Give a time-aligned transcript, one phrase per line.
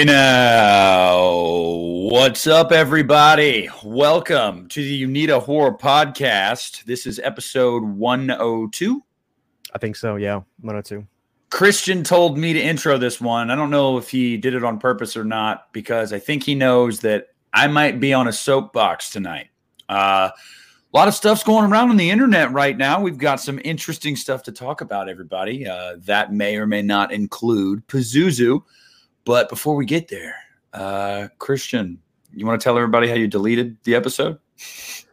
[0.00, 1.28] Hey now,
[2.08, 3.68] what's up, everybody?
[3.84, 6.86] Welcome to the You Need a Horror podcast.
[6.86, 9.04] This is episode 102.
[9.74, 10.16] I think so.
[10.16, 11.06] Yeah, 102.
[11.50, 13.50] Christian told me to intro this one.
[13.50, 16.54] I don't know if he did it on purpose or not because I think he
[16.54, 19.48] knows that I might be on a soapbox tonight.
[19.86, 23.02] Uh, a lot of stuff's going around on the internet right now.
[23.02, 25.68] We've got some interesting stuff to talk about, everybody.
[25.68, 28.62] Uh, that may or may not include Pazuzu
[29.24, 30.34] but before we get there,
[30.72, 31.98] uh, Christian,
[32.32, 34.38] you want to tell everybody how you deleted the episode?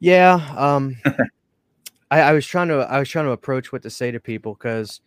[0.00, 0.96] Yeah, um,
[2.10, 4.52] I, I, was trying to I was trying to approach what to say to people
[4.52, 5.00] because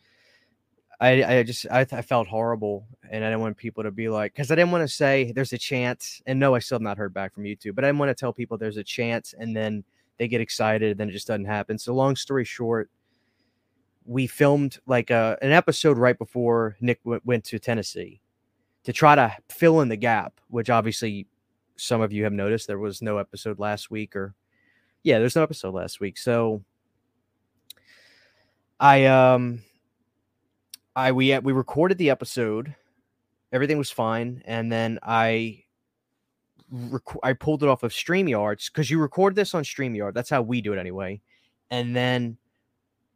[1.00, 4.34] I I just I, I, felt horrible and I didn't want people to be like
[4.34, 6.98] because I didn't want to say there's a chance and no I still have not
[6.98, 9.56] heard back from YouTube but I didn't want to tell people there's a chance and
[9.56, 9.84] then
[10.18, 11.78] they get excited and then it just doesn't happen.
[11.78, 12.90] So long story short,
[14.06, 18.20] we filmed like a, uh, an episode right before Nick w- went to Tennessee
[18.88, 21.28] to try to fill in the gap, which obviously
[21.76, 24.34] some of you have noticed there was no episode last week or
[25.04, 26.18] yeah, there's no episode last week.
[26.18, 26.64] So
[28.80, 29.62] I um
[30.96, 32.76] I we we recorded the episode.
[33.52, 35.66] Everything was fine and then I
[36.72, 40.14] rec- I pulled it off of StreamYards cuz you record this on StreamYard.
[40.14, 41.20] That's how we do it anyway.
[41.70, 42.38] And then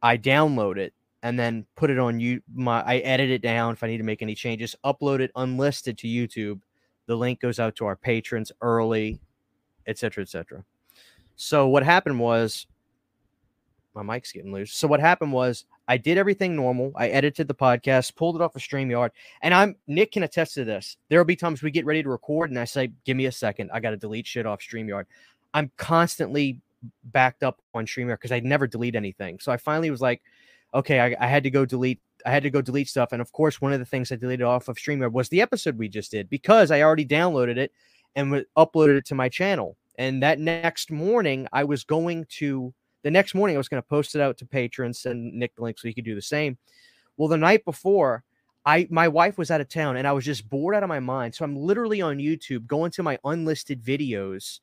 [0.02, 3.82] I download it and then put it on you my I edit it down if
[3.82, 6.60] I need to make any changes, upload it unlisted to YouTube.
[7.06, 9.20] The link goes out to our patrons early,
[9.86, 10.22] etc.
[10.22, 10.64] etc.
[11.36, 12.66] So what happened was
[13.94, 14.72] my mic's getting loose.
[14.72, 16.92] So what happened was I did everything normal.
[16.96, 19.10] I edited the podcast, pulled it off of StreamYard,
[19.42, 20.96] and I'm Nick can attest to this.
[21.08, 23.70] There'll be times we get ready to record and I say, give me a second.
[23.72, 25.04] I gotta delete shit off StreamYard.
[25.54, 26.60] I'm constantly
[27.04, 29.38] backed up on StreamYard because I never delete anything.
[29.38, 30.22] So I finally was like,
[30.74, 32.00] okay, I, I, had to go delete.
[32.24, 34.46] I had to go delete stuff, and of course, one of the things I deleted
[34.46, 37.72] off of StreamYard was the episode we just did because I already downloaded it
[38.14, 39.76] and w- uploaded it to my channel.
[39.98, 42.72] And that next morning, I was going to
[43.02, 45.62] the next morning I was going to post it out to patrons and Nick the
[45.62, 46.56] link so he could do the same.
[47.16, 48.24] Well, the night before,
[48.64, 51.00] I my wife was out of town and I was just bored out of my
[51.00, 51.34] mind.
[51.34, 54.60] So I'm literally on YouTube going to my unlisted videos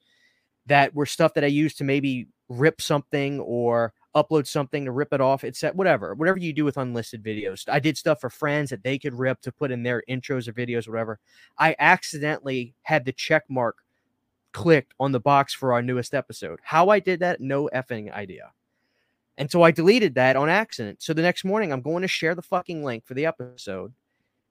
[0.65, 5.13] that were stuff that I used to maybe rip something or upload something to rip
[5.13, 5.43] it off.
[5.43, 7.67] At whatever, whatever you do with unlisted videos.
[7.69, 10.53] I did stuff for friends that they could rip to put in their intros or
[10.53, 11.19] videos, whatever.
[11.57, 13.77] I accidentally had the check mark
[14.51, 16.59] clicked on the box for our newest episode.
[16.63, 18.51] How I did that, no effing idea.
[19.37, 21.01] And so I deleted that on accident.
[21.01, 23.93] So the next morning, I'm going to share the fucking link for the episode.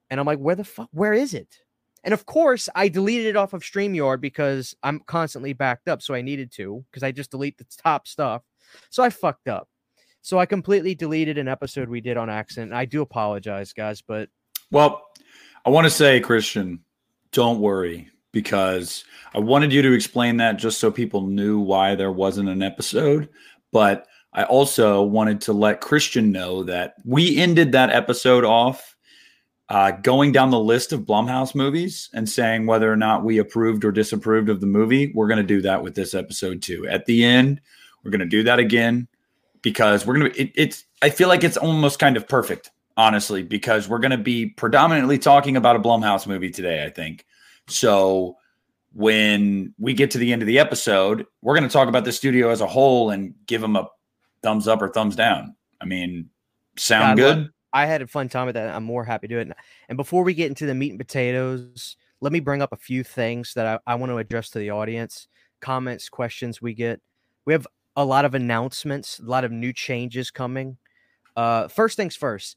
[0.09, 1.59] And I'm like, where the fuck, where is it?
[2.05, 6.01] And of course, I deleted it off of StreamYard because I'm constantly backed up.
[6.01, 8.43] So I needed to, because I just delete the top stuff.
[8.91, 9.69] So I fucked up.
[10.23, 12.73] So I completely deleted an episode we did on accident.
[12.73, 14.29] I do apologize, guys, but
[14.71, 15.07] well,
[15.65, 16.81] I want to say, Christian,
[17.33, 22.13] don't worry because I wanted you to explain that just so people knew why there
[22.13, 23.29] wasn't an episode.
[23.73, 28.97] But I also wanted to let Christian know that we ended that episode off
[29.71, 33.85] uh, going down the list of Blumhouse movies and saying whether or not we approved
[33.85, 35.13] or disapproved of the movie.
[35.15, 36.87] We're going to do that with this episode too.
[36.89, 37.61] At the end,
[38.09, 39.07] we're going to do that again
[39.61, 43.43] because we're going to, it, it's, I feel like it's almost kind of perfect, honestly,
[43.43, 47.27] because we're going to be predominantly talking about a Blumhouse movie today, I think.
[47.67, 48.37] So
[48.95, 52.13] when we get to the end of the episode, we're going to talk about the
[52.13, 53.87] studio as a whole and give them a
[54.43, 55.55] thumbs up or thumbs down.
[55.81, 56.31] I mean,
[56.79, 57.51] sound yeah, good?
[57.75, 58.75] I had a fun time with that.
[58.75, 59.55] I'm more happy to do it.
[59.91, 63.05] And before we get into the meat and potatoes, let me bring up a few
[63.05, 65.29] things that I, I want to address to the audience
[65.61, 67.01] comments, questions we get.
[67.45, 67.67] We have
[67.99, 70.77] a lot of announcements, a lot of new changes coming.
[71.37, 72.57] Uh, first things first,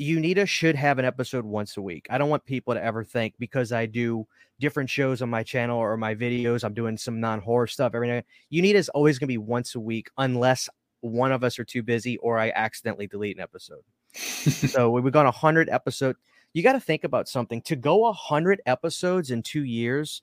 [0.00, 2.06] UNITA should have an episode once a week.
[2.08, 4.28] I don't want people to ever think because I do
[4.60, 8.06] different shows on my channel or my videos, I'm doing some non horror stuff every
[8.06, 8.26] night.
[8.52, 10.68] UNITA is always going to be once a week unless
[11.00, 13.82] one of us are too busy or I accidentally delete an episode.
[14.14, 16.16] so we've gone 100 episodes.
[16.52, 20.22] You got to think about something to go 100 episodes in two years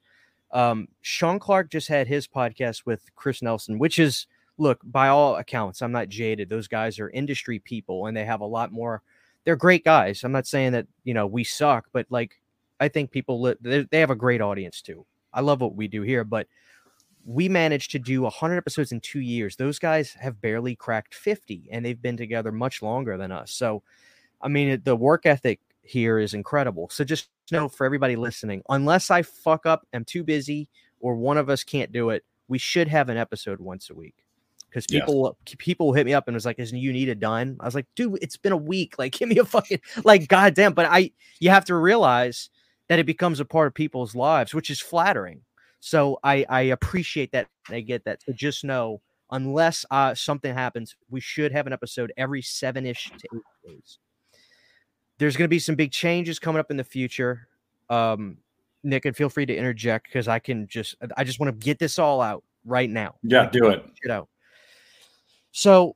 [0.54, 4.28] um, Sean Clark just had his podcast with Chris Nelson, which is
[4.58, 5.82] look by all accounts.
[5.82, 6.50] I'm not jaded.
[6.50, 9.02] Those guys are industry people, and they have a lot more.
[9.44, 10.24] They're great guys.
[10.24, 12.42] I'm not saying that you know we suck, but like
[12.80, 15.06] I think people they have a great audience too.
[15.34, 16.48] I love what we do here, but
[17.26, 19.56] we managed to do 100 episodes in two years.
[19.56, 23.52] Those guys have barely cracked 50, and they've been together much longer than us.
[23.52, 23.84] So,
[24.42, 25.60] I mean, the work ethic
[25.92, 26.90] here is incredible.
[26.90, 31.38] So just know for everybody listening, unless I fuck up, I'm too busy, or one
[31.38, 34.16] of us can't do it, we should have an episode once a week.
[34.70, 35.56] Because people yes.
[35.58, 38.38] people hit me up and was like, "Isn't Unita done?" I was like, "Dude, it's
[38.38, 38.98] been a week.
[38.98, 42.50] Like, give me a fucking like, goddamn." But I, you have to realize
[42.88, 45.42] that it becomes a part of people's lives, which is flattering.
[45.82, 47.48] So I, I appreciate that.
[47.68, 48.22] I get that.
[48.22, 53.12] So just know, unless uh, something happens, we should have an episode every seven ish
[53.18, 53.98] to eight days.
[55.22, 57.48] There's going to be some big changes coming up in the future.
[57.92, 58.38] Um,
[58.82, 61.78] Nick, and feel free to interject because I can just, I just want to get
[61.78, 63.14] this all out right now.
[63.22, 63.86] Yeah, do it.
[64.02, 64.30] Get out.
[65.52, 65.96] So,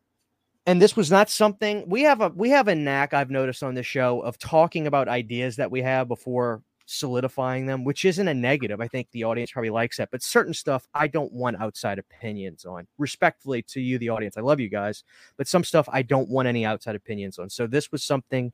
[0.67, 3.73] and this was not something we have a we have a knack I've noticed on
[3.73, 8.33] the show of talking about ideas that we have before solidifying them, which isn't a
[8.33, 8.79] negative.
[8.79, 12.63] I think the audience probably likes that, but certain stuff I don't want outside opinions
[12.65, 12.87] on.
[12.99, 15.03] Respectfully to you, the audience, I love you guys,
[15.37, 17.49] but some stuff I don't want any outside opinions on.
[17.49, 18.51] So this was something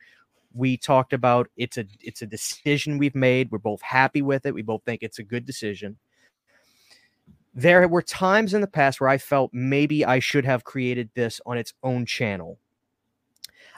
[0.54, 1.48] we talked about.
[1.58, 3.52] It's a it's a decision we've made.
[3.52, 4.54] We're both happy with it.
[4.54, 5.98] We both think it's a good decision.
[7.54, 11.42] There were times in the past where I felt maybe I should have created this
[11.46, 12.58] on its own channel.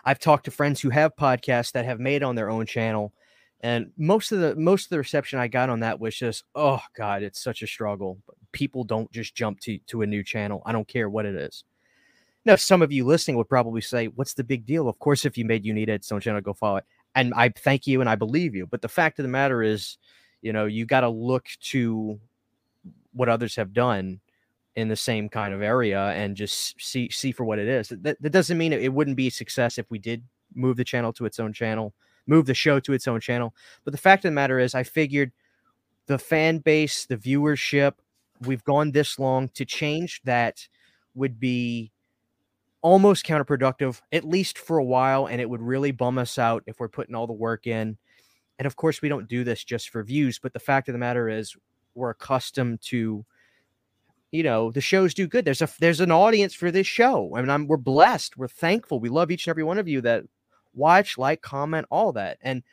[0.06, 3.14] I've talked to friends who have podcasts that have made on their own channel
[3.64, 6.82] and most of the most of the reception I got on that was just, oh
[6.98, 8.20] God, it's such a struggle.
[8.52, 10.62] People don't just jump to to a new channel.
[10.66, 11.64] I don't care what it is.
[12.46, 15.38] Now, some of you listening would probably say, "What's the big deal?" Of course, if
[15.38, 16.86] you made Unita its own channel, go follow it.
[17.16, 18.68] And I thank you and I believe you.
[18.68, 19.98] But the fact of the matter is,
[20.42, 22.20] you know, you got to look to
[23.14, 24.20] what others have done
[24.76, 27.90] in the same kind of area and just see see for what it is.
[27.90, 30.24] That, that doesn't mean it, it wouldn't be a success if we did
[30.56, 31.94] move the channel to its own channel
[32.28, 33.54] move the show to its own channel.
[33.84, 35.32] But the fact of the matter is, I figured
[36.08, 37.94] the fan base, the viewership,
[38.42, 40.68] we've gone this long to change that
[41.16, 41.92] would be
[42.84, 45.26] almost counterproductive, at least for a while.
[45.26, 47.98] And it would really bum us out if we're putting all the work in.
[48.60, 50.38] And of course, we don't do this just for views.
[50.38, 51.56] But the fact of the matter is,
[51.96, 53.24] we're accustomed to
[54.32, 57.42] you know the shows do good there's a there's an audience for this show I
[57.42, 60.24] mean I'm, we're blessed we're thankful we love each and every one of you that
[60.74, 62.38] watch, like, comment, all that.
[62.42, 62.64] And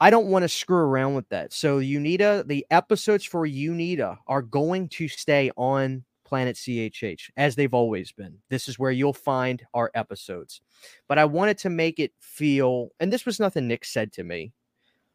[0.00, 1.52] I don't want to screw around with that.
[1.52, 7.72] So Unita, the episodes for Unita are going to stay on Planet CHH as they've
[7.72, 8.38] always been.
[8.48, 10.62] This is where you'll find our episodes.
[11.06, 14.52] But I wanted to make it feel, and this was nothing Nick said to me,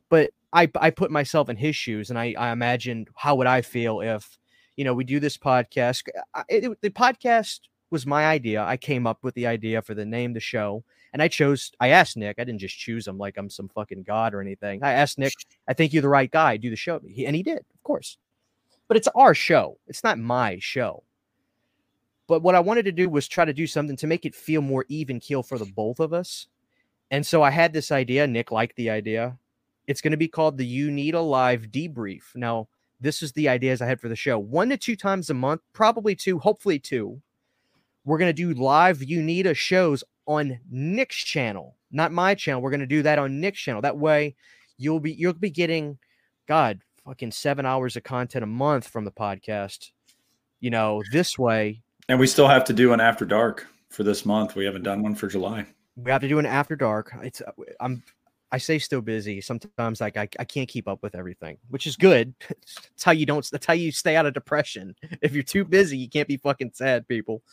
[0.07, 3.61] but I, I put myself in his shoes and I, I imagined how would I
[3.61, 4.39] feel if,
[4.77, 6.07] you know, we do this podcast.
[6.47, 7.59] It, it, the podcast
[7.91, 8.63] was my idea.
[8.63, 10.85] I came up with the idea for the name, the show.
[11.11, 14.03] And I chose, I asked Nick, I didn't just choose him like I'm some fucking
[14.03, 14.85] god or anything.
[14.85, 15.33] I asked Nick,
[15.67, 17.01] I think you're the right guy, do the show.
[17.05, 18.17] He, and he did, of course.
[18.87, 21.03] But it's our show, it's not my show.
[22.29, 24.61] But what I wanted to do was try to do something to make it feel
[24.61, 26.45] more even keel for the both of us.
[27.09, 28.27] And so I had this idea.
[28.27, 29.39] Nick liked the idea.
[29.87, 32.35] It's going to be called the You Need a Live Debrief.
[32.35, 32.67] Now,
[33.01, 34.37] this is the ideas I had for the show.
[34.37, 37.19] One to two times a month, probably two, hopefully two.
[38.05, 42.61] We're going to do live You Need a shows on Nick's channel, not my channel.
[42.61, 43.81] We're going to do that on Nick's channel.
[43.81, 44.35] That way
[44.77, 45.97] you'll be you'll be getting
[46.47, 49.89] God, fucking 7 hours of content a month from the podcast.
[50.59, 51.81] You know, this way.
[52.09, 54.55] And we still have to do an after dark for this month.
[54.55, 55.67] We haven't done one for July.
[55.95, 57.13] We have to do an after dark.
[57.21, 57.41] It's
[57.79, 58.01] I'm
[58.51, 59.41] I say still busy.
[59.41, 62.33] Sometimes like I, I can't keep up with everything, which is good.
[62.49, 64.95] That's how you don't that's how you stay out of depression.
[65.21, 67.43] If you're too busy, you can't be fucking sad, people.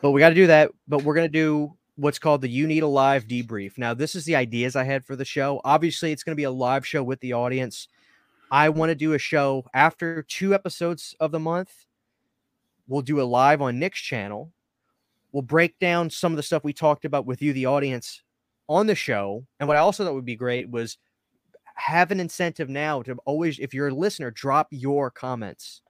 [0.00, 0.70] But we got to do that.
[0.86, 3.76] But we're to do what's called the You Need a Live debrief.
[3.76, 5.60] Now, this is the ideas I had for the show.
[5.64, 7.88] Obviously, it's to be a live show with the audience.
[8.52, 11.87] I want to do a show after two episodes of the month.
[12.88, 14.50] We'll do a live on Nick's channel.
[15.32, 18.22] We'll break down some of the stuff we talked about with you, the audience,
[18.68, 19.44] on the show.
[19.60, 20.96] And what I also thought would be great was
[21.74, 25.82] have an incentive now to always, if you're a listener, drop your comments.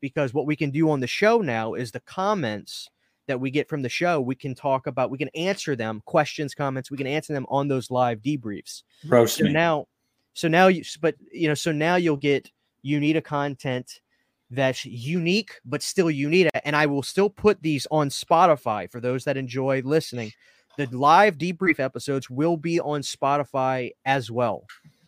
[0.00, 2.88] Because what we can do on the show now is the comments
[3.26, 6.54] that we get from the show, we can talk about, we can answer them, questions,
[6.54, 8.82] comments, we can answer them on those live debriefs.
[9.06, 9.52] Roast so me.
[9.52, 9.86] now,
[10.34, 12.50] so now you, but you know, so now you'll get
[12.82, 14.00] you need a content
[14.50, 16.50] that's unique, but still Unita.
[16.64, 20.32] And I will still put these on Spotify for those that enjoy listening.
[20.76, 24.66] The live debrief episodes will be on Spotify as well.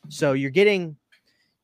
[0.09, 0.97] So you're getting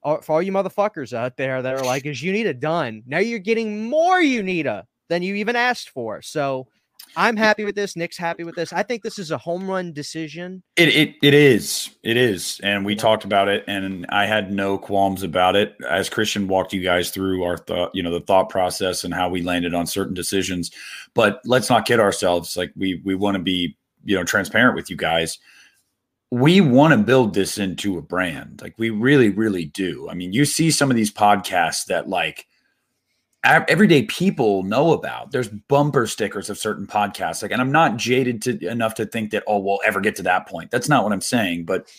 [0.05, 3.03] uh, for all you motherfuckers out there that are like, is Unita done?
[3.07, 6.21] Now you're getting more Unita than you even asked for.
[6.23, 6.69] So
[7.17, 7.97] I'm happy with this.
[7.97, 8.73] Nick's happy with this.
[8.73, 10.63] I think this is a home run decision.
[10.77, 11.91] It it it is.
[12.03, 12.61] It is.
[12.63, 13.03] And we yeah.
[13.03, 15.77] talked about it and I had no qualms about it.
[15.89, 19.29] As Christian walked you guys through our thought, you know, the thought process and how
[19.29, 20.71] we landed on certain decisions.
[21.15, 22.57] But let's not kid ourselves.
[22.57, 25.39] Like we we want to be, you know, transparent with you guys.
[26.31, 28.61] We want to build this into a brand.
[28.61, 30.09] Like we really, really do.
[30.11, 32.49] I mean, you see some of these podcasts that like
[33.45, 35.31] everyday people know about.
[35.31, 37.43] There's bumper stickers of certain podcasts.
[37.43, 40.23] Like, and I'm not jaded to enough to think that, oh, we'll ever get to
[40.23, 40.71] that point.
[40.71, 41.65] That's not what I'm saying.
[41.65, 41.93] But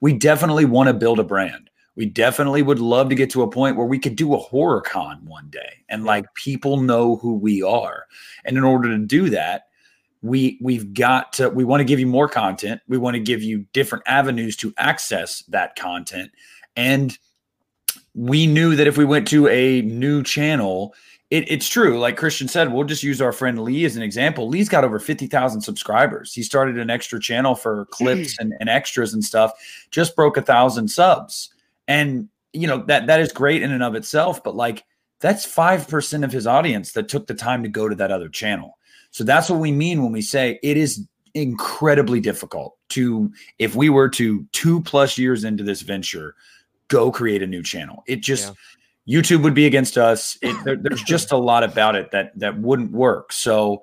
[0.00, 1.70] we definitely want to build a brand.
[1.96, 4.80] We definitely would love to get to a point where we could do a horror
[4.80, 8.06] con one day and like people know who we are.
[8.44, 9.64] And in order to do that,
[10.22, 12.80] we we've got to we want to give you more content.
[12.88, 16.30] We want to give you different avenues to access that content.
[16.76, 17.16] And
[18.18, 20.92] we knew that if we went to a new channel,
[21.30, 22.00] it, it's true.
[22.00, 24.48] Like Christian said, we'll just use our friend Lee as an example.
[24.48, 26.34] Lee's got over 50,000 subscribers.
[26.34, 28.46] He started an extra channel for clips hmm.
[28.46, 29.52] and, and extras and stuff,
[29.92, 31.54] just broke a thousand subs.
[31.86, 34.84] And, you know, that that is great in and of itself, but like
[35.20, 38.78] that's 5% of his audience that took the time to go to that other channel.
[39.12, 43.90] So that's what we mean when we say it is incredibly difficult to, if we
[43.90, 46.34] were to two plus years into this venture,
[46.88, 48.02] go create a new channel.
[48.06, 48.54] It just, yeah.
[49.08, 50.36] YouTube would be against us.
[50.42, 53.32] It, there, there's just a lot about it that that wouldn't work.
[53.32, 53.82] So,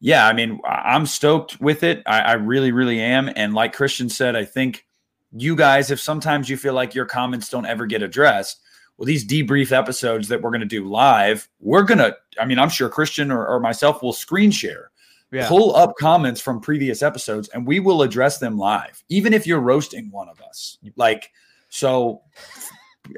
[0.00, 2.02] yeah, I mean, I'm stoked with it.
[2.06, 3.30] I, I really, really am.
[3.34, 4.86] And like Christian said, I think
[5.32, 8.60] you guys, if sometimes you feel like your comments don't ever get addressed,
[8.96, 12.58] well, these debrief episodes that we're going to do live, we're going to, I mean,
[12.58, 14.90] I'm sure Christian or, or myself will screen share,
[15.32, 15.48] yeah.
[15.48, 19.60] pull up comments from previous episodes, and we will address them live, even if you're
[19.60, 20.78] roasting one of us.
[20.96, 21.30] Like,
[21.76, 22.22] so,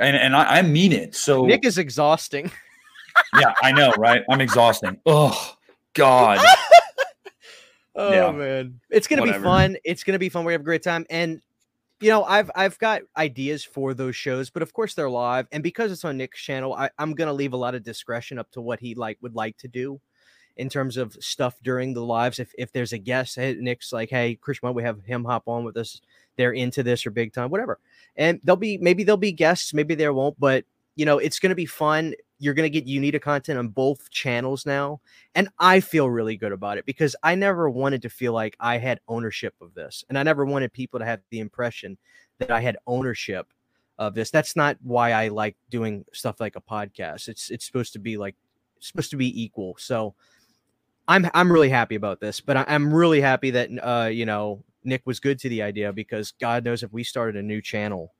[0.00, 1.14] and, and I, I mean it.
[1.14, 2.50] So, Nick is exhausting.
[3.38, 4.24] yeah, I know, right?
[4.28, 4.98] I'm exhausting.
[5.06, 5.54] Oh,
[5.94, 6.40] God.
[7.94, 8.32] oh, yeah.
[8.32, 8.80] man.
[8.90, 9.76] It's going to be fun.
[9.84, 10.44] It's going to be fun.
[10.44, 11.06] We have a great time.
[11.08, 11.40] And
[12.00, 15.64] you know, I've I've got ideas for those shows, but of course they're live, and
[15.64, 18.60] because it's on Nick's channel, I, I'm gonna leave a lot of discretion up to
[18.60, 20.00] what he like would like to do
[20.58, 22.38] in terms of stuff during the lives.
[22.38, 25.64] If if there's a guest, hey, Nick's like, hey, don't we have him hop on
[25.64, 26.00] with us?
[26.36, 27.78] They're into this or big time, whatever.
[28.16, 30.64] And they'll be maybe there'll be guests, maybe there won't, but
[30.96, 34.64] you know, it's gonna be fun you're going to get Unita content on both channels
[34.64, 35.00] now.
[35.34, 38.78] And I feel really good about it because I never wanted to feel like I
[38.78, 40.04] had ownership of this.
[40.08, 41.98] And I never wanted people to have the impression
[42.38, 43.48] that I had ownership
[43.98, 44.30] of this.
[44.30, 47.28] That's not why I like doing stuff like a podcast.
[47.28, 48.36] It's it's supposed to be like
[48.78, 49.74] supposed to be equal.
[49.78, 50.14] So
[51.08, 54.62] I'm I'm really happy about this, but I, am really happy that uh you know
[54.84, 58.12] Nick was good to the idea because God knows if we started a new channel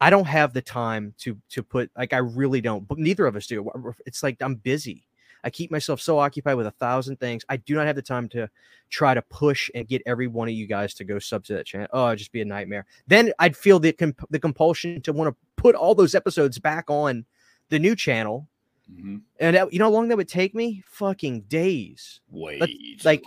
[0.00, 2.86] I don't have the time to to put like I really don't.
[2.86, 3.70] But neither of us do.
[4.04, 5.06] It's like I'm busy.
[5.44, 7.44] I keep myself so occupied with a thousand things.
[7.48, 8.48] I do not have the time to
[8.90, 11.66] try to push and get every one of you guys to go sub to that
[11.66, 11.86] channel.
[11.92, 12.84] Oh, it'd just be a nightmare.
[13.06, 16.90] Then I'd feel the comp- the compulsion to want to put all those episodes back
[16.90, 17.24] on
[17.68, 18.48] the new channel.
[18.92, 19.16] Mm-hmm.
[19.40, 20.82] And you know how long that would take me?
[20.86, 22.20] Fucking days.
[22.30, 22.60] Wait.
[22.60, 22.70] But,
[23.04, 23.24] like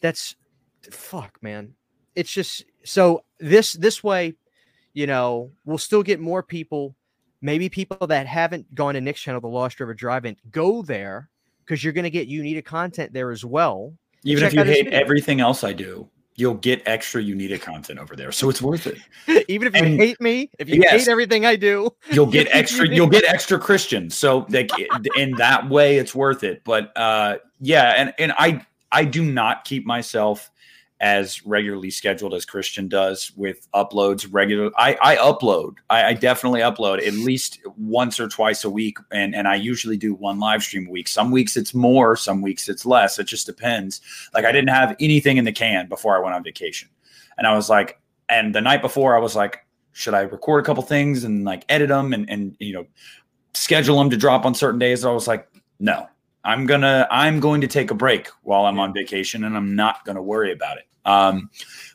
[0.00, 0.36] that's
[0.90, 1.74] fuck, man.
[2.14, 4.34] It's just so this this way
[4.98, 6.96] you know, we'll still get more people,
[7.40, 11.30] maybe people that haven't gone to Nick's channel, the Lost River Drive-In, go there
[11.64, 13.94] because you're going to get Unita content there as well.
[14.24, 18.30] Even if you hate everything else I do, you'll get extra Unita content over there,
[18.30, 18.98] so it's worth it.
[19.48, 22.48] Even if you and, hate me, if you yes, hate everything I do, you'll get
[22.52, 22.88] extra.
[22.88, 24.08] you'll get extra Christian.
[24.08, 24.70] So like
[25.16, 26.62] in that way, it's worth it.
[26.64, 30.50] But uh, yeah, and and I I do not keep myself
[31.00, 34.70] as regularly scheduled as Christian does with uploads regular.
[34.76, 35.76] I, I upload.
[35.88, 39.96] I, I, definitely upload at least once or twice a week, and and I usually
[39.96, 41.06] do one live stream a week.
[41.06, 43.18] Some weeks it's more, some weeks it's less.
[43.18, 44.00] It just depends.
[44.34, 46.88] Like I didn't have anything in the can before I went on vacation,
[47.36, 50.66] and I was like, and the night before I was like, should I record a
[50.66, 52.86] couple things and like edit them and and you know
[53.54, 55.04] schedule them to drop on certain days?
[55.04, 56.08] I was like, no.
[56.44, 60.04] I'm gonna I'm going to take a break while I'm on vacation and I'm not
[60.04, 60.87] gonna worry about it.
[61.08, 61.50] Um,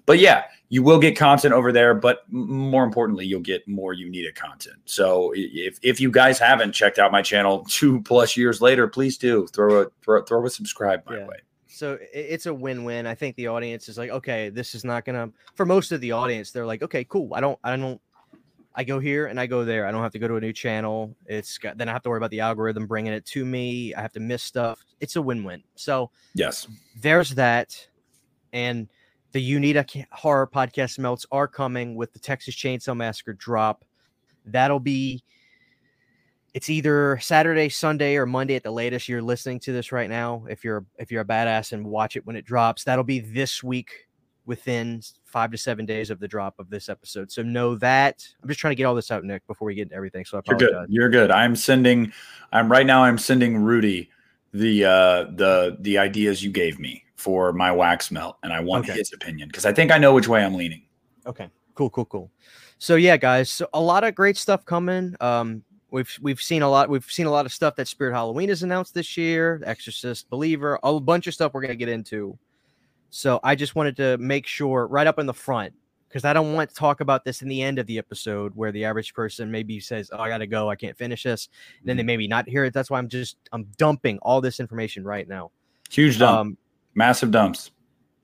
[0.06, 4.34] but yeah, you will get content over there, but more importantly, you'll get more Unita
[4.34, 4.78] content.
[4.86, 9.18] So if, if you guys haven't checked out my channel two plus years later, please
[9.18, 11.28] do throw a throw, throw a subscribe my yeah.
[11.28, 11.38] way.
[11.68, 13.08] So it's a win-win.
[13.08, 15.30] I think the audience is like, okay, this is not gonna.
[15.56, 17.34] For most of the audience, they're like, okay, cool.
[17.34, 18.02] I don't, I don't.
[18.76, 19.86] I go here and I go there.
[19.86, 21.16] I don't have to go to a new channel.
[21.28, 23.94] It's got, then I have to worry about the algorithm bringing it to me.
[23.94, 24.84] I have to miss stuff.
[25.00, 25.62] It's a win-win.
[25.76, 26.68] So yes,
[27.00, 27.76] there's that,
[28.54, 28.88] and
[29.34, 33.84] the Unita horror podcast melts are coming with the Texas Chainsaw Massacre drop.
[34.46, 35.24] That'll be
[36.54, 39.10] it's either Saturday, Sunday, or Monday at the latest.
[39.10, 40.46] You're listening to this right now.
[40.48, 43.64] If you're if you're a badass and watch it when it drops, that'll be this
[43.64, 44.08] week
[44.46, 47.32] within five to seven days of the drop of this episode.
[47.32, 48.24] So know that.
[48.42, 50.26] I'm just trying to get all this out, Nick, before we get into everything.
[50.26, 50.70] So I apologize.
[50.70, 50.90] You're good.
[50.90, 51.32] You're good.
[51.32, 52.14] I'm sending.
[52.52, 53.04] I'm right now.
[53.04, 54.12] I'm sending Rudy
[54.54, 58.86] the uh the the ideas you gave me for my wax melt, and I want
[58.86, 58.98] okay.
[58.98, 60.84] his opinion because I think I know which way I'm leaning.
[61.26, 62.32] Okay, cool, cool, cool.
[62.78, 65.16] So yeah, guys, so a lot of great stuff coming.
[65.22, 66.90] Um, we've we've seen a lot.
[66.90, 69.62] We've seen a lot of stuff that Spirit Halloween has announced this year.
[69.66, 72.38] Exorcist, Believer, a bunch of stuff we're gonna get into.
[73.10, 75.74] So I just wanted to make sure right up in the front
[76.10, 78.72] because I don't want to talk about this in the end of the episode where
[78.72, 81.98] the average person maybe says, "Oh, I gotta go, I can't finish this," and then
[81.98, 82.74] they maybe not hear it.
[82.74, 85.52] That's why I'm just I'm dumping all this information right now.
[85.90, 86.58] Huge dump, um,
[86.96, 87.72] massive dumps.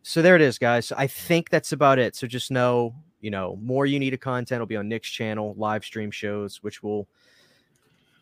[0.01, 0.91] So there it is, guys.
[0.91, 2.15] I think that's about it.
[2.15, 5.53] So just know, you know, more you need of content will be on Nick's channel,
[5.57, 7.07] live stream shows, which will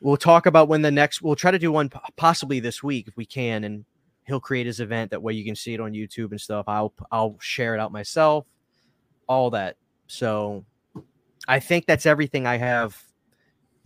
[0.02, 3.18] we'll talk about when the next we'll try to do one possibly this week if
[3.18, 3.86] we can and
[4.26, 6.94] he'll create his event that way you can see it on youtube and stuff i'll
[7.12, 8.46] i'll share it out myself
[9.28, 9.76] all that
[10.08, 10.64] so
[11.48, 13.02] i think that's everything i have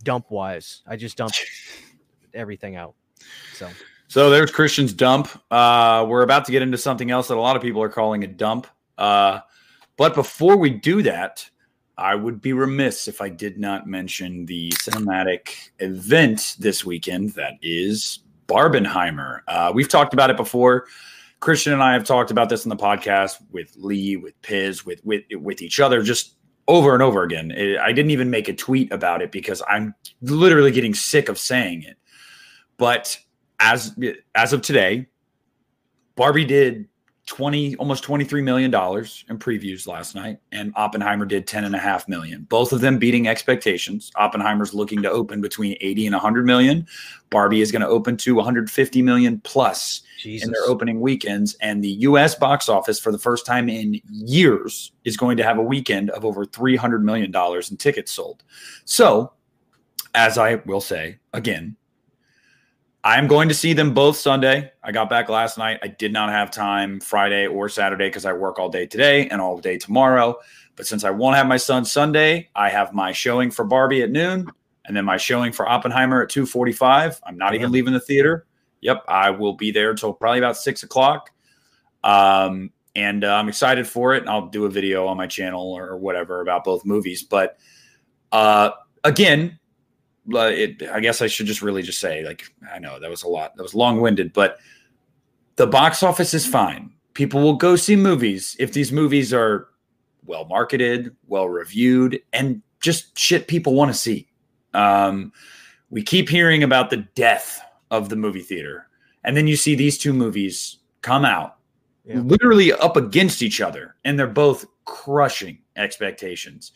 [0.02, 1.44] dump wise i just dumped
[2.34, 2.94] everything out
[3.54, 3.68] so
[4.12, 7.56] so there's christian's dump uh we're about to get into something else that a lot
[7.56, 8.66] of people are calling a dump
[8.98, 9.40] uh
[9.96, 11.48] but before we do that
[11.98, 17.54] I would be remiss if I did not mention the cinematic event this weekend that
[17.60, 19.40] is Barbenheimer.
[19.46, 20.86] Uh, we've talked about it before.
[21.40, 25.04] Christian and I have talked about this in the podcast with Lee, with Piz, with
[25.04, 26.36] with with each other, just
[26.68, 27.50] over and over again.
[27.50, 31.38] It, I didn't even make a tweet about it because I'm literally getting sick of
[31.38, 31.96] saying it.
[32.78, 33.18] But
[33.62, 33.96] as
[34.34, 35.06] as of today,
[36.16, 36.88] Barbie did
[37.26, 41.78] 20 almost 23 million dollars in previews last night and oppenheimer did 10 and a
[41.78, 42.42] half million.
[42.50, 44.10] Both of them beating expectations.
[44.16, 46.84] Oppenheimer's looking to open between 80 and 100 million.
[47.30, 50.46] Barbie is going to open to 150 million plus Jesus.
[50.46, 54.90] in their opening weekends and the us box office for the first time in years
[55.04, 58.42] is going to have a weekend of over 300 million dollars in tickets sold.
[58.84, 59.32] So
[60.14, 61.74] as i will say again
[63.04, 64.70] I'm going to see them both Sunday.
[64.82, 65.80] I got back last night.
[65.82, 69.40] I did not have time Friday or Saturday because I work all day today and
[69.40, 70.38] all day tomorrow.
[70.76, 74.10] But since I won't have my son Sunday, I have my showing for Barbie at
[74.10, 74.48] noon
[74.84, 77.20] and then my showing for Oppenheimer at 2:45.
[77.24, 78.46] I'm not even leaving the theater.
[78.80, 81.30] Yep, I will be there until probably about six o'clock.
[82.04, 84.22] Um, and uh, I'm excited for it.
[84.22, 87.22] And I'll do a video on my channel or whatever about both movies.
[87.22, 87.58] But
[88.32, 88.70] uh,
[89.04, 89.58] again,
[90.28, 93.28] it, I guess I should just really just say, like, I know that was a
[93.28, 94.58] lot, that was long winded, but
[95.56, 96.92] the box office is fine.
[97.14, 99.68] People will go see movies if these movies are
[100.24, 104.28] well marketed, well reviewed, and just shit people want to see.
[104.74, 105.32] Um,
[105.90, 108.88] we keep hearing about the death of the movie theater,
[109.24, 111.58] and then you see these two movies come out
[112.04, 112.20] yeah.
[112.20, 116.72] literally up against each other, and they're both crushing expectations.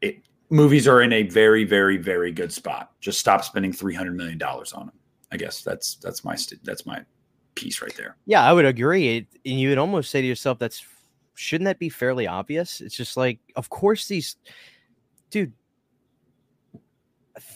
[0.00, 2.92] It movies are in a very, very, very good spot.
[3.00, 4.94] Just stop spending three hundred million dollars on them.
[5.32, 7.02] I guess that's that's my that's my
[7.54, 8.16] piece right there.
[8.26, 9.16] Yeah, I would agree.
[9.16, 10.84] It, and you would almost say to yourself, "That's
[11.34, 14.36] shouldn't that be fairly obvious?" It's just like, of course, these,
[15.30, 15.54] dude.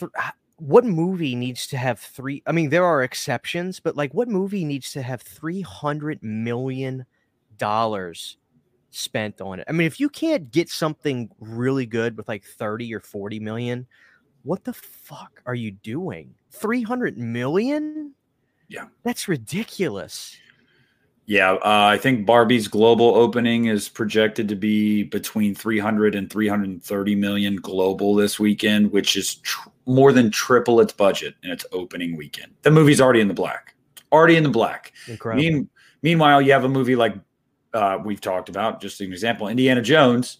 [0.00, 2.42] Th- ah, what movie needs to have three?
[2.46, 7.04] I mean, there are exceptions, but like, what movie needs to have three hundred million
[7.58, 8.38] dollars
[8.96, 9.66] spent on it.
[9.68, 13.86] I mean, if you can't get something really good with like 30 or 40 million,
[14.42, 16.34] what the fuck are you doing?
[16.52, 18.12] 300 million?
[18.68, 18.86] Yeah.
[19.02, 20.36] That's ridiculous.
[21.26, 27.14] Yeah, uh, I think Barbie's global opening is projected to be between 300 and 330
[27.16, 32.16] million global this weekend, which is tr- more than triple its budget in its opening
[32.16, 32.52] weekend.
[32.62, 33.74] The movie's already in the black.
[34.12, 34.92] Already in the black.
[35.08, 35.42] Incredible.
[35.42, 35.68] Mean-
[36.02, 37.16] meanwhile, you have a movie like
[37.76, 40.38] uh, we've talked about, just an example, Indiana Jones,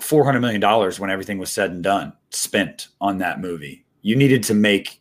[0.00, 3.86] four hundred million dollars when everything was said and done, spent on that movie.
[4.02, 5.00] You needed to make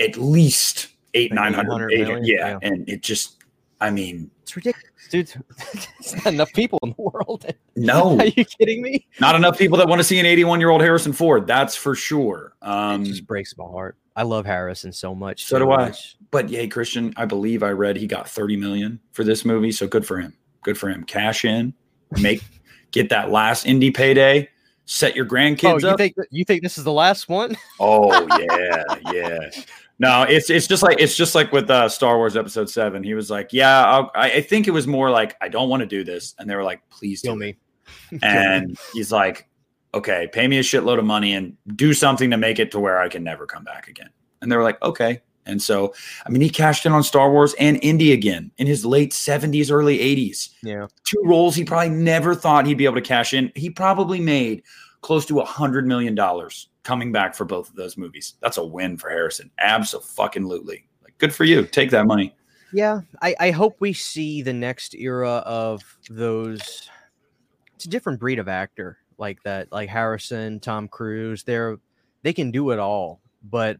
[0.00, 3.44] at least eight, nine hundred, yeah, yeah, and it just,
[3.80, 5.32] I mean, it's ridiculous, dude.
[5.98, 7.46] it's not enough people in the world.
[7.76, 9.06] No, are you kidding me?
[9.20, 11.46] Not enough people that want to see an eighty-one-year-old Harrison Ford.
[11.46, 12.54] That's for sure.
[12.60, 13.96] Um, it just breaks my heart.
[14.14, 15.46] I love Harrison so much.
[15.46, 16.16] So do much.
[16.20, 16.24] I.
[16.30, 19.86] But yeah, Christian, I believe I read he got thirty million for this movie, so
[19.86, 21.04] good for him good for him.
[21.04, 21.74] Cash in,
[22.20, 22.42] make
[22.90, 24.48] get that last indie payday,
[24.84, 25.98] set your grandkids oh, you up.
[25.98, 27.56] Think, you think this is the last one?
[27.80, 29.38] oh yeah, yeah.
[29.98, 33.02] No, it's it's just like it's just like with uh, Star Wars Episode Seven.
[33.02, 35.80] He was like, "Yeah, I'll, i I think it was more like I don't want
[35.80, 37.56] to do this," and they were like, "Please kill me."
[38.22, 39.46] and he's like,
[39.92, 42.98] "Okay, pay me a shitload of money and do something to make it to where
[42.98, 44.08] I can never come back again."
[44.40, 45.92] And they were like, "Okay." And so,
[46.24, 49.70] I mean, he cashed in on Star Wars and indie again in his late 70s,
[49.70, 50.50] early 80s.
[50.62, 50.86] Yeah.
[51.04, 53.52] Two roles he probably never thought he'd be able to cash in.
[53.54, 54.62] He probably made
[55.00, 56.16] close to a $100 million
[56.82, 58.34] coming back for both of those movies.
[58.40, 59.50] That's a win for Harrison.
[59.58, 60.86] Absolutely.
[61.02, 61.66] Like, good for you.
[61.66, 62.34] Take that money.
[62.72, 63.00] Yeah.
[63.20, 66.88] I, I hope we see the next era of those.
[67.74, 71.42] It's a different breed of actor like that, like Harrison, Tom Cruise.
[71.42, 71.78] They're,
[72.22, 73.20] they can do it all.
[73.42, 73.78] But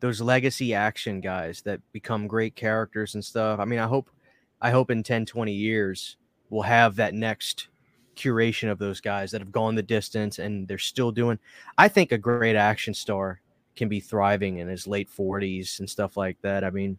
[0.00, 3.60] those legacy action guys that become great characters and stuff.
[3.60, 4.10] I mean, I hope
[4.60, 6.16] I hope in 10, 20 years
[6.50, 7.68] we'll have that next
[8.16, 11.38] curation of those guys that have gone the distance and they're still doing.
[11.76, 13.40] I think a great action star
[13.76, 16.64] can be thriving in his late 40s and stuff like that.
[16.64, 16.98] I mean,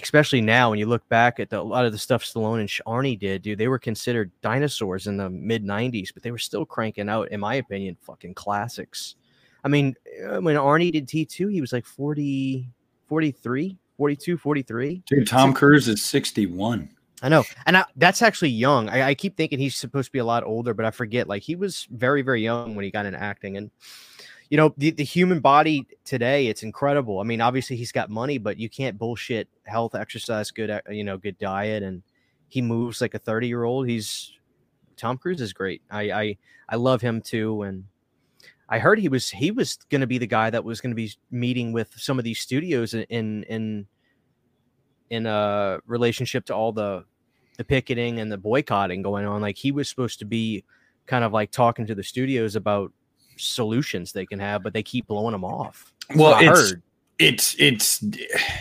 [0.00, 2.68] especially now when you look back at the, a lot of the stuff Stallone and
[2.86, 6.64] Arnie did, dude, they were considered dinosaurs in the mid 90s, but they were still
[6.64, 9.16] cranking out, in my opinion, fucking classics.
[9.64, 9.96] I mean,
[10.28, 12.68] uh, when Arnie did T2, he was like 40,
[13.08, 15.02] 43, 42, 43.
[15.06, 16.90] Dude, Tom Cruise is 61.
[17.22, 18.90] I know, and I, that's actually young.
[18.90, 21.26] I, I, keep thinking he's supposed to be a lot older, but I forget.
[21.26, 23.70] Like he was very, very young when he got into acting, and
[24.50, 27.20] you know, the, the human body today, it's incredible.
[27.20, 31.02] I mean, obviously he's got money, but you can't bullshit health, exercise, good, uh, you
[31.02, 32.02] know, good diet, and
[32.48, 33.88] he moves like a thirty year old.
[33.88, 34.32] He's
[34.98, 35.80] Tom Cruise is great.
[35.90, 36.36] I I
[36.68, 37.84] I love him too, and
[38.68, 40.96] I heard he was he was going to be the guy that was going to
[40.96, 43.86] be meeting with some of these studios in in
[45.10, 47.04] in a relationship to all the
[47.56, 49.40] the picketing and the boycotting going on.
[49.40, 50.64] Like he was supposed to be
[51.06, 52.92] kind of like talking to the studios about
[53.36, 55.92] solutions they can have, but they keep blowing them off.
[56.08, 56.82] That's well, it's, heard.
[57.18, 58.04] it's it's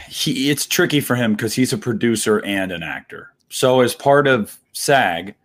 [0.09, 3.33] he it's tricky for him because he's a producer and an actor.
[3.49, 5.35] So as part of SAG,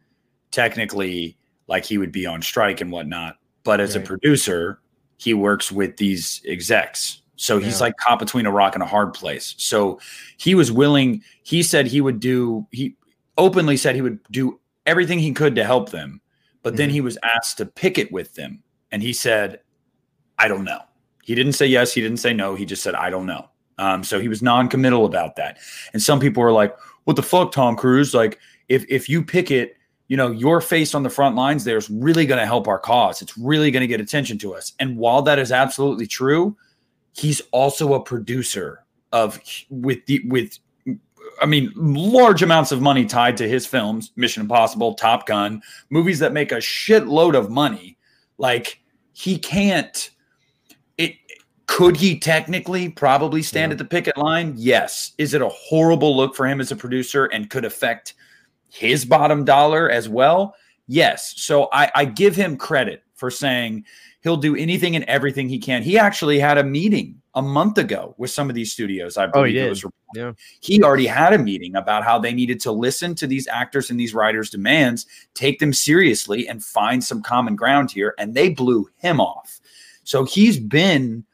[0.50, 3.37] technically, like he would be on strike and whatnot.
[3.68, 4.02] But as right.
[4.02, 4.80] a producer,
[5.18, 7.20] he works with these execs.
[7.36, 7.88] So he's yeah.
[7.88, 9.54] like caught between a rock and a hard place.
[9.58, 10.00] So
[10.38, 11.22] he was willing.
[11.42, 12.66] He said he would do.
[12.70, 12.96] He
[13.36, 16.22] openly said he would do everything he could to help them.
[16.62, 16.76] But mm-hmm.
[16.78, 18.62] then he was asked to pick it with them.
[18.90, 19.60] And he said,
[20.38, 20.80] I don't know.
[21.22, 21.92] He didn't say yes.
[21.92, 22.54] He didn't say no.
[22.54, 23.50] He just said, I don't know.
[23.76, 25.58] Um, so he was non-committal about that.
[25.92, 28.14] And some people were like, what the fuck, Tom Cruise?
[28.14, 28.38] Like,
[28.70, 29.76] if if you pick it,
[30.08, 32.78] you know, your face on the front lines there is really going to help our
[32.78, 33.22] cause.
[33.22, 34.72] It's really going to get attention to us.
[34.80, 36.56] And while that is absolutely true,
[37.12, 39.40] he's also a producer of
[39.70, 40.58] with the with
[41.40, 46.18] I mean, large amounts of money tied to his films, Mission Impossible, Top Gun, movies
[46.18, 47.96] that make a shitload of money.
[48.38, 48.80] Like
[49.12, 50.10] he can't.
[50.96, 51.14] It
[51.66, 53.74] could he technically probably stand yeah.
[53.74, 54.54] at the picket line?
[54.56, 55.12] Yes.
[55.18, 58.14] Is it a horrible look for him as a producer and could affect
[58.68, 60.54] his bottom dollar as well?
[60.86, 61.34] Yes.
[61.36, 63.84] So I, I give him credit for saying
[64.22, 65.82] he'll do anything and everything he can.
[65.82, 69.16] He actually had a meeting a month ago with some of these studios.
[69.16, 70.32] I believe oh, he was yeah.
[70.60, 74.00] He already had a meeting about how they needed to listen to these actors and
[74.00, 78.14] these writers' demands, take them seriously, and find some common ground here.
[78.18, 79.60] And they blew him off.
[80.04, 81.24] So he's been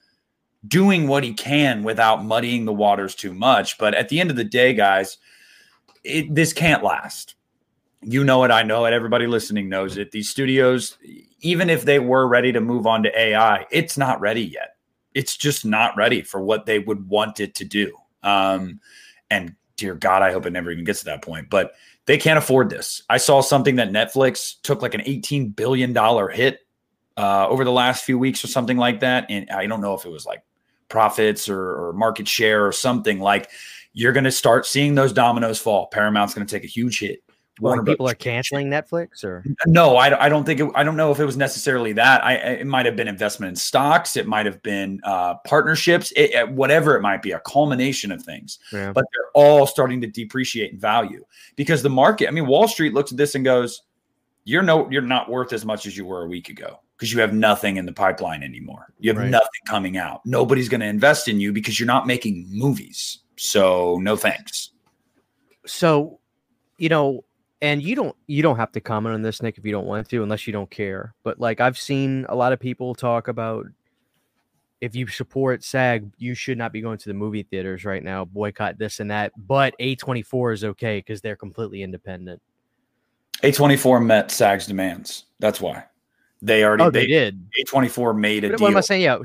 [0.66, 3.79] doing what he can without muddying the waters too much.
[3.79, 5.18] But at the end of the day, guys,
[6.05, 7.35] it, this can't last.
[8.03, 8.51] You know it.
[8.51, 8.93] I know it.
[8.93, 10.11] Everybody listening knows it.
[10.11, 10.99] These studios,
[11.40, 14.77] even if they were ready to move on to AI, it's not ready yet.
[15.14, 17.97] It's just not ready for what they would want it to do.
[18.23, 18.81] Um,
[19.31, 21.49] and dear God, I hope it never even gets to that point.
[21.49, 21.73] But
[22.07, 23.03] they can't afford this.
[23.09, 25.95] I saw something that Netflix took like an $18 billion
[26.31, 26.61] hit
[27.17, 29.27] uh, over the last few weeks or something like that.
[29.31, 30.43] And I don't know if it was like
[30.88, 33.51] profits or, or market share or something like
[33.95, 35.87] you're going to start seeing those dominoes fall.
[35.87, 37.25] Paramount's going to take a huge hit.
[37.61, 39.97] Warner people are canceling Netflix, or no?
[39.97, 42.25] I, I don't think it, I don't know if it was necessarily that.
[42.25, 44.17] I it might have been investment in stocks.
[44.17, 46.13] It might have been uh, partnerships.
[46.17, 48.59] It, whatever it might be, a culmination of things.
[48.73, 48.91] Yeah.
[48.93, 52.27] But they're all starting to depreciate in value because the market.
[52.27, 53.83] I mean, Wall Street looks at this and goes,
[54.43, 57.21] "You're no, you're not worth as much as you were a week ago." Because you
[57.21, 58.93] have nothing in the pipeline anymore.
[58.99, 59.31] You have right.
[59.31, 60.25] nothing coming out.
[60.25, 63.19] Nobody's going to invest in you because you're not making movies.
[63.37, 64.70] So, no thanks.
[65.66, 66.20] So,
[66.79, 67.25] you know,
[67.64, 70.09] and you don't you don't have to comment on this nick if you don't want
[70.09, 73.66] to unless you don't care but like i've seen a lot of people talk about
[74.83, 78.25] if you support sag you should not be going to the movie theaters right now
[78.25, 82.40] boycott this and that but a24 is okay because they're completely independent
[83.42, 85.83] a24 met sag's demands that's why
[86.42, 88.66] they already oh, they, they did a24 made a what deal.
[88.66, 89.16] am i saying yeah,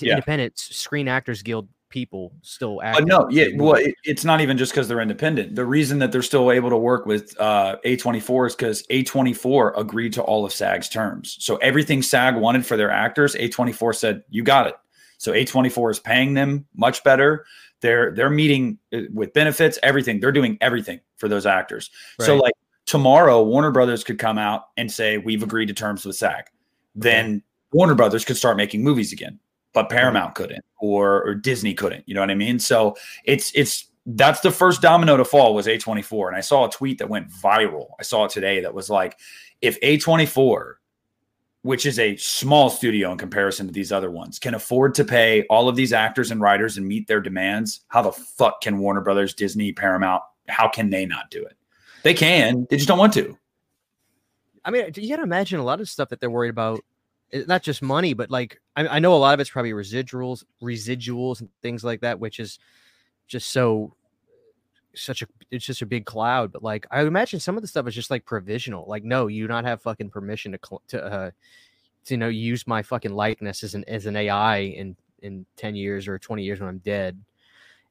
[0.00, 0.12] yeah.
[0.12, 3.10] independent screen actors guild people still acting.
[3.10, 5.54] Uh, no, yeah, well, it, it's not even just because they're independent.
[5.54, 10.12] The reason that they're still able to work with uh, A24 is because A24 agreed
[10.14, 11.36] to all of SAG's terms.
[11.40, 14.74] So everything SAG wanted for their actors, A24 said, "You got it."
[15.18, 17.44] So A24 is paying them much better.
[17.80, 20.20] They're they're meeting uh, with benefits, everything.
[20.20, 21.90] They're doing everything for those actors.
[22.18, 22.26] Right.
[22.26, 22.54] So like
[22.86, 26.44] tomorrow, Warner Brothers could come out and say, "We've agreed to terms with SAG."
[26.94, 29.38] Then Warner Brothers could start making movies again
[29.72, 29.96] but mm-hmm.
[29.96, 32.08] Paramount couldn't or or Disney couldn't.
[32.08, 32.58] You know what I mean?
[32.58, 36.28] So it's it's that's the first domino to fall was A24.
[36.28, 37.88] And I saw a tweet that went viral.
[38.00, 39.18] I saw it today that was like,
[39.60, 40.74] if A24,
[41.62, 45.44] which is a small studio in comparison to these other ones, can afford to pay
[45.50, 49.02] all of these actors and writers and meet their demands, how the fuck can Warner
[49.02, 51.56] Brothers, Disney, Paramount, how can they not do it?
[52.02, 52.66] They can.
[52.70, 53.36] They just don't want to.
[54.64, 56.80] I mean, you got to imagine a lot of stuff that they're worried about.
[57.32, 61.40] Not just money, but like I, I know a lot of it's probably residuals, residuals,
[61.40, 62.58] and things like that, which is
[63.26, 63.94] just so
[64.94, 66.52] such a it's just a big cloud.
[66.52, 68.86] But like I imagine some of the stuff is just like provisional.
[68.88, 71.30] Like, no, you not have fucking permission to to uh,
[72.06, 75.74] to you know use my fucking likeness as an as an AI in in ten
[75.74, 77.20] years or twenty years when I'm dead,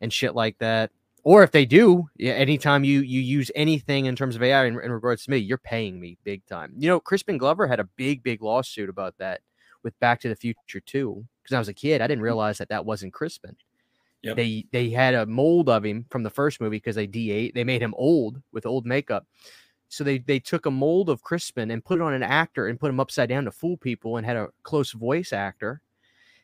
[0.02, 0.91] and shit like that.
[1.27, 4.79] Or if they do, yeah, anytime you you use anything in terms of AI in,
[4.79, 6.71] in regards to me, you're paying me big time.
[6.77, 9.41] You know, Crispin Glover had a big big lawsuit about that
[9.83, 11.25] with Back to the Future too.
[11.43, 12.31] Because I was a kid, I didn't mm.
[12.31, 13.57] realize that that wasn't Crispin.
[14.21, 14.37] Yep.
[14.37, 17.65] They they had a mold of him from the first movie because they de they
[17.65, 19.27] made him old with old makeup.
[19.89, 22.79] So they they took a mold of Crispin and put it on an actor and
[22.79, 25.81] put him upside down to fool people and had a close voice actor.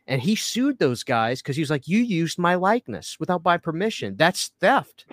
[0.07, 3.57] And he sued those guys because he was like, "You used my likeness without my
[3.57, 4.15] permission.
[4.17, 5.05] That's theft."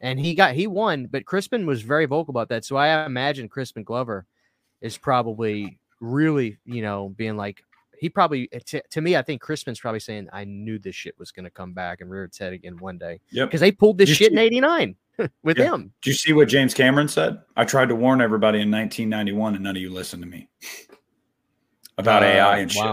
[0.00, 2.64] And he got he won, but Crispin was very vocal about that.
[2.64, 4.26] So I imagine Crispin Glover
[4.80, 7.64] is probably really, you know, being like,
[7.98, 11.32] he probably to, to me, I think Crispin's probably saying, "I knew this shit was
[11.32, 13.48] going to come back and rear its head again one day." Yep.
[13.48, 14.94] because they pulled this You shit in '89
[15.42, 15.74] with Yeah.
[15.74, 15.92] him.
[16.02, 17.40] Did you see what James Cameron said?
[17.56, 20.48] I tried to warn everybody in 1991, and none of you listened to me
[21.96, 22.84] about Uh, AI and shit.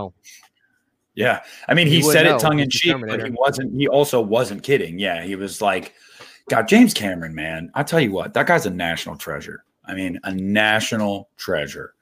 [1.15, 3.73] Yeah, I mean, He he, said it tongue in cheek, but he wasn't.
[3.73, 4.99] He also wasn't kidding.
[4.99, 5.93] Yeah, he was like,
[6.49, 9.63] "God, James Cameron, man, I tell you what, that guy's a national treasure.
[9.85, 11.93] I mean, a national treasure."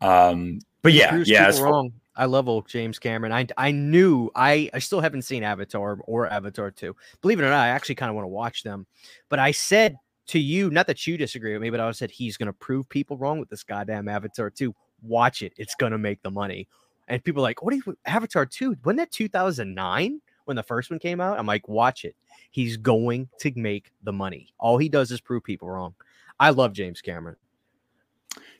[0.00, 1.92] Um, but yeah, yeah, people as far- wrong.
[2.18, 3.32] I love old James Cameron.
[3.32, 6.94] I I knew I I still haven't seen Avatar or Avatar 2.
[7.22, 8.86] Believe it or not, I actually kind of want to watch them.
[9.28, 12.36] But I said to you, not that you disagree with me, but I said he's
[12.36, 14.74] gonna prove people wrong with this goddamn Avatar 2.
[15.02, 15.52] Watch it.
[15.56, 16.66] It's gonna make the money.
[17.08, 18.76] And people like, what do you Avatar 2?
[18.84, 21.38] Wasn't that 2009 when the first one came out?
[21.38, 22.14] I'm like, watch it.
[22.50, 24.52] He's going to make the money.
[24.58, 25.94] All he does is prove people wrong.
[26.38, 27.36] I love James Cameron.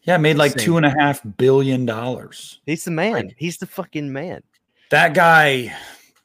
[0.03, 2.61] yeah, made like two and a half billion dollars.
[2.67, 3.13] He's the man.
[3.13, 4.43] Like- He's the fucking man.
[4.91, 5.77] That guy,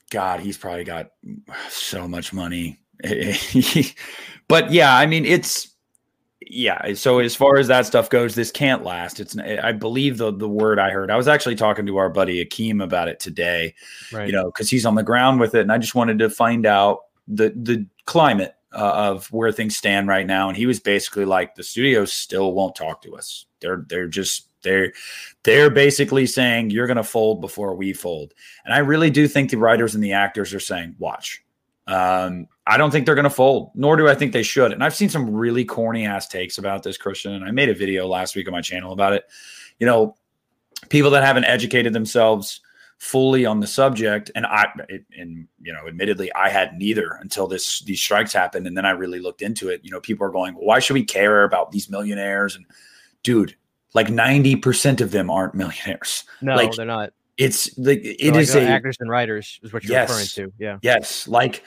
[0.10, 1.12] God, he's probably got
[1.70, 2.80] so much money.
[4.48, 5.73] but yeah, I mean, it's
[6.48, 6.94] yeah.
[6.94, 9.20] So as far as that stuff goes, this can't last.
[9.20, 11.12] It's I believe the the word I heard.
[11.12, 13.76] I was actually talking to our buddy Akeem about it today.
[14.12, 14.28] Right.
[14.28, 16.66] You know, because he's on the ground with it, and I just wanted to find
[16.66, 20.48] out the the climate uh, of where things stand right now.
[20.48, 23.46] And he was basically like, the studios still won't talk to us.
[23.62, 24.94] They're they're just they're
[25.44, 28.34] they're basically saying you're going to fold before we fold.
[28.66, 31.44] And I really do think the writers and the actors are saying, watch.
[31.86, 34.72] Um, I don't think they're going to fold, nor do I think they should.
[34.72, 37.34] And I've seen some really corny ass takes about this, Christian.
[37.34, 39.26] And I made a video last week on my channel about it.
[39.80, 40.16] You know,
[40.90, 42.62] people that haven't educated themselves
[43.00, 47.48] fully on the subject, and I, it, and you know, admittedly, I had neither until
[47.48, 49.82] this these strikes happened, and then I really looked into it.
[49.84, 52.56] You know, people are going, well, why should we care about these millionaires?
[52.56, 52.66] And
[53.24, 53.58] dude,
[53.94, 56.24] like ninety percent of them aren't millionaires.
[56.42, 57.12] No, like, they're not.
[57.38, 60.54] It's like it like, is uh, a actors and writers is what you're referring to.
[60.60, 60.78] Yeah.
[60.82, 61.64] Yes, like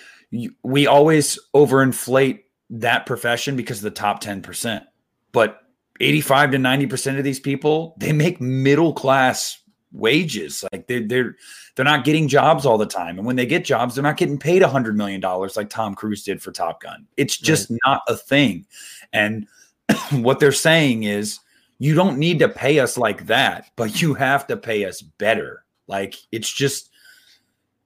[0.63, 4.85] we always overinflate that profession because of the top 10%.
[5.33, 5.61] But
[6.01, 9.59] 85 to 90% of these people, they make middle class
[9.93, 10.65] wages.
[10.73, 11.37] Like they they're
[11.75, 13.19] they're not getting jobs all the time.
[13.19, 15.95] And when they get jobs, they're not getting paid a 100 million dollars like Tom
[15.95, 17.07] Cruise did for Top Gun.
[17.17, 18.67] It's just not a thing.
[19.13, 19.47] And
[20.13, 21.41] what they're saying is
[21.79, 25.65] you don't need to pay us like that, but you have to pay us better.
[25.87, 26.91] Like it's just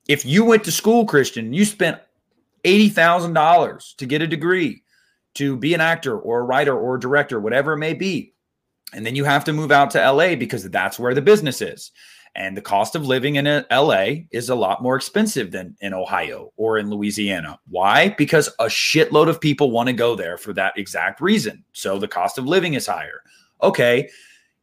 [0.09, 2.01] if you went to school, Christian, you spent
[2.65, 4.83] eighty thousand dollars to get a degree,
[5.35, 8.35] to be an actor or a writer or a director, whatever it may be,
[8.93, 11.93] and then you have to move out to LA because that's where the business is.
[12.37, 15.93] And the cost of living in uh, LA is a lot more expensive than in
[15.93, 17.59] Ohio or in Louisiana.
[17.69, 18.11] Why?
[18.11, 21.65] Because a shitload of people want to go there for that exact reason.
[21.73, 23.23] So the cost of living is higher.
[23.63, 24.09] Okay,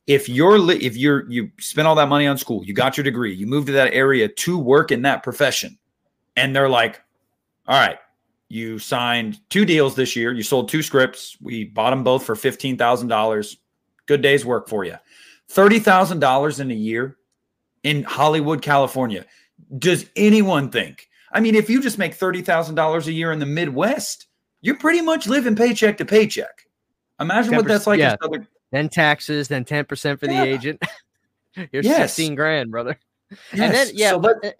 [0.07, 3.03] if you're li- if you're you spent all that money on school, you got your
[3.03, 5.77] degree, you moved to that area to work in that profession,
[6.37, 7.01] and they're like,
[7.67, 7.97] "All right,
[8.49, 12.35] you signed two deals this year, you sold two scripts, we bought them both for
[12.35, 13.57] fifteen thousand dollars.
[14.05, 14.95] Good day's work for you.
[15.49, 17.17] Thirty thousand dollars in a year
[17.83, 19.25] in Hollywood, California.
[19.77, 21.09] Does anyone think?
[21.31, 24.27] I mean, if you just make thirty thousand dollars a year in the Midwest,
[24.61, 26.67] you're pretty much living paycheck to paycheck.
[27.19, 27.99] Imagine what that's like.
[27.99, 28.15] yeah.
[28.71, 30.81] Then taxes, then 10% for the agent.
[31.71, 32.13] You're Yes.
[32.13, 32.99] 16 grand, brother.
[33.51, 34.57] And Yes, then, yeah, so but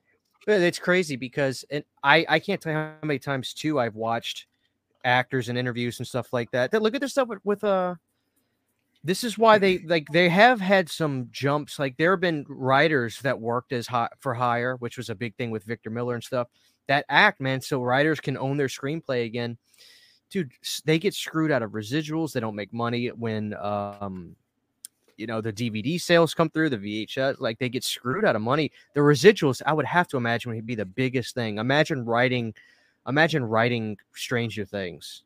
[0.48, 4.48] it's crazy because and I, I can't tell you how many times too I've watched
[5.04, 6.72] actors and interviews and stuff like that.
[6.72, 7.96] That look at this stuff with, with uh
[9.04, 11.80] this is why they like they have had some jumps.
[11.80, 15.36] Like there have been writers that worked as high for hire, which was a big
[15.36, 16.48] thing with Victor Miller and stuff.
[16.88, 19.58] That act, man, so writers can own their screenplay again.
[20.30, 20.52] Dude,
[20.84, 22.34] they get screwed out of residuals.
[22.34, 24.36] They don't make money when um
[25.18, 28.42] you know the DVD sales come through, the VHS, like they get screwed out of
[28.42, 28.72] money.
[28.94, 31.58] The residuals, I would have to imagine, would be the biggest thing.
[31.58, 32.54] Imagine writing,
[33.08, 35.24] imagine writing Stranger Things,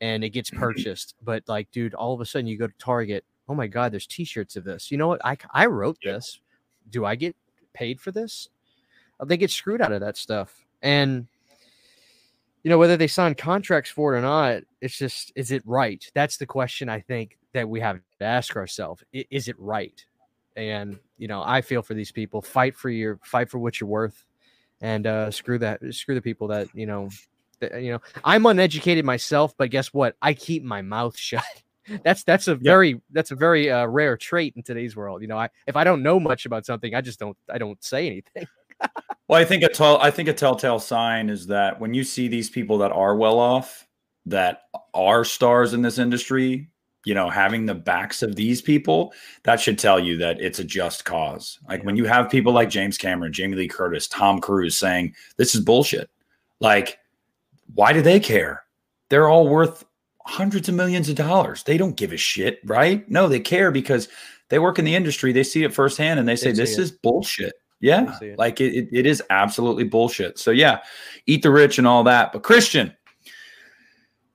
[0.00, 1.14] and it gets purchased.
[1.22, 3.24] But like, dude, all of a sudden you go to Target.
[3.48, 4.90] Oh my God, there's T-shirts of this.
[4.90, 5.24] You know what?
[5.24, 6.12] I I wrote Yeah.
[6.12, 6.40] this.
[6.90, 7.34] Do I get
[7.72, 8.48] paid for this?
[9.18, 11.26] Uh, They get screwed out of that stuff, and
[12.62, 14.62] you know whether they sign contracts for it or not.
[14.80, 16.04] It's just, is it right?
[16.14, 19.02] That's the question I think that we have to ask ourselves.
[19.12, 20.04] Is it right?
[20.56, 22.40] And you know, I feel for these people.
[22.40, 24.24] Fight for your, fight for what you're worth,
[24.80, 27.08] and uh, screw that, screw the people that you know.
[27.60, 30.16] That, you know, I'm uneducated myself, but guess what?
[30.22, 31.44] I keep my mouth shut.
[32.04, 35.22] That's that's a very that's a very uh, rare trait in today's world.
[35.22, 37.82] You know, I if I don't know much about something, I just don't I don't
[37.82, 38.46] say anything.
[39.28, 42.28] Well, I think a tell I think a telltale sign is that when you see
[42.28, 43.86] these people that are well off,
[44.26, 44.62] that
[44.94, 46.68] are stars in this industry,
[47.04, 49.12] you know, having the backs of these people,
[49.44, 51.58] that should tell you that it's a just cause.
[51.68, 55.54] Like when you have people like James Cameron, Jamie Lee Curtis, Tom Cruise saying this
[55.54, 56.10] is bullshit.
[56.60, 56.98] Like,
[57.74, 58.64] why do they care?
[59.08, 59.84] They're all worth
[60.26, 61.62] hundreds of millions of dollars.
[61.62, 63.08] They don't give a shit, right?
[63.10, 64.08] No, they care because
[64.50, 65.32] they work in the industry.
[65.32, 66.82] They see it firsthand and they say, see this it.
[66.82, 67.54] is bullshit.
[67.80, 68.18] Yeah.
[68.20, 68.38] it.
[68.38, 70.38] Like it, it, it is absolutely bullshit.
[70.38, 70.80] So, yeah,
[71.26, 72.32] eat the rich and all that.
[72.32, 72.94] But, Christian,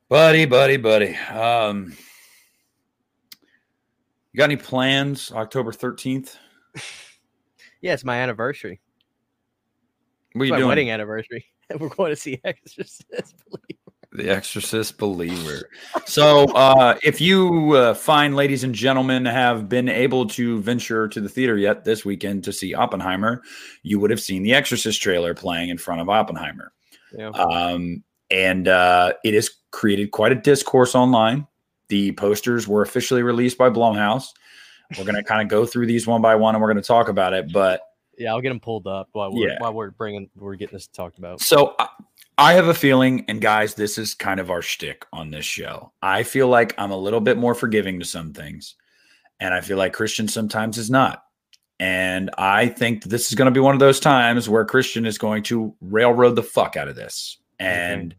[0.10, 1.96] buddy, buddy, buddy, um,
[4.36, 6.36] you got any plans October 13th?
[7.82, 8.82] Yeah, it's my anniversary.
[10.34, 10.70] What are you my doing?
[10.70, 11.46] wedding anniversary.
[11.80, 13.06] We're going to see Exorcist.
[13.48, 13.78] Believe
[14.12, 15.70] The Exorcist believer.
[16.06, 21.22] So, uh, if you uh, fine ladies and gentlemen have been able to venture to
[21.22, 23.44] the theater yet this weekend to see Oppenheimer,
[23.84, 26.74] you would have seen the Exorcist trailer playing in front of Oppenheimer.
[27.16, 27.30] Yeah.
[27.30, 31.46] Um, and uh, it has created quite a discourse online.
[31.88, 34.28] The posters were officially released by Blumhouse.
[34.98, 36.88] We're going to kind of go through these one by one and we're going to
[36.88, 37.52] talk about it.
[37.52, 37.82] But
[38.18, 39.58] Yeah, I'll get them pulled up while we're Yeah.
[39.60, 41.42] while we're bringing we're getting this talked about.
[41.42, 41.90] So I-
[42.38, 45.94] I have a feeling, and guys, this is kind of our shtick on this show.
[46.02, 48.76] I feel like I'm a little bit more forgiving to some things,
[49.40, 51.24] and I feel like Christian sometimes is not.
[51.80, 55.18] And I think this is going to be one of those times where Christian is
[55.18, 57.38] going to railroad the fuck out of this.
[57.58, 58.14] And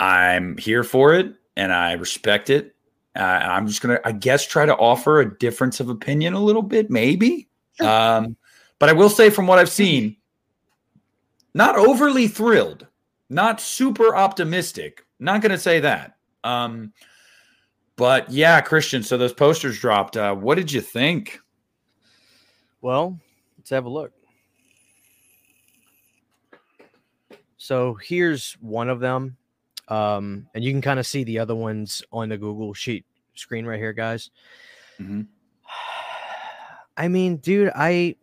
[0.00, 2.74] I'm here for it, and I respect it.
[3.16, 6.40] Uh, I'm just going to, I guess, try to offer a difference of opinion a
[6.40, 7.48] little bit, maybe.
[7.80, 8.36] Um,
[8.78, 10.16] but I will say, from what I've seen,
[11.54, 12.86] not overly thrilled,
[13.30, 15.04] not super optimistic.
[15.20, 16.16] Not going to say that.
[16.42, 16.92] Um,
[17.96, 19.02] but yeah, Christian.
[19.02, 20.16] So those posters dropped.
[20.16, 21.38] Uh, what did you think?
[22.80, 23.18] Well,
[23.56, 24.12] let's have a look.
[27.56, 29.36] So here's one of them.
[29.88, 33.66] Um, and you can kind of see the other ones on the Google sheet screen
[33.66, 34.30] right here, guys.
[35.00, 35.26] Mhm.
[36.96, 38.16] I mean, dude, I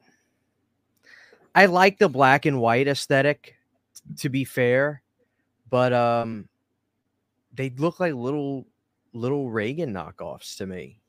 [1.53, 3.55] I like the black and white aesthetic
[4.17, 5.01] to be fair,
[5.69, 6.47] but um
[7.53, 8.65] they look like little
[9.13, 10.99] little Regan knockoffs to me.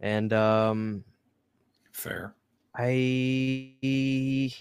[0.00, 1.04] And um
[1.92, 2.34] Fair.
[2.74, 4.52] I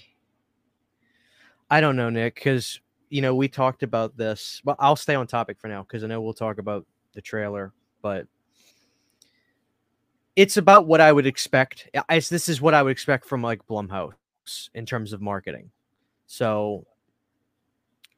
[1.70, 2.80] I don't know, Nick, because
[3.12, 4.62] you know we talked about this.
[4.66, 7.74] Well, I'll stay on topic for now because I know we'll talk about the trailer,
[8.02, 8.26] but
[10.36, 11.90] it's about what I would expect.
[12.10, 14.14] This is what I would expect from like Blumhouse
[14.74, 15.70] in terms of marketing.
[16.26, 16.88] So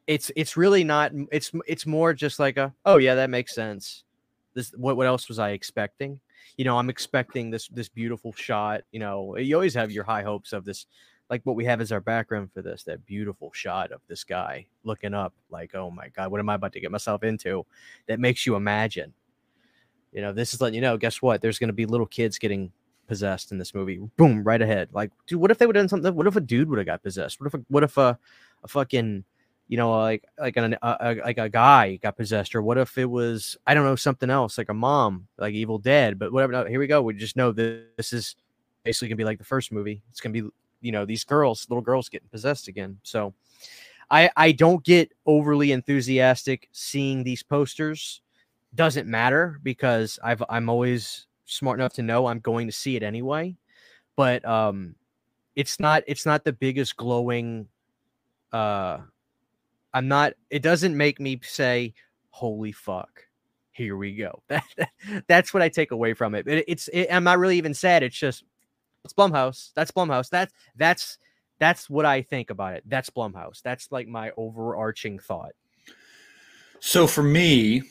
[0.06, 1.12] it's it's really not.
[1.32, 4.04] It's it's more just like a oh yeah that makes sense.
[4.54, 6.20] This what what else was I expecting?
[6.56, 8.82] you know, I'm expecting this this beautiful shot.
[8.92, 10.86] You know, you always have your high hopes of this,
[11.30, 14.66] like what we have as our background for this, that beautiful shot of this guy
[14.82, 17.64] looking up, like, oh my god, what am I about to get myself into?
[18.06, 19.12] That makes you imagine.
[20.12, 20.96] You know, this is letting you know.
[20.96, 21.40] Guess what?
[21.40, 22.70] There's going to be little kids getting
[23.08, 23.98] possessed in this movie.
[24.16, 24.90] Boom, right ahead.
[24.92, 26.14] Like, dude, what if they would have done something?
[26.14, 27.40] What if a dude would have got possessed?
[27.40, 28.18] What if a, what if a,
[28.62, 29.24] a fucking
[29.68, 32.98] you know, like like an a, a, like a guy got possessed, or what if
[32.98, 36.52] it was I don't know something else, like a mom, like Evil Dead, but whatever.
[36.52, 37.02] No, here we go.
[37.02, 38.36] We just know this is
[38.84, 40.02] basically gonna be like the first movie.
[40.10, 40.48] It's gonna be
[40.84, 42.98] you know these girls, little girls getting possessed again.
[43.02, 43.34] So
[44.10, 48.22] I I don't get overly enthusiastic seeing these posters.
[48.74, 53.02] Doesn't matter because I've I'm always smart enough to know I'm going to see it
[53.02, 53.56] anyway.
[54.16, 54.96] But um,
[55.56, 57.68] it's not it's not the biggest glowing
[58.52, 58.98] uh
[59.94, 60.34] I'm not.
[60.50, 61.94] It doesn't make me say,
[62.30, 63.26] "Holy fuck,
[63.72, 64.64] here we go." That,
[65.28, 66.48] that's what I take away from it.
[66.48, 66.88] it it's.
[66.88, 68.02] It, I'm not really even sad.
[68.02, 68.44] It's just
[69.04, 69.70] it's Blumhouse.
[69.74, 70.28] That's Blumhouse.
[70.30, 71.18] That's that's
[71.58, 72.84] that's what I think about it.
[72.86, 73.62] That's Blumhouse.
[73.62, 75.52] That's like my overarching thought.
[76.80, 77.82] So for me,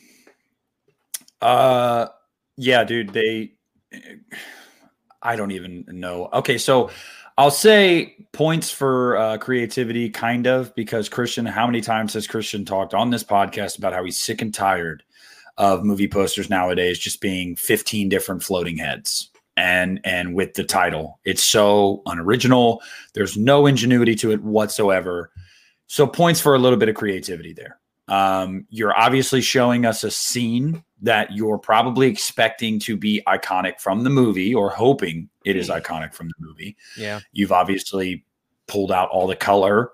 [1.41, 2.07] uh,
[2.57, 3.53] yeah, dude, they
[5.21, 6.29] I don't even know.
[6.33, 6.89] Okay, so
[7.37, 12.65] I'll say points for uh, creativity, kind of, because Christian, how many times has Christian
[12.65, 15.03] talked on this podcast about how he's sick and tired
[15.57, 21.19] of movie posters nowadays just being 15 different floating heads and and with the title
[21.25, 22.81] it's so unoriginal
[23.13, 25.31] there's no ingenuity to it whatsoever
[25.87, 30.11] so points for a little bit of creativity there um, you're obviously showing us a
[30.11, 35.69] scene that you're probably expecting to be iconic from the movie or hoping it is
[35.69, 36.75] iconic from the movie.
[36.97, 37.21] Yeah.
[37.31, 38.25] You've obviously
[38.67, 39.91] pulled out all the color,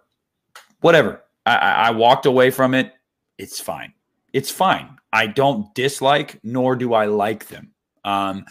[0.81, 1.23] whatever.
[1.45, 2.93] I, I walked away from it.
[3.37, 3.93] It's fine.
[4.33, 4.97] It's fine.
[5.11, 7.71] I don't dislike nor do I like them.
[8.05, 8.45] Um,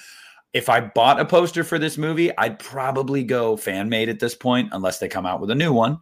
[0.52, 4.34] if I bought a poster for this movie, I'd probably go fan made at this
[4.34, 6.00] point, unless they come out with a new one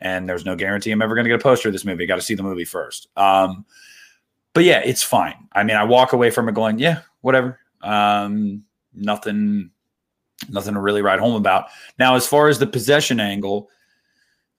[0.00, 2.04] and there's no guarantee I'm ever going to get a poster of this movie.
[2.04, 3.08] I Got to see the movie first.
[3.16, 3.64] Um,
[4.52, 5.48] but yeah, it's fine.
[5.52, 7.58] I mean, I walk away from it going, yeah, whatever.
[7.82, 9.70] Um, nothing,
[10.48, 11.66] nothing to really write home about.
[11.98, 13.70] Now, as far as the possession angle,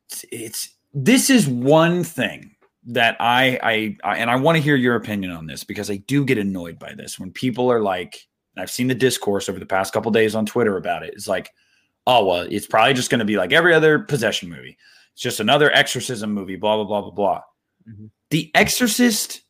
[0.10, 2.56] it's, it's this is one thing
[2.88, 5.98] that I, I, I and I want to hear your opinion on this because I
[5.98, 8.28] do get annoyed by this when people are like,
[8.58, 11.14] I've seen the discourse over the past couple days on Twitter about it.
[11.14, 11.52] It's like,
[12.08, 14.78] oh well, it's probably just going to be like every other possession movie.
[15.14, 17.42] It's just another exorcism movie, blah, blah, blah, blah, blah.
[17.90, 18.06] Mm-hmm.
[18.30, 19.42] The Exorcist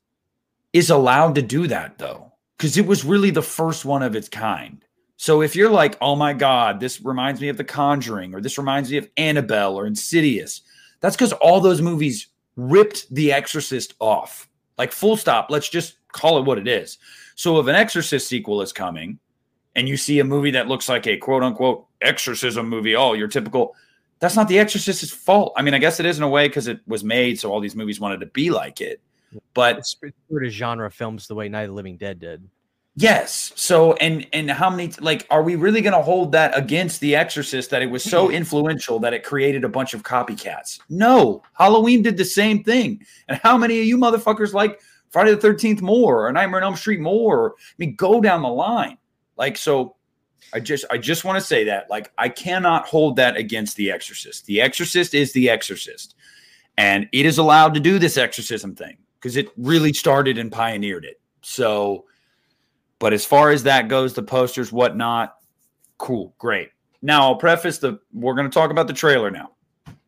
[0.73, 4.29] is allowed to do that though, because it was really the first one of its
[4.29, 4.83] kind.
[5.17, 8.57] So if you're like, oh my God, this reminds me of The Conjuring, or this
[8.57, 10.61] reminds me of Annabelle or Insidious,
[10.99, 12.27] that's because all those movies
[12.57, 14.49] ripped The Exorcist off.
[14.77, 15.49] Like, full stop.
[15.49, 16.97] Let's just call it what it is.
[17.35, 19.19] So if an Exorcist sequel is coming
[19.75, 23.27] and you see a movie that looks like a quote unquote exorcism movie, oh, your
[23.27, 23.75] typical
[24.19, 25.53] that's not the Exorcist's fault.
[25.57, 27.59] I mean, I guess it is in a way because it was made, so all
[27.59, 29.01] these movies wanted to be like it.
[29.53, 29.97] But it's
[30.29, 32.47] sort of genre films the way Night of the Living Dead did.
[32.97, 33.51] Yes.
[33.55, 37.15] So and and how many like are we really going to hold that against The
[37.15, 38.33] Exorcist that it was so hmm.
[38.33, 40.79] influential that it created a bunch of copycats?
[40.89, 41.43] No.
[41.53, 43.05] Halloween did the same thing.
[43.27, 44.79] And how many of you motherfuckers like
[45.15, 47.53] Friday the 13th more or Nightmare on Elm Street more?
[47.57, 48.97] I mean, go down the line.
[49.37, 49.95] Like so
[50.53, 53.91] I just I just want to say that like I cannot hold that against the
[53.91, 54.45] exorcist.
[54.45, 56.15] The exorcist is the exorcist.
[56.77, 61.05] And it is allowed to do this exorcism thing because it really started and pioneered
[61.05, 61.21] it.
[61.41, 62.03] So
[62.99, 65.37] but as far as that goes, the posters, whatnot,
[65.97, 66.71] cool, great.
[67.01, 69.51] Now I'll preface the we're going to talk about the trailer now.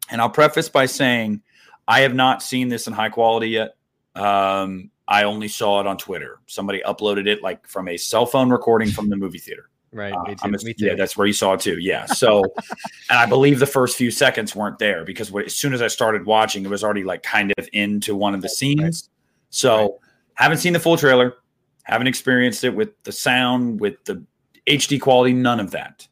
[0.10, 1.44] And I'll preface by saying
[1.88, 3.78] I have not seen this in high quality yet.
[4.14, 6.40] Um, I only saw it on Twitter.
[6.48, 9.70] Somebody uploaded it like from a cell phone recording from the movie theater.
[9.94, 10.14] Right.
[10.14, 10.86] Uh, me too, me too.
[10.86, 11.80] Yeah, that's where you saw it too.
[11.80, 12.06] Yeah.
[12.08, 12.44] So,
[13.10, 16.26] and I believe the first few seconds weren't there because as soon as I started
[16.26, 18.82] watching, it was already like kind of into one of the scenes.
[18.84, 19.04] Right.
[19.50, 19.92] So, right.
[20.34, 21.36] haven't seen the full trailer,
[21.84, 24.22] haven't experienced it with the sound, with the
[24.68, 26.06] HD quality, none of that.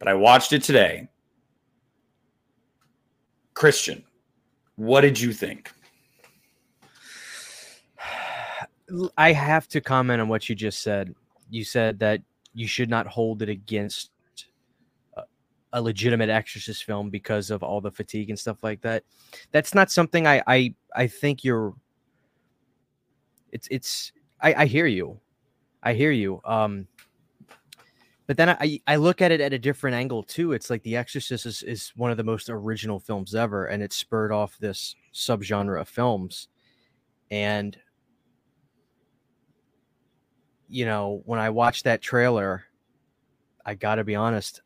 [0.00, 1.08] But I watched it today.
[3.54, 4.04] Christian,
[4.74, 5.72] what did you think?
[9.16, 11.14] I have to comment on what you just said.
[11.50, 12.22] You said that
[12.54, 14.10] you should not hold it against
[15.72, 19.04] a, legitimate exorcist film because of all the fatigue and stuff like that.
[19.52, 21.74] That's not something I I I think you're.
[23.52, 25.20] It's it's I I hear you,
[25.82, 26.40] I hear you.
[26.44, 26.86] Um,
[28.26, 30.52] but then I I look at it at a different angle too.
[30.52, 33.92] It's like The Exorcist is, is one of the most original films ever, and it
[33.92, 36.48] spurred off this subgenre of films,
[37.30, 37.76] and
[40.68, 42.64] you know, when I watched that trailer,
[43.64, 44.62] I got to be honest,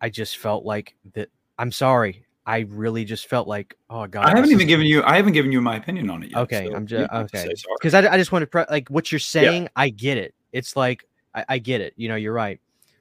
[0.00, 1.30] I just felt like that.
[1.58, 2.26] I'm sorry.
[2.44, 4.24] I really just felt like, oh god.
[4.26, 5.02] I haven't even given you.
[5.02, 6.38] I haven't given you my opinion on it yet.
[6.42, 9.18] Okay, so I'm just okay because I, I just want to pre- like what you're
[9.18, 9.64] saying.
[9.64, 9.68] Yeah.
[9.74, 10.32] I get it.
[10.52, 11.94] It's like I, I get it.
[11.96, 12.60] You know, you're right.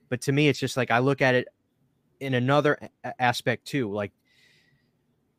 [0.09, 1.47] But to me, it's just like I look at it
[2.19, 3.91] in another a- aspect too.
[3.91, 4.13] Like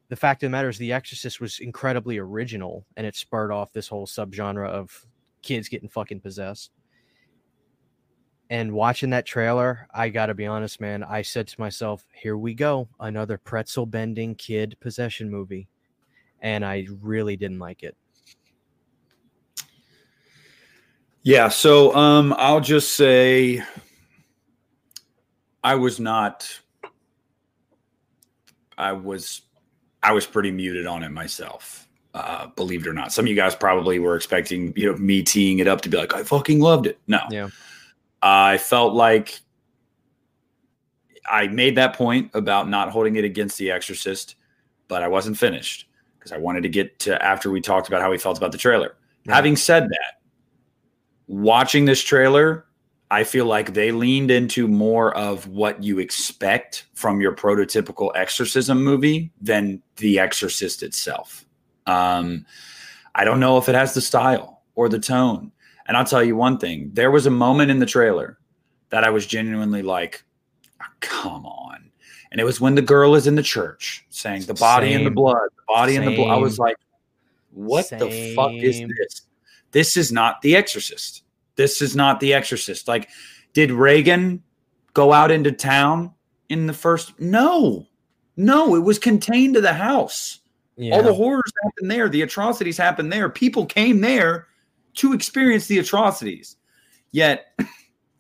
[0.08, 3.72] the fact of the matter is, The Exorcist was incredibly original, and it spurred off
[3.72, 5.04] this whole subgenre of
[5.42, 6.70] kids getting fucking possessed
[8.48, 11.02] and watching that trailer, I got to be honest, man.
[11.02, 15.68] I said to myself, here we go, another pretzel bending kid possession movie.
[16.40, 17.96] And I really didn't like it.
[21.22, 21.48] Yeah.
[21.48, 23.62] So um, I'll just say
[25.64, 26.60] I was not,
[28.78, 29.42] I was,
[30.04, 31.88] I was pretty muted on it myself.
[32.14, 35.22] Uh, believe it or not, some of you guys probably were expecting, you know, me
[35.22, 36.98] teeing it up to be like, I fucking loved it.
[37.06, 37.48] No, yeah,
[38.28, 39.38] I felt like
[41.30, 44.34] I made that point about not holding it against The Exorcist,
[44.88, 48.10] but I wasn't finished because I wanted to get to after we talked about how
[48.10, 48.96] we felt about the trailer.
[49.28, 50.20] Having said that,
[51.28, 52.66] watching this trailer,
[53.12, 58.82] I feel like they leaned into more of what you expect from your prototypical exorcism
[58.82, 61.44] movie than The Exorcist itself.
[61.86, 62.44] Um,
[63.14, 65.52] I don't know if it has the style or the tone.
[65.86, 68.38] And I'll tell you one thing there was a moment in the trailer
[68.90, 70.24] that I was genuinely like,
[70.82, 71.90] oh, come on.
[72.30, 74.98] And it was when the girl is in the church saying, the body Same.
[74.98, 76.30] and the blood, the body and the blood.
[76.30, 76.76] I was like,
[77.52, 79.22] what the fuck is this?
[79.70, 81.22] This is not The Exorcist.
[81.54, 82.88] This is not The Exorcist.
[82.88, 83.08] Like,
[83.54, 84.42] did Regan
[84.92, 86.12] go out into town
[86.48, 87.18] in the first?
[87.18, 87.86] No,
[88.36, 90.40] no, it was contained to the house.
[90.76, 90.94] Yeah.
[90.94, 92.08] All the horrors happened there.
[92.08, 93.30] The atrocities happened there.
[93.30, 94.48] People came there
[94.96, 96.56] to experience the atrocities.
[97.12, 97.58] Yet,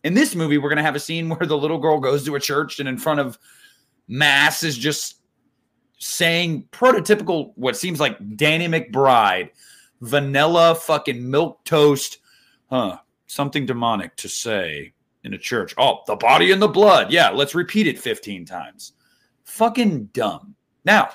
[0.04, 2.36] in this movie, we're going to have a scene where the little girl goes to
[2.36, 3.38] a church and in front of
[4.08, 5.16] mass is just
[5.98, 9.50] saying prototypical, what seems like Danny McBride,
[10.00, 12.18] vanilla fucking milk toast,
[12.70, 12.98] huh?
[13.26, 14.92] Something demonic to say
[15.24, 15.74] in a church.
[15.76, 17.10] Oh, the body and the blood.
[17.10, 18.92] Yeah, let's repeat it 15 times.
[19.44, 20.54] Fucking dumb.
[20.84, 21.10] Now,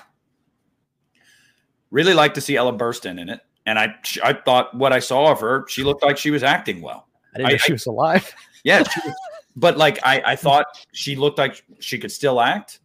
[1.90, 3.40] really like to see Ellen Burstyn in it.
[3.66, 3.94] And I,
[4.24, 7.06] I thought what I saw of her, she looked like she was acting well.
[7.34, 8.32] I didn't know I- she was alive.
[8.64, 9.14] Yeah, was,
[9.56, 12.78] but like I, I thought she looked like she could still act.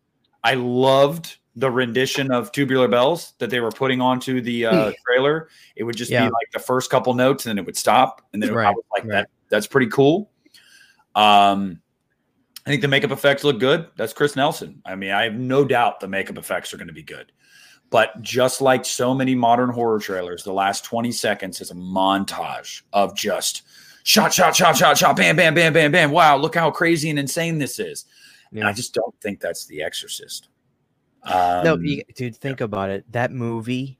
[0.43, 5.49] I loved the rendition of Tubular Bells that they were putting onto the uh, trailer.
[5.75, 6.25] It would just Yeah.
[6.25, 8.75] be like the first couple notes, and then it would stop, and then I Right,
[8.75, 9.11] was like, right.
[9.11, 10.31] "That that's pretty cool."
[11.15, 11.79] Um,
[12.65, 13.87] I think the makeup effects look good.
[13.95, 14.81] That's Chris Nelson.
[14.85, 17.31] I mean, I have no doubt the makeup effects are going to be good.
[17.89, 22.81] But just like so many modern horror trailers, the last 20 seconds is a montage
[22.91, 23.63] of just
[24.03, 26.11] shot, shot, shot, shot, shot, bam, bam, bam, bam, bam.
[26.11, 28.05] Wow, look how crazy and insane this is.
[28.51, 28.67] And Yeah.
[28.67, 30.49] I just don't think that's The Exorcist.
[31.23, 33.09] Um, no, you, dude, think about it.
[33.11, 33.99] That movie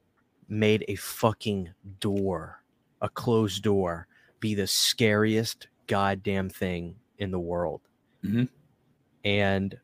[0.49, 1.69] made a fucking
[1.99, 2.61] door,
[3.01, 4.07] a closed door,
[4.39, 7.81] be the scariest goddamn thing in the world.
[8.23, 8.49] Mhm.
[9.23, 9.77] And,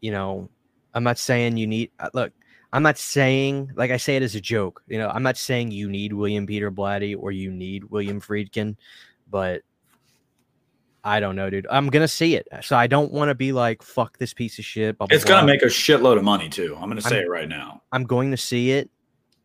[0.00, 0.50] you know,
[0.92, 2.32] I'm not saying you need, uh, look,
[2.72, 5.70] I'm not saying, like I say it as a joke, you know, I'm not saying
[5.70, 8.76] you need William Peter Blatty or you need William Friedkin,
[9.30, 9.62] but
[11.04, 11.66] I don't know, dude.
[11.70, 14.64] I'm gonna see it, so I don't want to be like, "Fuck this piece of
[14.64, 15.52] shit." blah, blah, it's going to blah.
[15.52, 16.74] make a shitload of money, too.
[16.74, 17.82] I'm going to say I'm- it right now.
[17.92, 18.90] I'm going to see it,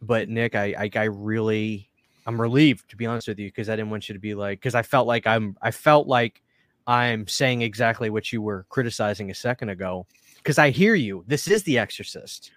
[0.01, 1.87] but Nick, I I, I really
[2.25, 4.59] I'm relieved to be honest with you because I didn't want you to be like
[4.59, 6.41] because I felt like I'm I felt like
[6.87, 10.07] I'm saying exactly what you were criticizing a second ago
[10.37, 11.23] because I hear you.
[11.27, 12.49] This is The Exorcist,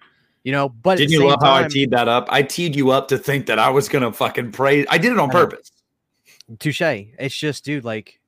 [0.44, 0.68] you know.
[0.68, 2.28] But Didn't you love how I teed that up?
[2.30, 4.86] I teed you up to think that I was going to fucking praise.
[4.90, 5.72] I did it on purpose.
[6.58, 8.20] touche it's just dude like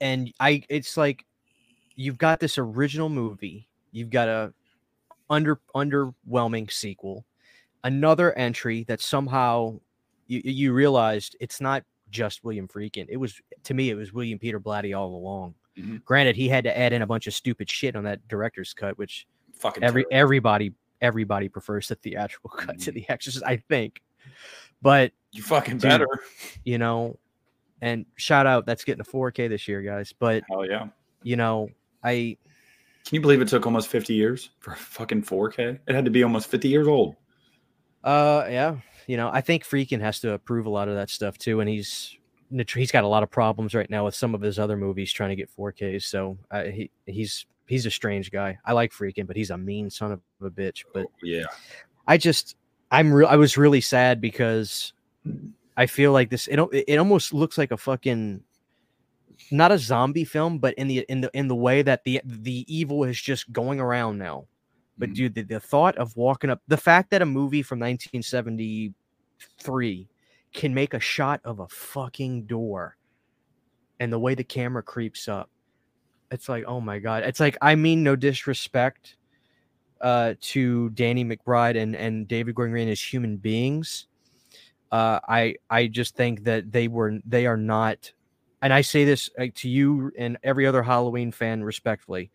[0.00, 1.26] and i it's like
[1.96, 4.54] you've got this original movie you've got a
[5.28, 7.24] under underwhelming sequel
[7.82, 9.78] another entry that somehow
[10.28, 14.38] you, you realized it's not just william Friedkin it was to me it was william
[14.38, 16.02] peter blatty all along Mhm.
[16.04, 18.96] granted he had to add in a bunch of stupid shit on that director's cut
[18.96, 19.26] which
[19.56, 20.16] Fucking every terrible.
[20.16, 20.72] everybody
[21.04, 22.94] everybody prefers the theatrical cut to Mhm.
[22.94, 24.02] the exorcist i think
[24.82, 25.82] but you fucking Dude.
[25.90, 26.08] better.
[26.64, 27.18] you know
[27.82, 30.86] and shout out that's getting a 4k this year guys but Hell yeah.
[31.22, 31.68] you know
[32.02, 32.36] i
[33.04, 35.78] Can you believe it took almost 50 years for a fucking 4K?
[35.86, 37.16] It had to be almost 50 years old.
[38.02, 38.76] uh yeah
[39.06, 41.68] you know i think Friedkin has to approve a lot of that stuff too and
[41.68, 42.16] he's
[42.72, 45.30] he's got a lot of problems right now with some of his other movies trying
[45.30, 49.36] to get 4ks so uh, he he's he's a strange guy i like Friedkin, but
[49.36, 51.44] he's a mean son of a bitch but Yeah.
[52.06, 52.56] I just
[52.90, 54.92] I'm real I was really sad because
[55.76, 58.42] I feel like this it it almost looks like a fucking
[59.50, 62.64] not a zombie film but in the in the in the way that the the
[62.72, 64.46] evil is just going around now.
[64.98, 65.14] But Mhm.
[65.14, 70.08] dude the, the thought of walking up the fact that a movie from 1973
[70.52, 72.96] can make a shot of a fucking door
[73.98, 75.48] and the way the camera creeps up
[76.34, 79.16] it's like oh my god it's like I mean no disrespect
[80.00, 84.06] uh, to Danny McBride and and David Gordon Green as human beings.
[84.92, 88.12] Uh, I I just think that they were they are not,
[88.60, 92.30] and I say this uh, to you and every other Halloween fan respectfully.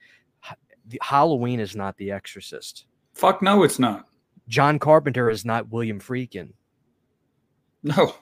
[0.87, 2.85] The- Halloween is not The Exorcist.
[3.13, 4.07] Fuck no, it's not.
[4.47, 6.53] John Carpenter is not William Friedkin.
[7.83, 8.15] No.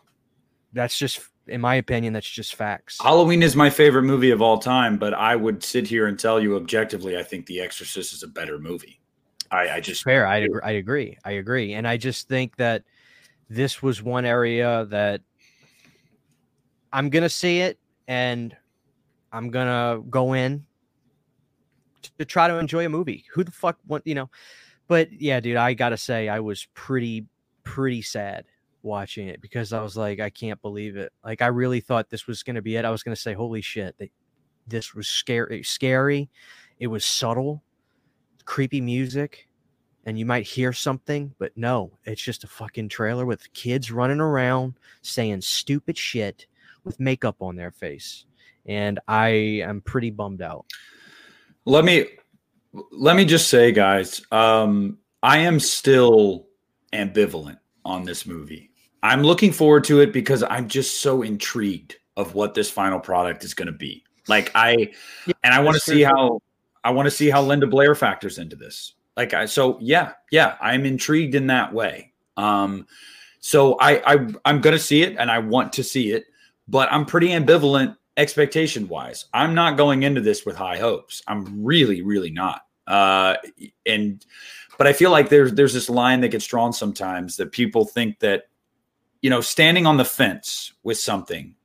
[0.73, 2.97] That's just, in my opinion, that's just facts.
[3.01, 6.39] Halloween is my favorite movie of all time, but I would sit here and tell
[6.39, 8.99] you objectively, I think The Exorcist is a better movie.
[9.51, 10.27] I, I just fair.
[10.27, 10.61] I agree.
[10.63, 11.17] I agree.
[11.23, 11.73] I agree.
[11.73, 12.83] And I just think that
[13.49, 15.21] this was one area that
[16.91, 18.55] I'm gonna see it, and
[19.31, 20.65] I'm gonna go in
[22.01, 23.25] to, to try to enjoy a movie.
[23.33, 24.29] Who the fuck want you know?
[24.87, 27.25] But yeah, dude, I gotta say I was pretty
[27.63, 28.45] pretty sad
[28.82, 31.11] watching it because I was like, I can't believe it.
[31.23, 32.86] Like I really thought this was gonna be it.
[32.86, 34.11] I was gonna say, holy shit, they,
[34.67, 35.63] this was scary.
[35.63, 36.30] Scary.
[36.80, 37.63] It was subtle,
[38.45, 39.47] creepy music,
[40.05, 44.19] and you might hear something, but no, it's just a fucking trailer with kids running
[44.19, 46.47] around saying stupid shit
[46.84, 48.25] with makeup on their face,
[48.65, 50.65] and I am pretty bummed out.
[51.65, 52.05] Let me
[52.91, 56.47] let me just say, guys, um, I am still
[56.93, 57.57] ambivalent
[57.88, 58.69] on this movie.
[59.01, 63.43] I'm looking forward to it because I'm just so intrigued of what this final product
[63.43, 64.03] is going to be.
[64.27, 64.91] Like I,
[65.25, 66.41] yeah, and I want to see how
[66.83, 68.93] I want to see how Linda Blair factors into this.
[69.15, 72.11] Like I, so yeah, yeah, I'm intrigued in that way.
[72.35, 72.85] Um,
[73.39, 76.25] so I, I I'm going to see it and I want to see it,
[76.67, 79.25] but I'm pretty ambivalent expectation wise.
[79.33, 81.21] I'm not going into this with high hopes.
[81.27, 82.61] I'm really, really not.
[82.85, 83.35] Uh,
[83.85, 84.25] and
[84.78, 88.19] but I feel like there's there's this line that gets drawn sometimes that people think
[88.19, 88.43] that
[89.21, 91.55] you know standing on the fence with something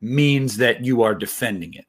[0.00, 1.86] means that you are defending it.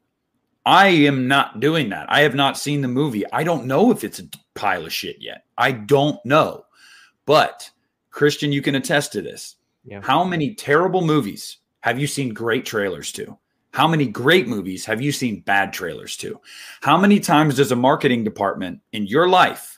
[0.66, 2.12] I am not doing that.
[2.12, 3.24] I have not seen the movie.
[3.32, 5.46] I don't know if it's a pile of shit yet.
[5.58, 6.66] I don't know.
[7.26, 7.70] But
[8.10, 9.56] Christian, you can attest to this.
[9.86, 10.02] Yeah.
[10.02, 13.38] How many terrible movies have you seen great trailers to?
[13.72, 16.40] How many great movies have you seen bad trailers to?
[16.82, 19.77] How many times does a marketing department in your life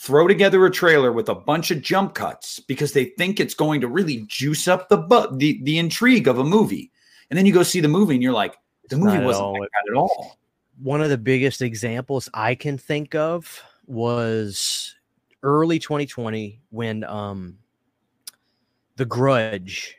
[0.00, 3.82] throw together a trailer with a bunch of jump cuts because they think it's going
[3.82, 6.90] to really juice up the bu- the, the intrigue of a movie?
[7.28, 8.56] And then you go see the movie and you're like,
[8.88, 9.60] the movie wasn't all.
[9.60, 10.38] like that at all.
[10.82, 14.96] One of the biggest examples I can think of was
[15.42, 17.58] early 2020 when um
[18.96, 19.96] The Grudge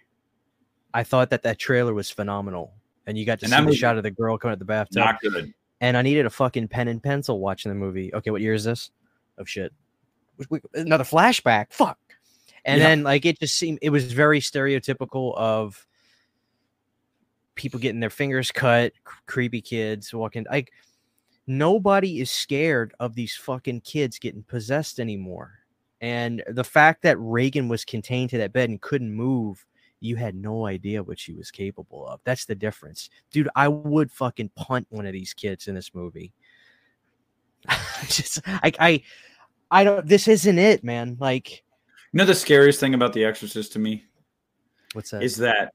[0.95, 2.73] I thought that that trailer was phenomenal
[3.05, 5.03] and you got to and see the shot of the girl coming out the bathtub.
[5.03, 5.53] Not good.
[5.79, 8.13] And I needed a fucking pen and pencil watching the movie.
[8.15, 8.89] Okay, what year is this?
[9.39, 9.73] Oh shit,
[10.73, 11.67] another flashback.
[11.71, 11.97] Fuck.
[12.65, 12.89] And yeah.
[12.89, 15.85] then like it just seemed it was very stereotypical of
[17.55, 18.93] people getting their fingers cut,
[19.25, 20.71] creepy kids walking like
[21.47, 25.59] nobody is scared of these fucking kids getting possessed anymore.
[26.01, 29.65] And the fact that Regan was contained to that bed and couldn't move
[30.01, 32.19] you had no idea what she was capable of.
[32.23, 33.09] That's the difference.
[33.31, 36.33] Dude, I would fucking punt one of these kids in this movie.
[38.07, 39.03] just I I
[39.71, 41.17] I don't this isn't it, man.
[41.19, 41.63] Like
[42.11, 44.03] you know the scariest thing about The Exorcist to me?
[44.93, 45.23] What's that?
[45.23, 45.73] Is that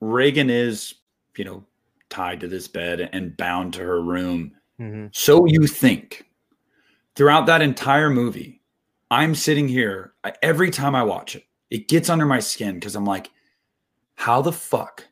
[0.00, 0.94] Regan is,
[1.36, 1.64] you know,
[2.08, 4.52] tied to this bed and bound to her room.
[4.80, 5.06] Mm-hmm.
[5.12, 6.26] So you think
[7.16, 8.62] throughout that entire movie,
[9.10, 13.04] I'm sitting here every time I watch it, it gets under my skin because I'm
[13.04, 13.30] like,
[14.14, 15.04] how the fuck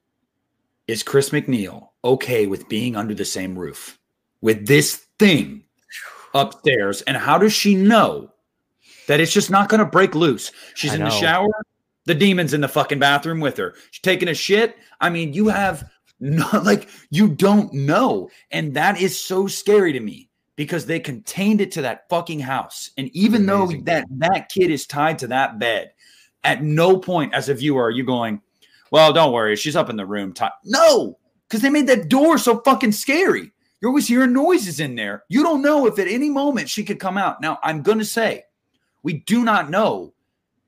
[0.86, 3.98] is Chris MacNeil okay with being under the same roof
[4.40, 5.64] with this thing
[6.34, 7.02] upstairs?
[7.02, 8.30] And how does she know
[9.06, 10.52] that it's just not going to break loose?
[10.74, 11.06] She's I in know.
[11.06, 11.64] the shower.
[12.06, 13.74] The demon's in the fucking bathroom with her.
[13.90, 14.76] She's taking a shit.
[15.00, 18.30] I mean, you have not like you don't know.
[18.50, 22.90] And that is so scary to me because they contained it to that fucking house.
[22.98, 25.92] And even though that that kid is tied to that bed,
[26.44, 28.40] at no point as a viewer are you going,
[28.90, 30.32] well, don't worry, she's up in the room.
[30.32, 30.44] T-.
[30.64, 31.18] No,
[31.48, 33.52] because they made that door so fucking scary.
[33.80, 35.24] You're always hearing noises in there.
[35.28, 37.40] You don't know if at any moment she could come out.
[37.40, 38.44] Now, I'm going to say,
[39.02, 40.12] we do not know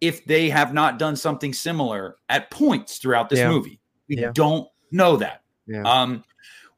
[0.00, 3.50] if they have not done something similar at points throughout this yeah.
[3.50, 3.80] movie.
[4.08, 4.32] We yeah.
[4.32, 5.42] don't know that.
[5.66, 5.82] Yeah.
[5.82, 6.24] Um,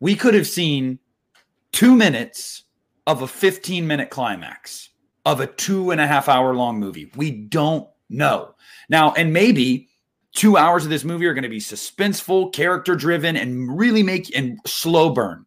[0.00, 0.98] we could have seen
[1.72, 2.64] two minutes
[3.06, 4.90] of a 15 minute climax
[5.24, 7.10] of a two and a half hour long movie.
[7.16, 8.54] We don't know.
[8.88, 9.88] Now, and maybe
[10.34, 14.34] two hours of this movie are going to be suspenseful, character driven, and really make
[14.36, 15.46] and slow burn.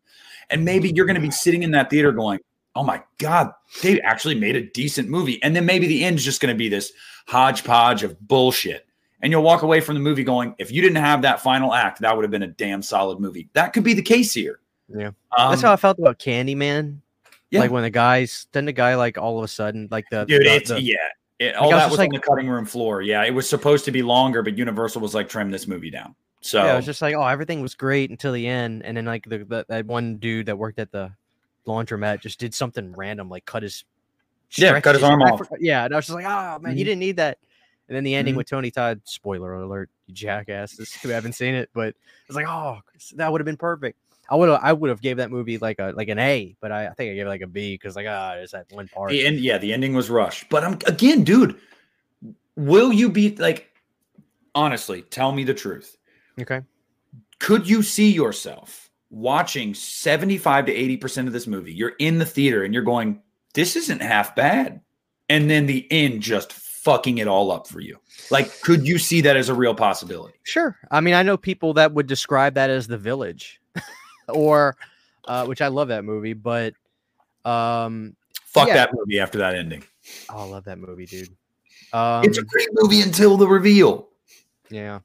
[0.49, 2.39] And maybe you're going to be sitting in that theater going,
[2.75, 5.41] oh my God, they actually made a decent movie.
[5.43, 6.91] And then maybe the end's just going to be this
[7.27, 8.85] hodgepodge of bullshit.
[9.21, 12.01] And you'll walk away from the movie going, if you didn't have that final act,
[12.01, 13.49] that would have been a damn solid movie.
[13.53, 14.59] That could be the case here.
[14.95, 15.07] Yeah.
[15.37, 16.99] Um, That's how I felt about Candyman.
[17.49, 17.61] Yeah.
[17.61, 20.45] Like when the guys, then the guy, like all of a sudden, like the dude,
[20.45, 20.95] the, it's the, yeah,
[21.39, 23.01] it, all that was like, on the cutting room floor.
[23.01, 26.13] Yeah, it was supposed to be longer, but Universal was like, trim this movie down.
[26.41, 29.05] So yeah, it was just like, oh, everything was great until the end, and then
[29.05, 31.11] like the, the that one dude that worked at the
[31.65, 33.83] laundromat just did something random, like cut his
[34.55, 35.41] yeah, cut his arm off.
[35.59, 36.77] Yeah, and I was just like, oh man, mm-hmm.
[36.77, 37.37] you didn't need that.
[37.89, 38.39] And then the ending mm-hmm.
[38.39, 41.95] with Tony Todd, spoiler alert, you jackasses who haven't seen it, but
[42.27, 42.79] it's like, oh,
[43.15, 43.97] that would have been perfect.
[44.29, 46.71] I would have I would have gave that movie like a like an A, but
[46.71, 48.65] I, I think I gave it like a B because like ah, oh, there's that
[48.71, 49.09] one part.
[49.09, 50.49] The end, yeah, the ending was rushed.
[50.49, 51.59] But I'm again, dude,
[52.55, 53.69] will you be like
[54.53, 55.96] honestly, tell me the truth.
[56.39, 56.61] Okay.
[57.39, 61.73] Could you see yourself watching 75 to 80% of this movie?
[61.73, 63.21] You're in the theater and you're going,
[63.53, 64.81] this isn't half bad.
[65.29, 67.97] And then the end just fucking it all up for you.
[68.31, 70.35] Like, could you see that as a real possibility?
[70.43, 70.77] Sure.
[70.89, 73.61] I mean, I know people that would describe that as the village,
[74.29, 74.77] or
[75.25, 76.73] uh, which I love that movie, but
[77.45, 78.15] um,
[78.45, 78.75] Fuck Yeah.
[78.75, 79.83] that movie after that ending.
[80.29, 81.29] oh, I love that movie, dude.
[81.93, 84.07] Um, it's a great movie until the reveal.
[84.69, 84.99] Yeah.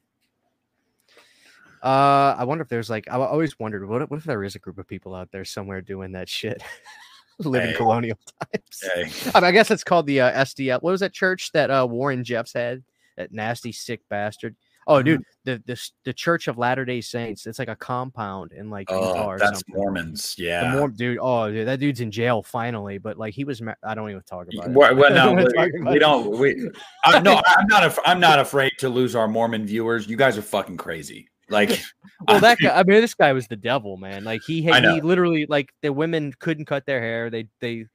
[1.82, 4.54] Uh, I wonder if there's like I always wondered what if, what if there is
[4.54, 6.62] a group of people out there somewhere doing that shit,
[7.38, 7.76] living Hey.
[7.76, 8.18] colonial
[8.54, 8.82] times.
[8.94, 10.80] Hey, I, mean, I guess it's called the uh, SDL.
[10.82, 12.82] What was that church that uh, Warren Jeffs had?
[13.16, 14.56] That nasty sick bastard.
[14.86, 17.46] Oh, dude, the the the Church of Latter Day Saints.
[17.46, 19.74] It's like a compound in like oh, that's something.
[19.76, 20.34] Mormons.
[20.34, 20.74] The Yeah.
[20.74, 23.60] Mor- dude, oh, dude, that dude's in jail finally, but like he was.
[23.62, 24.72] Ma- I don't even talk about it.
[24.72, 26.36] Well, well, no, we, we don't.
[26.36, 26.68] We,
[27.04, 27.84] I, no, I'm not.
[27.84, 30.08] Af- I'm not afraid to lose our Mormon viewers.
[30.08, 31.28] You guys are fucking crazy.
[31.48, 31.82] Like,
[32.28, 32.70] Well, that guy.
[32.78, 34.24] I mean, this guy was the devil, man.
[34.24, 37.30] Like he, had, he literally, like the women couldn't cut their hair.
[37.30, 37.86] They, they.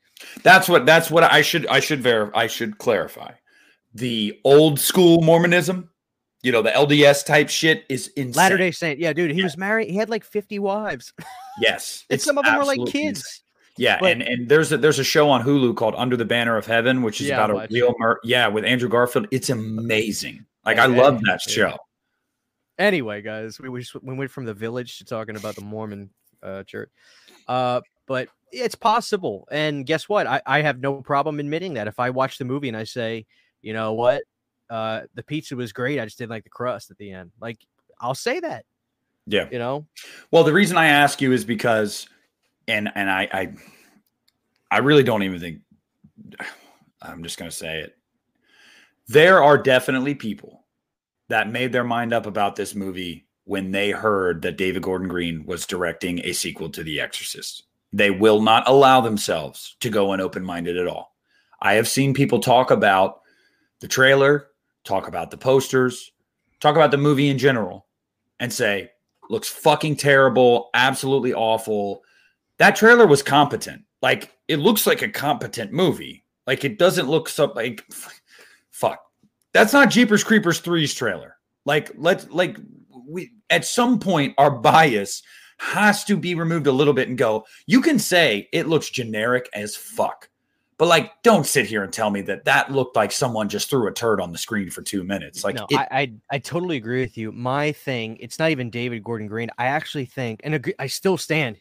[0.44, 0.86] that's what.
[0.86, 1.66] That's what I should.
[1.68, 2.38] I should verify.
[2.40, 3.32] I should clarify.
[3.94, 5.90] The old school Mormonism,
[6.44, 8.34] you know, the LDS type shit is insane.
[8.34, 9.00] Latter Day Saint.
[9.00, 9.32] Yeah, dude.
[9.32, 9.90] He was married.
[9.90, 11.14] He had like fifty wives.
[11.60, 13.20] Yes, And some of them were like kids.
[13.20, 13.44] insane.
[13.80, 16.58] Yeah, But- and and there's a there's a show on Hulu called Under the Banner
[16.58, 19.28] of Heaven, which is Yeah, about a real mur- yeah with Andrew Garfield.
[19.32, 20.46] It's amazing.
[20.66, 21.54] Like Yeah, I love that yeah.
[21.54, 21.78] show.
[22.80, 26.10] Anyway, guys, we we, just, we went from the village to talking about the Mormon
[26.44, 26.90] uh, church.
[27.48, 29.48] Uh, but it's possible.
[29.52, 30.28] And guess what?
[30.28, 31.88] I, I have no problem admitting that.
[31.88, 33.26] If I watch the movie and I say,
[33.62, 34.24] you know what,
[34.70, 37.32] uh, the pizza was great, I just didn't like the crust at the end.
[37.42, 37.58] Like
[38.00, 38.66] I'll say that.
[39.26, 39.48] Yeah.
[39.52, 39.86] You know.
[40.32, 42.08] Well, the reason I ask you is because,
[42.68, 43.54] and and I I,
[44.72, 45.60] I really don't even think.
[47.00, 47.96] I'm just going to say it.
[49.08, 50.57] There are definitely people
[51.30, 55.46] that made their mind up about this movie when they heard that David Gordon Green
[55.46, 57.64] was directing a sequel to The Exorcist.
[57.94, 61.16] They will not allow themselves to go in open minded at all.
[61.62, 63.22] I have seen people talk about
[63.80, 64.48] the trailer,
[64.84, 66.12] talk about the posters,
[66.60, 67.88] talk about the movie in general,
[68.40, 68.92] and say,
[69.30, 72.02] looks fucking terrible, absolutely awful.
[72.58, 73.84] That trailer was competent.
[74.02, 76.24] Like it looks like a competent movie.
[76.46, 77.86] Like it doesn't look so like
[78.72, 79.00] fuck.
[79.58, 81.38] That's not Jeepers Creepers 3's trailer.
[81.66, 82.58] Like let's like
[83.08, 85.24] we at some point our bias
[85.58, 89.50] has to be removed a little bit and go, you can say it looks generic
[89.54, 90.30] as fuck.
[90.78, 93.88] But like don't sit here and tell me that that looked like someone just threw
[93.88, 95.44] a turd on the screen for 2 minutes.
[95.44, 97.32] Like no, it, I, I I totally agree with you.
[97.32, 99.50] My thing, it's not even David Gordon Green.
[99.58, 101.58] I actually think, and agree, I still stand.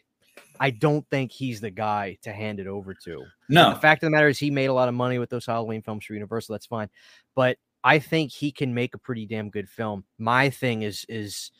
[0.59, 3.23] I don't think he's the guy to hand it over to.
[3.49, 3.71] no.
[3.71, 5.81] The fact of the matter is, he made a lot of money with those Halloween
[5.81, 6.53] films for Universal.
[6.53, 6.89] That's fine,
[7.35, 10.03] but I think he can make a pretty damn good film.
[10.17, 11.51] My thing is is,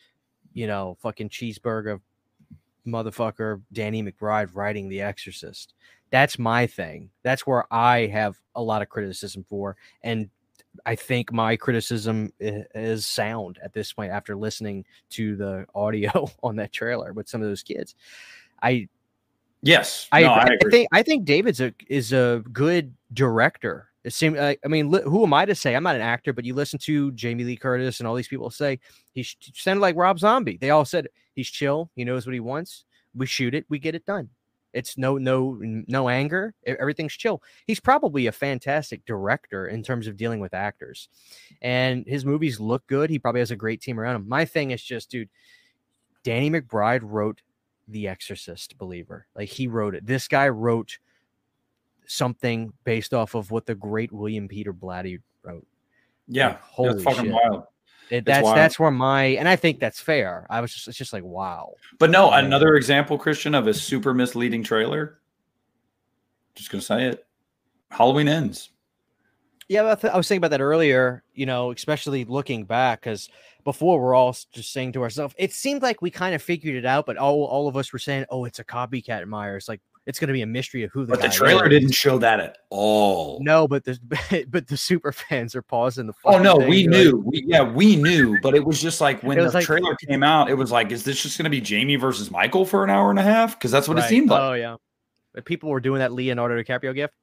[0.52, 2.02] you know, fucking cheeseburger,
[2.86, 5.74] motherfucker, Danny McBride writing The Exorcist.
[6.12, 7.12] That's my thing.
[7.24, 10.30] That's where I have a lot of criticism for, and
[10.86, 16.58] I think my criticism is sound at this point after listening to the audio on
[16.58, 17.96] that trailer with some of those kids.
[18.62, 18.90] I
[19.62, 20.10] Yes.
[20.12, 23.88] I, no, I, I think I think David's a is a good director.
[24.08, 24.40] It seems.
[24.40, 25.76] I, uh, I mean, li- who am I to say?
[25.76, 28.50] I'm not an actor, but you listen to Jamie Lee Curtis and all these people
[28.50, 28.80] say
[29.12, 30.56] he sh- sounded like Rob Zombie.
[30.56, 31.92] They all said he's chill.
[31.94, 32.86] He knows what he wants.
[33.14, 33.66] We shoot it.
[33.68, 34.30] We get it done.
[34.72, 36.54] It's no no no anger.
[36.66, 37.44] Everything's chill.
[37.66, 41.10] He's probably a fantastic director in terms of dealing with actors,
[41.62, 43.10] and his movies look good.
[43.10, 44.30] He probably has a great team around him.
[44.30, 45.28] My thing is just, dude,
[46.24, 47.42] Danny McBride wrote
[47.90, 49.28] The Exorcist believer.
[49.36, 50.06] Like he wrote it.
[50.06, 50.98] This guy wrote
[52.08, 55.66] something based off of what the great William Peter Blatty wrote.
[56.28, 56.48] yeah.
[56.48, 57.34] Like, holy that's fucking shit.
[57.34, 57.64] wild.
[58.10, 58.58] It, that's wild.
[58.58, 60.48] that's where my and I think that's fair.
[60.50, 61.74] I was just it's just like wow.
[62.00, 65.20] But no, another example, Christian, of a super misleading trailer.
[66.56, 67.26] Just gonna say it.
[67.92, 68.70] Halloween ends.
[69.68, 71.24] Yeah, I, th- I was thinking about that earlier.
[71.34, 73.30] You know, especially looking back because
[73.66, 76.86] before we're all just saying to ourselves, it seemed like we kind of figured it
[76.86, 80.18] out, but all all of us were saying, "Oh, it's a copycat Myers." Like it's
[80.20, 81.70] going to be a mystery of who the But the trailer is.
[81.70, 83.40] didn't show that at all.
[83.44, 84.00] No, but the
[84.50, 86.14] but the super fans are pausing the.
[86.26, 87.18] Oh no, we They're like, knew.
[87.26, 90.50] We, yeah, we knew, but it was just like when the like- trailer came out,
[90.50, 93.10] it was like, is this just going to be Jamie versus Michael for an hour
[93.10, 93.60] and a half?
[93.60, 94.42] Because that's what it seemed like.
[94.42, 94.78] Oh yeah,
[95.34, 97.14] but people were doing that Leonardo DiCaprio gift.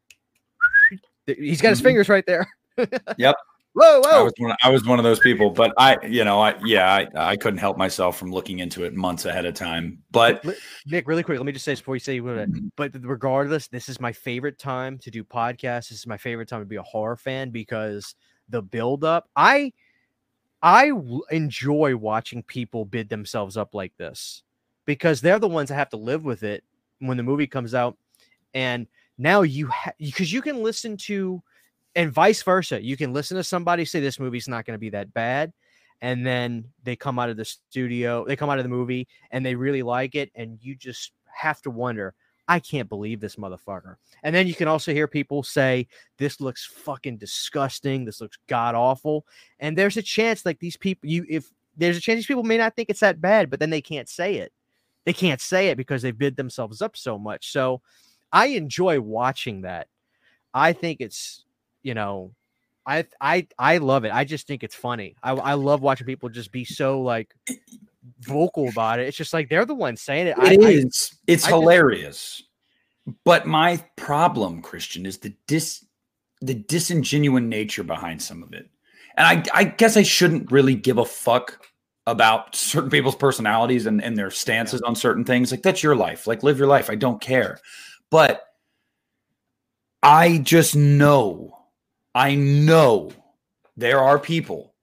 [1.27, 1.85] He's got his Mhm.
[1.85, 2.47] fingers right there.
[3.17, 3.37] Yep.
[3.75, 6.55] Whoa, I was one, I was one of those people, but I, you know, I
[6.65, 9.99] yeah, I, I couldn't help myself from looking into it months ahead of time.
[10.13, 10.47] But
[10.87, 12.21] Nick, really quick, let me just say this before you say.
[12.21, 12.71] Mhm.
[12.77, 15.89] But regardless, this is my favorite time to do podcasts.
[15.89, 18.15] This is my favorite time to be a horror fan because
[18.49, 19.29] the build up.
[19.35, 19.73] I,
[20.63, 20.93] I
[21.31, 24.45] enjoy watching people bid themselves up like this
[24.85, 26.63] because they're the ones that have to live with it
[27.01, 27.97] when the movie comes out.
[28.55, 28.87] And
[29.19, 31.43] now you because you can listen to
[31.97, 32.83] and vice versa.
[32.83, 35.53] You can listen to somebody say this movie's not going to be that bad,
[36.01, 39.45] and then they come out of the studio, they come out of the movie, and
[39.45, 42.15] they really like it, and you just have to wonder,
[42.47, 43.97] I can't believe this motherfucker.
[44.23, 45.87] And then you can also hear people say,
[46.19, 48.05] This looks fucking disgusting.
[48.05, 49.27] This looks god awful.
[49.61, 52.59] And there's a chance, like these people, you, if there's a chance these people may
[52.59, 54.53] not think it's that bad, but then they can't say it.
[55.05, 57.51] They can't say it because they've bid themselves up so much.
[57.51, 57.81] So
[58.33, 59.89] I enjoy watching that.
[60.53, 61.44] I think it's,
[61.85, 62.33] you know,
[62.85, 64.13] I I I love it.
[64.13, 65.15] I just think it's funny.
[65.23, 67.33] I I love watching people just be so like
[68.21, 69.07] vocal about it.
[69.07, 70.37] It's just like they're the ones saying it.
[70.39, 71.13] It I, is.
[71.13, 72.43] I, it's I just- hilarious.
[73.25, 75.85] but my problem, Christian, is the dis
[76.41, 78.69] the disingenuous nature behind some of it.
[79.17, 81.65] And I, I guess I shouldn't really give a fuck
[82.07, 85.51] about certain people's personalities and, and their stances on certain things.
[85.51, 86.27] Like that's your life.
[86.27, 86.91] Like live your life.
[86.91, 87.59] I don't care.
[88.11, 88.43] But
[90.03, 91.57] I just know,
[92.15, 93.13] I know
[93.77, 94.75] there are people.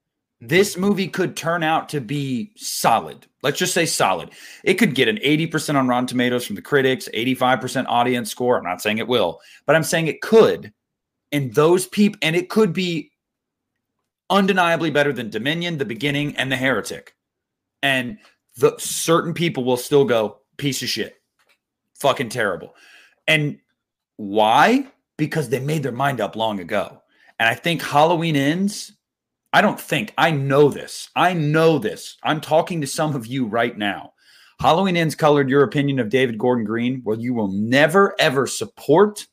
[0.41, 3.27] This movie could turn out to be solid.
[3.43, 4.31] Let's just say solid.
[4.63, 8.57] It could get an 80% on Rotten Tomatoes from the critics, 85% audience score.
[8.57, 10.73] I'm not saying it will, but I'm saying it could.
[11.31, 13.11] And those people, and it could be
[14.29, 17.15] undeniably better than Dominion, The Beginning, and The Heretic.
[17.83, 18.17] And
[18.57, 21.21] the certain people will still go, piece of shit.
[21.99, 22.75] Fucking terrible.
[23.27, 23.59] And
[24.17, 24.87] why?
[25.17, 27.00] Because they made their mind up long ago.
[27.41, 28.91] And I think Halloween ends.
[29.51, 31.09] I don't think, I know this.
[31.15, 32.17] I know this.
[32.21, 34.13] I'm talking to some of you right now.
[34.59, 39.25] Halloween ends colored your opinion of David Gordon Green, Well, you will never, ever support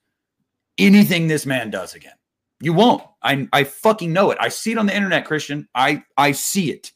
[0.79, 2.15] anything this man does again.
[2.63, 3.03] You won't.
[3.23, 4.39] I, I fucking know it.
[4.41, 5.69] I see it on the internet, Christian.
[5.75, 6.93] I, I see it.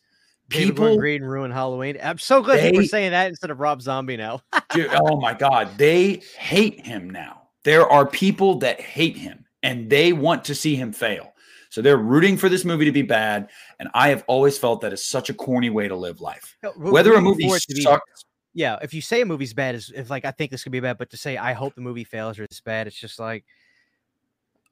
[0.48, 1.98] David Gordon People, Green ruined Halloween.
[2.02, 4.40] I'm so glad people are They- saying that instead of Rob Zombie now.
[4.70, 7.48] Dude, oh my God, they hate him now.
[7.64, 11.34] There are people that hate him and they want to see him fail.
[11.70, 13.48] So they're rooting for this movie to be bad.
[13.78, 16.56] And I have always felt that is such a corny way to live life.
[16.76, 19.90] Whether a movie for to be- sucks, yeah, if you say a movie's bad, is
[19.94, 22.04] if like I think this could be bad, but to say I hope the movie
[22.04, 23.44] fails or it's bad, it's just like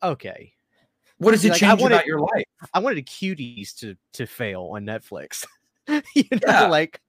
[0.03, 0.53] okay.
[1.19, 2.45] what does it Like, change wanted- about your life?
[2.75, 5.47] I wanted cuties to to fail on Netflix.
[5.89, 6.67] you know, Yeah.
[6.69, 7.01] like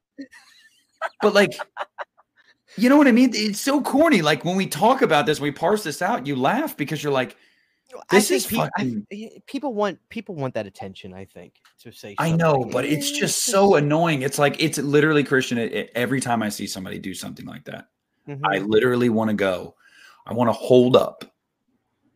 [1.21, 1.51] But like,
[2.77, 3.31] you know what I mean?
[3.33, 4.21] It's so corny.
[4.21, 7.35] Like when we talk about this, we parse this out, you laugh because you're like,
[8.09, 11.13] This think is people, fucking- people want people want that attention.
[11.13, 12.15] I think to say.
[12.19, 14.21] I know, like, but it's "Eh, just so annoying.
[14.21, 15.57] It's like, it's literally Christian.
[15.57, 17.87] It, it- every time I see somebody do something like that,
[18.27, 18.41] Mhm.
[18.45, 19.75] I literally want to go,
[20.25, 21.25] I want to hold up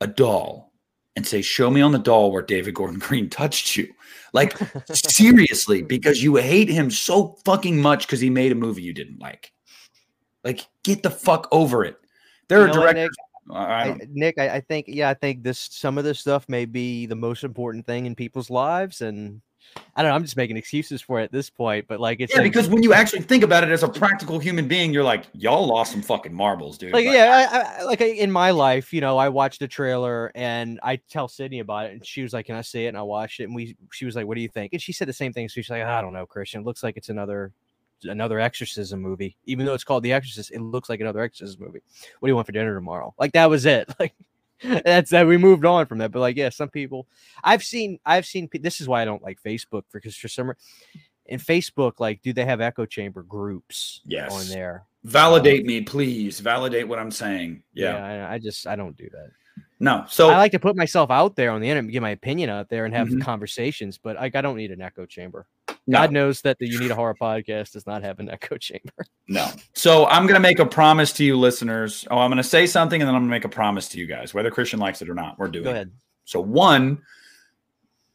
[0.01, 0.71] a doll
[1.15, 3.87] and say, Show me on the doll where David Gordon Green touched you.
[4.33, 4.57] Like,
[4.93, 9.19] seriously, because you hate him so fucking much because he made a movie you didn't
[9.19, 9.51] like.
[10.43, 11.97] Like, get the fuck over it.
[12.49, 13.15] There You are know what, directors.
[13.51, 16.65] I I, Nick, I, I think yeah, I think this some of this stuff may
[16.65, 19.41] be the most important thing in people's lives, and
[19.95, 20.15] I don't know.
[20.15, 22.69] I'm just making excuses for it at this point, but like it's yeah, like, because
[22.69, 25.91] when you actually think about it as a practical human being, you're like, y'all lost
[25.91, 26.91] some fucking marbles, dude.
[26.91, 29.67] like Like, yeah, I, I, like I- in my life, you know, I watched the
[29.67, 32.89] trailer and I tell Sydney about it, and she was like, "Can I see it?"
[32.89, 34.91] And I watched it, and we she was like, "What do you think?" And she
[34.91, 35.49] said the same thing.
[35.49, 36.61] So she's like, "I don't know, Christian.
[36.61, 37.51] It looks like it's another."
[38.03, 41.81] Another exorcism movie, even though it's called The Exorcist, it looks like another exorcism movie.
[42.19, 43.13] What do you want for dinner tomorrow?
[43.17, 43.89] Like that was it.
[43.99, 44.13] Like
[44.83, 45.27] that's that.
[45.27, 47.07] We moved on from that, but like, yeah, some people
[47.43, 48.47] I've seen, I've seen.
[48.53, 50.53] This is why I don't like Facebook because for some,
[51.25, 54.85] in Facebook, like, do they have echo chamber groups yes on there?
[55.03, 56.39] validate me, please.
[56.39, 57.63] Validate what I'm saying.
[57.73, 57.97] Yeah.
[58.29, 59.29] I, I just I don't do that.
[59.79, 60.05] No.
[60.07, 62.69] So I like to put myself out there on the internet, get my opinion out
[62.69, 63.21] there, and have Mhm.
[63.21, 63.97] conversations.
[63.97, 65.47] But like, I don't need an echo chamber.
[65.87, 65.99] No.
[65.99, 68.91] God knows that the You Need a Horror podcast does not have an echo chamber.
[69.27, 69.49] No.
[69.73, 72.07] So I'm going to make a promise to you, listeners.
[72.11, 73.99] Oh, I'm going to say something and then I'm going to make a promise to
[73.99, 75.37] you guys, whether Christian likes it or not.
[75.39, 75.73] We're doing Go it.
[75.73, 75.91] ahead.
[76.25, 77.01] So, one,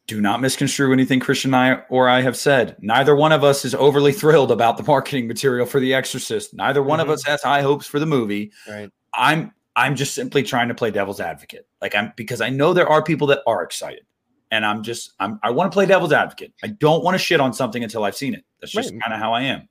[0.07, 2.75] do not misconstrue anything Christian and I or I have said.
[2.81, 6.53] Neither one of us is overly thrilled about the marketing material for The Exorcist.
[6.53, 7.11] Neither one of Mhm.
[7.11, 8.51] us has high hopes for the movie.
[8.67, 8.89] Right.
[9.13, 11.65] I'm I'm just simply trying to play devil's advocate.
[11.81, 14.05] Like I'm because I know there are people that are excited.
[14.51, 16.53] And I'm just I'm I want to play devil's advocate.
[16.63, 18.43] I don't want to shit on something until I've seen it.
[18.59, 19.01] That's just Right.
[19.01, 19.69] kind of how I am.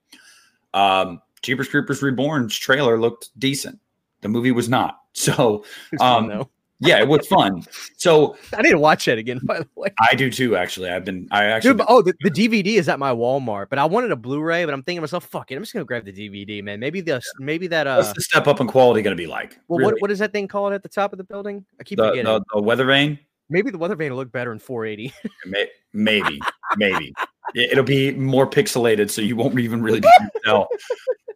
[0.74, 3.78] Um Jeepers Creepers Reborn's trailer looked decent.
[4.22, 4.96] The movie was not.
[5.12, 5.64] So
[5.98, 7.64] fun, Um, yeah, it was fun.
[7.96, 9.40] So I need to watch that again.
[9.42, 10.88] By the way, I do too, actually.
[10.88, 11.82] I've been I actually dude.
[11.88, 14.64] Oh, the, the DVD is at my Walmart, but I wanted a Blu-ray.
[14.64, 16.78] But I'm thinking to myself, fuck it, I'm just gonna grab the DVD, man.
[16.80, 19.58] Maybe the maybe that uh, what's the step up in quality gonna be like?
[19.68, 19.92] well, Really?
[19.94, 21.66] what what is that thing called at the top of the building?
[21.80, 22.24] I keep the, forgetting.
[22.24, 23.18] the, the weather vane?
[23.50, 25.12] Maybe the weather vane will look better in 480.
[25.92, 26.40] Maybe,
[26.76, 27.12] maybe
[27.54, 30.68] It- it'll be more pixelated, so you won't even really be able to tell.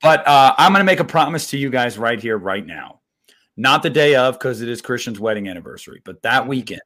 [0.02, 3.00] But uh, I'm going to make a promise to you guys right here, right now.
[3.56, 6.82] Not the day of, because it is Christian's wedding anniversary, but that weekend,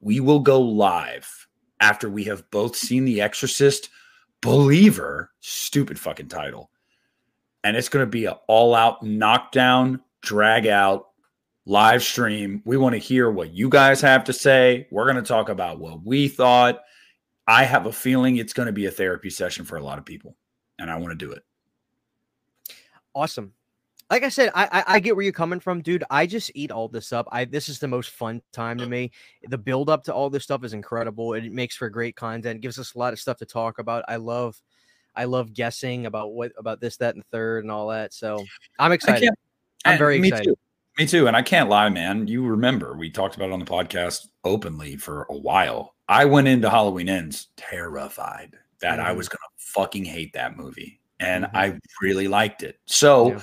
[0.00, 1.46] we will go live
[1.78, 3.90] after we have both seen The Exorcist
[4.40, 6.70] Believer, stupid fucking title.
[7.62, 11.08] And it's going to be an all out knockdown, drag out
[11.68, 12.62] live stream.
[12.64, 14.88] We want to hear what you guys have to say.
[14.90, 16.80] We're going to talk about what we thought.
[17.46, 20.04] I have a feeling it's going to be a therapy session for a lot of
[20.04, 20.34] people,
[20.78, 21.44] and I want to do it.
[23.14, 23.52] Awesome.
[24.10, 26.04] Like I said, I, I, I get where you're coming from, dude.
[26.08, 27.28] I just eat all this up.
[27.30, 29.10] I this is the most fun time to me.
[29.48, 31.34] The build up to all this stuff is incredible.
[31.34, 32.62] It makes for great content.
[32.62, 34.04] gives us a lot of stuff to talk about.
[34.08, 34.58] I love,
[35.14, 38.14] I love guessing about what about this, that, and third, and all that.
[38.14, 38.42] So
[38.78, 39.28] I'm excited.
[39.84, 40.46] I'm very me excited.
[40.46, 40.56] Too.
[40.98, 41.28] Me too.
[41.28, 42.26] And I can't lie, man.
[42.26, 45.94] You remember we talked about it on the podcast openly for a while.
[46.08, 49.16] I went into Halloween Ends terrified that I Mhm.
[49.16, 51.00] was gonna fucking hate that movie.
[51.20, 51.50] And Mhm.
[51.54, 52.80] I really liked it.
[52.86, 53.40] So Yeah.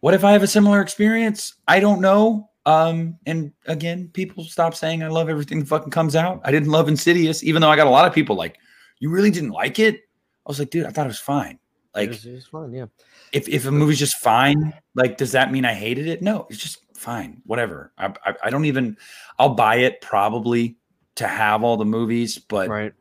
[0.00, 1.54] what if I have a similar experience?
[1.66, 2.48] I don't know.
[2.64, 6.40] Um, and again, people stop saying I love everything that fucking comes out.
[6.44, 8.58] I didn't love Insidious, even though I got a lot of people like,
[9.00, 9.96] you really didn't like it?
[9.96, 11.58] I was like, dude, I thought it was fine.
[11.94, 12.72] Like it was, fun.
[12.72, 12.86] Yeah.
[13.32, 16.22] if if a movie's just fine, like does that mean I hated it?
[16.22, 17.40] No, it's just fine.
[17.46, 17.92] Whatever.
[17.98, 18.96] I I, I don't even.
[19.38, 20.76] I'll buy it probably
[21.16, 22.92] to have all the movies, but Right.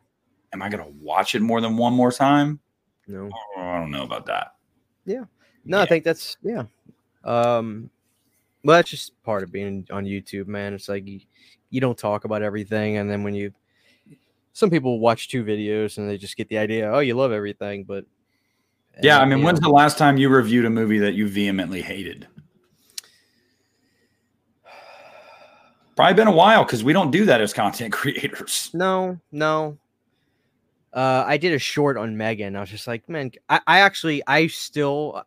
[0.53, 2.59] am I gonna watch it more than one more time?
[3.07, 3.29] No.
[3.57, 4.55] Oh, I don't know about that.
[5.05, 5.25] Yeah.
[5.65, 5.83] No, Yeah.
[5.83, 6.63] I think that's yeah.
[7.23, 7.89] Um,
[8.63, 10.73] well, that's just part of being on YouTube, man.
[10.73, 11.19] It's like you,
[11.69, 13.53] you don't talk about everything, and then when you,
[14.53, 17.83] some people watch two videos and they just get the idea, oh, you love everything,
[17.83, 18.05] but
[19.01, 21.81] Yeah, I mean, when's know, the last time you reviewed a movie that you vehemently
[21.81, 22.27] hated?
[25.95, 28.69] Probably been a while because we don't do that as content creators.
[28.73, 29.77] no, no.
[30.93, 32.55] Uh, I did a short on Megan.
[32.55, 35.23] I was just like, man, I, I actually, I still,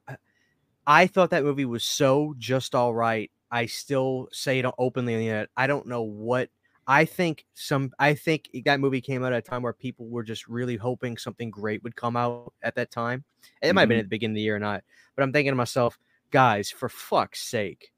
[0.84, 3.30] I thought that movie was so just all right.
[3.52, 5.50] I still say it openly on the internet.
[5.56, 6.50] I don't know what
[6.90, 10.24] I think some I think that movie came out at a time where people were
[10.24, 13.24] just really hoping something great would come out at that time.
[13.62, 14.00] It might have been Mhm.
[14.00, 14.82] at the beginning of the year or not.
[15.14, 16.00] But I'm thinking to myself,
[16.32, 17.92] guys, for fuck's sake,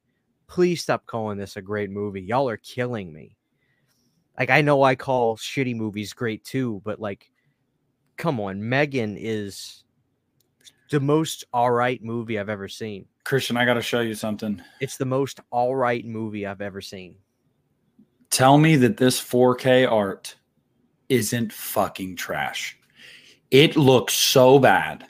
[0.47, 2.21] please stop calling this a great movie.
[2.21, 3.35] Y'all are killing me.
[4.39, 7.31] Like I know I call shitty movies great too, but like
[8.19, 9.85] come on, Megan is
[10.91, 13.09] the most all right movie I've ever seen.
[13.25, 14.61] Christian, I got to show you something.
[14.81, 17.17] It's the most all right movie I've ever seen.
[18.33, 20.35] Tell me that this 4K art
[21.11, 22.79] isn't fucking trash.
[23.51, 25.07] It looks so bad.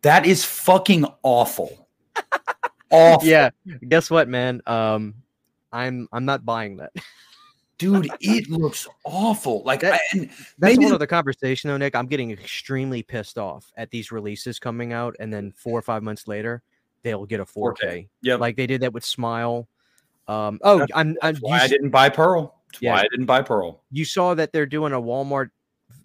[0.00, 1.86] That is fucking awful.
[2.90, 3.28] awful.
[3.28, 3.50] Yeah,
[3.88, 4.62] guess what, man?
[4.66, 5.14] Um,
[5.70, 6.92] I'm I'm not buying that.
[7.78, 9.62] Dude, it looks awful.
[9.64, 11.94] Like, That- I, and That's maybe one the- other conversation, though, Nick.
[11.94, 16.02] I'm getting extremely pissed off at these releases coming out, and then four or five
[16.02, 16.62] months later,
[17.02, 17.76] they'll get a 4K.
[17.82, 18.08] 4K.
[18.22, 18.40] Yep.
[18.40, 19.68] Like they did that with Smile.
[20.28, 22.54] Um, oh, That's- I'm, I'm That's why I didn't buy Pearl.
[22.72, 22.92] That's Yeah.
[22.94, 23.82] why I didn't buy Pearl.
[23.90, 25.50] you saw that they're doing a Walmart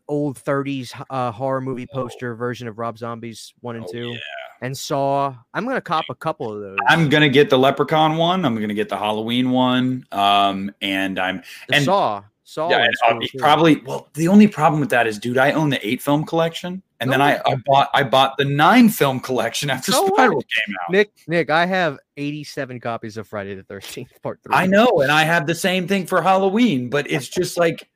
[0.07, 4.17] old 30s uh, horror movie poster version of Rob Zombie's one and Oh, two, yeah.
[4.61, 5.35] and Saw.
[5.53, 6.77] I'm gonna cop a couple of those.
[6.87, 8.43] I'm gonna get the Leprechaun one.
[8.43, 10.05] I'm gonna get the Halloween one.
[10.11, 12.23] Um, and I'm the and- Saw.
[12.49, 12.69] Saw.
[12.69, 13.37] yeah, and I'll cool, be too.
[13.37, 14.09] probably well.
[14.15, 17.21] The only problem with that is, dude, I own the eight film collection, and then
[17.21, 17.25] Oh.
[17.25, 20.17] I, I bought I bought the nine film collection after So what?
[20.17, 20.91] Came out.
[20.91, 21.11] Nick.
[21.27, 24.55] Nick, I have 87 copies of Friday the 13th Part Three.
[24.55, 27.87] I know, and I have the same thing for Halloween, but it's just like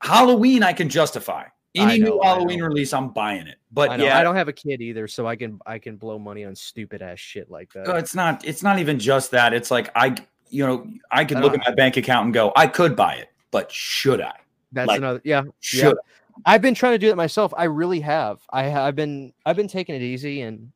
[0.00, 0.62] Halloween.
[0.62, 2.92] I can justify any I new Halloween release.
[2.92, 4.04] I'm buying it, but I know.
[4.04, 6.54] yeah, I don't have a kid either, so I can I can blow money on
[6.54, 7.86] stupid ass shit like that.
[7.86, 8.44] No, it's not.
[8.44, 9.52] It's not even just that.
[9.52, 10.16] It's like I,
[10.48, 11.56] you know, I could I look uh.
[11.56, 14.34] at my bank account and go, I could buy it, but should I?
[14.72, 15.20] That's like, another.
[15.24, 15.96] Yeah, Should
[16.44, 17.52] I've been trying to do that myself.
[17.56, 18.40] I really have.
[18.50, 20.70] I have been I've been taking it easy and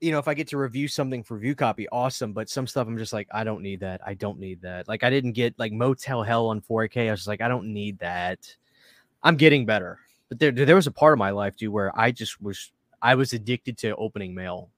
[0.00, 2.32] you know, if I get to review something for view copy, awesome.
[2.32, 4.00] But some stuff I'm just like, I don't need that.
[4.04, 4.88] I don't need that.
[4.88, 7.08] Like I didn't get like Motel Hell on 4K.
[7.08, 8.38] I was just like, I don't need that.
[9.22, 9.98] I'm getting better.
[10.28, 13.14] But there there was a part of my life, dude, where I just was I
[13.14, 14.70] was addicted to opening mail.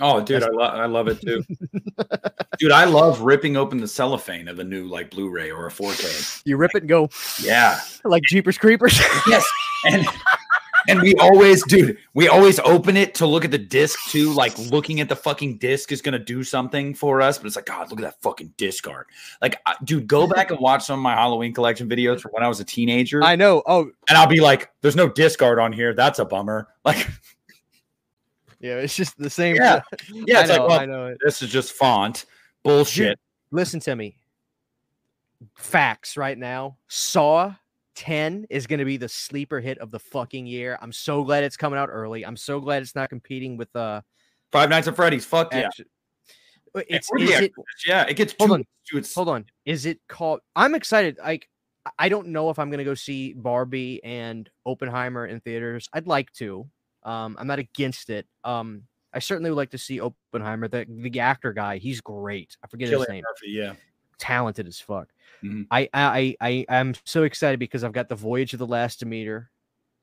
[0.00, 1.44] Oh, dude, I, lo- I love it too.
[2.58, 6.42] dude, I love ripping open the cellophane of a new like Blu-ray or a 4K.
[6.46, 7.08] You rip it and go
[7.42, 7.78] Yeah.
[8.04, 8.98] like Jeepers Creepers.
[9.28, 9.44] Yes.
[9.86, 10.06] And
[10.88, 14.32] and we always, dude, we always open it to look at the disc too.
[14.32, 17.66] Like looking at the fucking disc is gonna do something for us, but it's like,
[17.66, 19.06] God, look at that fucking disc art.
[19.40, 22.42] Like, I- dude, go back and watch some of my Halloween collection videos from when
[22.42, 23.22] I was a teenager.
[23.22, 23.62] I know.
[23.66, 25.94] Oh, and I'll be like, "There's no disc art on here.
[25.94, 27.08] That's a bummer." Like,
[28.62, 29.56] yeah, it's just the same.
[29.56, 29.82] Yeah.
[30.12, 31.18] yeah, I it's know, like, well, I know it.
[31.22, 32.24] this is just font
[32.62, 33.18] bullshit.
[33.50, 34.16] listen to me.
[35.56, 36.76] Facts right now.
[36.88, 37.54] Saw
[37.96, 40.78] 10 is going to be the sleeper hit of the fucking year.
[40.80, 42.24] I'm so glad it's coming out early.
[42.24, 44.00] I'm so glad it's not competing with uh
[44.52, 45.24] Five Nights at Freddy's.
[45.24, 45.60] Fuck yeah.
[45.66, 45.86] action-
[46.74, 47.52] Uh, It's is it
[47.86, 48.66] Yeah, it gets Hold two on.
[48.90, 49.44] to its hold on.
[49.64, 51.18] Is it called I'm excited.
[51.18, 51.48] Like
[51.98, 55.88] I don't know if I'm gonna go see Barbie and Oppenheimer in theaters.
[55.92, 56.68] I'd like to.
[57.04, 58.26] Um, I'm not against it.
[58.44, 58.82] Um,
[59.12, 60.68] I certainly would like to see Oppenheimer.
[60.68, 62.56] The the actor guy, he's great.
[62.62, 63.24] I forget his name.
[63.28, 63.74] Murphy, yeah.
[64.18, 65.08] Talented as fuck.
[65.42, 65.66] Mhm.
[65.70, 69.00] I, I I I am so excited because I've got the Voyage of the Last
[69.00, 69.50] Demeter,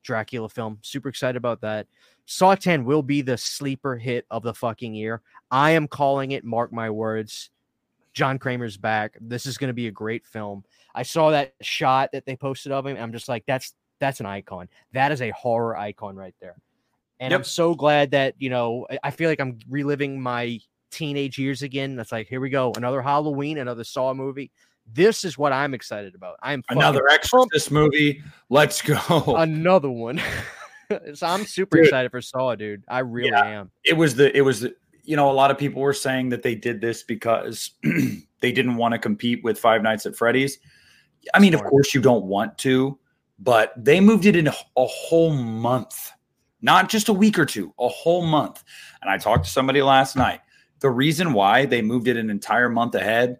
[0.02, 0.78] Dracula film.
[0.82, 1.86] Super excited about that.
[2.26, 5.22] Saw 10 will be the sleeper hit of the fucking year.
[5.50, 6.44] I am calling it.
[6.44, 7.50] Mark my words.
[8.12, 9.16] John Kramer's back.
[9.20, 10.64] This is going to be a great film.
[10.94, 12.94] I saw that shot that they posted of him.
[12.96, 14.68] And I'm just like, that's that's an icon.
[14.92, 16.56] That is a horror icon right there.
[17.20, 18.86] And I'm so glad that you know.
[19.02, 20.58] I- feel like I'm reliving my
[20.90, 21.94] teenage years again.
[21.96, 24.50] That's like, here we go, another Halloween, another Saw movie.
[24.92, 26.36] This is what I'm excited about.
[26.42, 28.22] I'm Another Exorcist movie.
[28.48, 28.98] Let's go.
[29.38, 30.20] another one.
[31.14, 31.86] so I'm super Dude.
[31.86, 32.82] excited for Saw, dude.
[32.88, 33.44] I really Yeah.
[33.46, 33.70] am.
[33.84, 36.42] it was the it was the, you know a lot of people were saying that
[36.42, 37.70] they did this because
[38.40, 40.58] they didn't want to compete with Five Nights at Freddy's.
[41.34, 42.98] I mean, of course you don't want to,
[43.38, 46.10] but they moved it in a, a whole month,
[46.62, 48.62] not just a week or two, a whole month.
[49.02, 50.40] And I talked to somebody last night.
[50.80, 53.38] The reason why they moved it an entire month ahead,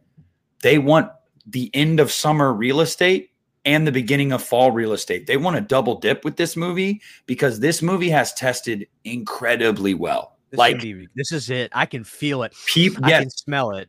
[0.62, 1.10] they want
[1.46, 3.30] the end of summer real estate
[3.64, 5.26] and the beginning of fall real estate.
[5.26, 10.36] They want to double dip with this movie because this movie has tested incredibly well.
[10.50, 11.70] This, like be- this is it.
[11.74, 12.54] I can feel it.
[12.66, 13.88] people, I yes, can smell it.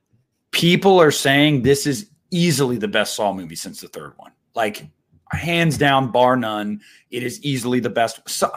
[0.52, 4.32] people are saying this is easily the best Saw movie since the third one.
[4.56, 4.88] Like
[5.32, 6.82] hands down, bar none.
[7.10, 8.22] It is easily the best.
[8.30, 8.52] So,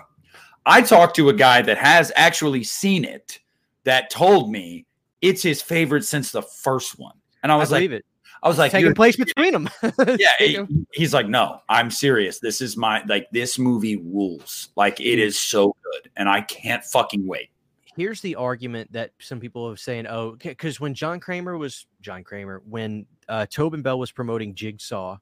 [0.67, 3.39] I talked to a guy that has actually seen it
[3.85, 4.87] that told me
[5.21, 8.05] it's his favorite since the first one, and I I was like, it.
[8.43, 9.71] I was like, Taking "You're place between them.
[10.19, 12.41] yeah he- he's like no i'm serious.
[12.41, 14.69] This is my like this movie rules.
[14.77, 17.51] Like it is so good and i can't fucking wait.
[17.97, 22.25] Here's the argument that some people have saying, oh, because when John Kramer was John
[22.25, 25.19] Kramer, when uh, Tobin Bell was promoting Jigsaw,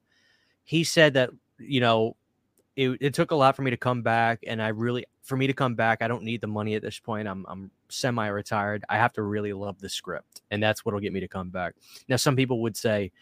[0.65, 2.17] he said that you know
[2.75, 5.47] it, it took a lot for me to come back, and I really for me
[5.47, 7.29] to come back, I don't need the money at this point.
[7.29, 8.85] I'm I'm semi-retired.
[8.89, 11.75] I have to really love the script, and that's what'll get me to come back.
[12.09, 13.13] Now, some people would say,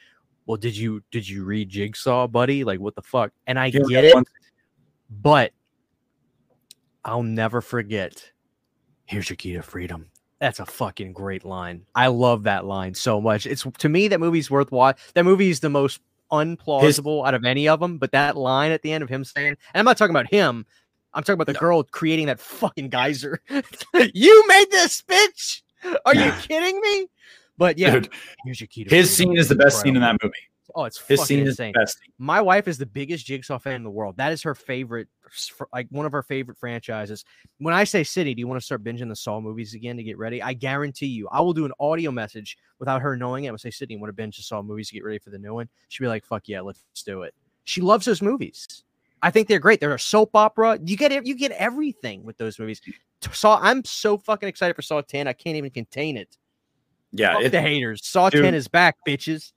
[0.47, 2.65] "Well, did you did you read Jigsaw, buddy?
[2.65, 4.25] Like, what the fuck?" And I Yeah, get it, one-
[5.11, 5.53] but
[7.05, 8.33] I'll never forget.
[9.07, 10.11] Here's your key to freedom.
[10.39, 11.85] That's a fucking great line.
[11.95, 13.47] I love that line so much.
[13.47, 14.99] It's to me that movie's worth watch.
[15.15, 16.01] That movie is the most
[16.33, 17.99] unplausible out of any of them.
[17.99, 20.65] But that line at the end of him saying, and I'm not talking about him.
[21.13, 21.61] I'm talking about the No.
[21.61, 23.41] girl creating that fucking geyser.
[24.15, 25.63] you made this, bitch.
[26.05, 27.07] Are you kidding me?
[27.59, 28.09] But yeah, Dude,
[28.45, 30.35] here's your key to his scene is the best scene in that movie.
[30.75, 31.73] Oh, it's his fucking scene is insane.
[31.75, 34.17] the best my wife is the biggest jigsaw fan in the world.
[34.17, 35.09] That is her favorite
[35.73, 37.25] like one of her favorite franchises.
[37.59, 40.03] When i say city do you want to start binging the saw movies again to
[40.03, 40.43] get ready?
[40.43, 43.49] I guarantee you i will do an audio message without her knowing it.
[43.49, 45.39] I will say sydney want to binge the saw movies to get ready for the
[45.39, 45.69] new one?
[45.89, 47.35] She'd be like fuck yeah let's do it.
[47.65, 48.85] She loves those movies
[49.23, 52.59] i think they're great they're a soap opera you get you get everything with those
[52.59, 52.81] movies.
[53.33, 56.37] Saw i'm so fucking excited for saw 10 i can't even contain it.
[57.13, 58.45] Yeah Fuck it, the haters saw dude.
[58.45, 59.53] 10 is back bitches.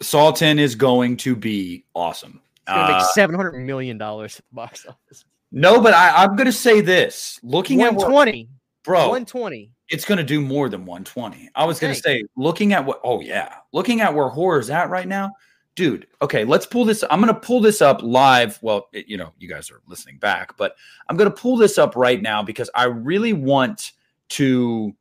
[0.00, 2.40] Saw 10 is going to be awesome.
[2.62, 5.24] It's gonna Uh, make 700 million dollars at the box office.
[5.50, 8.48] No but I, i'm gonna say this looking at what, 120
[8.84, 11.50] bro 120 it's going to do more than 120.
[11.54, 14.70] I was going to say, looking at what, oh, yeah, looking at where horror is
[14.70, 15.32] at right now,
[15.74, 16.06] dude.
[16.20, 17.02] Okay, let's pull this.
[17.10, 18.58] I'm going to pull this up live.
[18.62, 20.76] Well, it- you know, you guys are listening back, but
[21.08, 23.92] I'm going to pull this up right now because I really want
[24.30, 24.94] to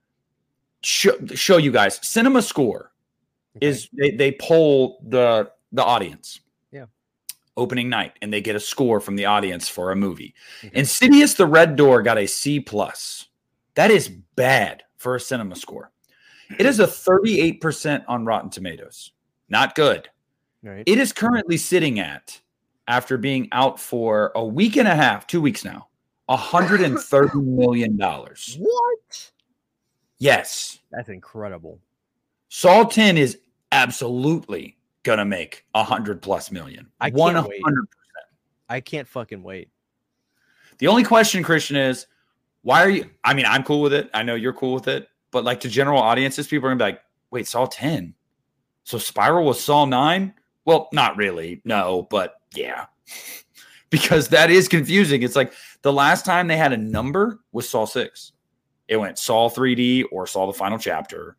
[0.83, 1.99] show, show you guys.
[2.07, 2.91] Cinema Score
[3.59, 6.39] is they, they poll the the audience.
[6.71, 6.85] Yeah.
[7.57, 10.33] Opening night, and they get a score from the audience for a movie.
[10.63, 10.71] Okay.
[10.77, 13.27] Insidious: The Red Door got a C plus.
[13.75, 15.91] That is bad for a cinema score.
[16.59, 19.11] It is a 38% on Rotten Tomatoes.
[19.47, 20.09] Not good.
[20.63, 22.39] Right It is currently sitting at,
[22.87, 25.87] after being out for a week and a half, two weeks now,
[26.29, 27.97] $130 million.
[27.97, 29.31] what
[30.17, 30.79] Yes.
[30.91, 31.79] that's incredible
[32.49, 33.39] Saw 10 is
[33.71, 36.87] absolutely going to make a 100 plus million.
[36.99, 37.47] I can't 100%.
[37.47, 37.61] wait.
[38.69, 39.69] i can't fucking wait
[40.79, 42.07] The only question, Christian, is
[42.63, 43.09] why are you?
[43.23, 44.09] I mean, I'm cool with it.
[44.13, 46.83] I know you're cool with it, but like to general audiences, people are gonna be
[46.91, 47.01] like,
[47.31, 48.13] "Wait, Saw 10?
[48.83, 50.31] So Spiral was Saw 9?
[50.65, 52.85] Well, not really, no, but yeah,
[53.89, 55.23] because that is confusing.
[55.23, 58.33] It's like the last time they had a number was Saw 6.
[58.87, 61.37] It went Saw 3D or Saw the Final Chapter,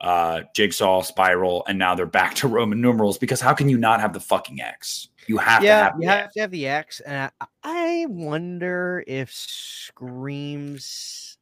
[0.00, 3.18] uh, Jigsaw, Spiral, and now they're back to Roman numerals.
[3.18, 5.08] Because how can you not have the fucking X?
[5.26, 5.94] You have to yeah have.
[5.98, 11.36] you the have to have the x and I, I wonder if screams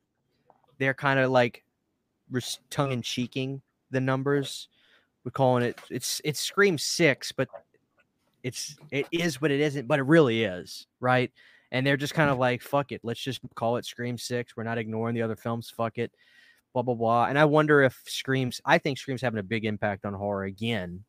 [0.78, 1.64] they're kind of like
[2.70, 3.60] tongue-in-cheeking
[3.90, 4.68] the numbers.
[5.24, 7.48] We're calling it it's it's Scream Six, but
[8.42, 11.30] it's it is what it isn't, but it really is, right?
[11.72, 14.56] And they're just kind of like, fuck it, let's just call it Scream Six.
[14.56, 15.70] We're not ignoring the other films.
[15.70, 16.12] Fuck it,
[16.72, 17.26] blah blah blah.
[17.26, 18.60] And I wonder if Screams.
[18.64, 21.04] I think Scream's having a big impact on horror again.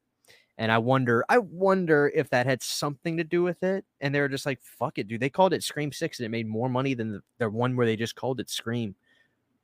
[0.58, 3.84] And I wonder, I wonder if that had something to do with it.
[4.00, 5.20] And they were just like, fuck it, dude.
[5.20, 7.86] They called it Scream Six, and it made more money than the, the one where
[7.86, 8.96] they just called it Scream.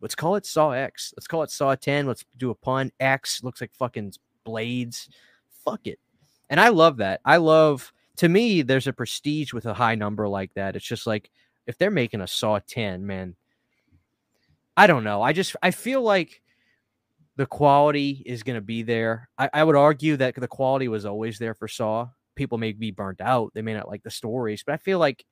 [0.01, 1.13] Let's call it Saw X.
[1.15, 2.07] Let's call it Saw 10.
[2.07, 2.91] Let's do a pun.
[2.99, 4.13] X looks like fucking
[4.43, 5.09] blades.
[5.65, 5.99] Fuck it.
[6.49, 7.21] And I love that.
[7.23, 10.75] I love to me, there's a prestige with a high number like that.
[10.75, 11.31] It's just like
[11.65, 13.35] if they're making a Saw 10, man.
[14.75, 15.21] I don't know.
[15.21, 16.41] I just I feel like
[17.35, 19.29] the quality is going to be there.
[19.37, 22.09] I, I would argue that the quality was always there for Saw.
[22.35, 23.51] People may be burnt out.
[23.53, 25.25] They may not like the stories, but I feel like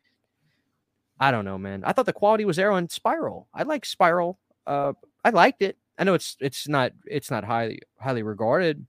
[1.19, 1.83] I don't know, man.
[1.83, 3.47] I thought the quality was there on Spiral.
[3.53, 4.39] I like Spiral.
[4.65, 5.77] Uh, I liked it.
[5.97, 8.87] I know it's it's not it's not highly highly regarded,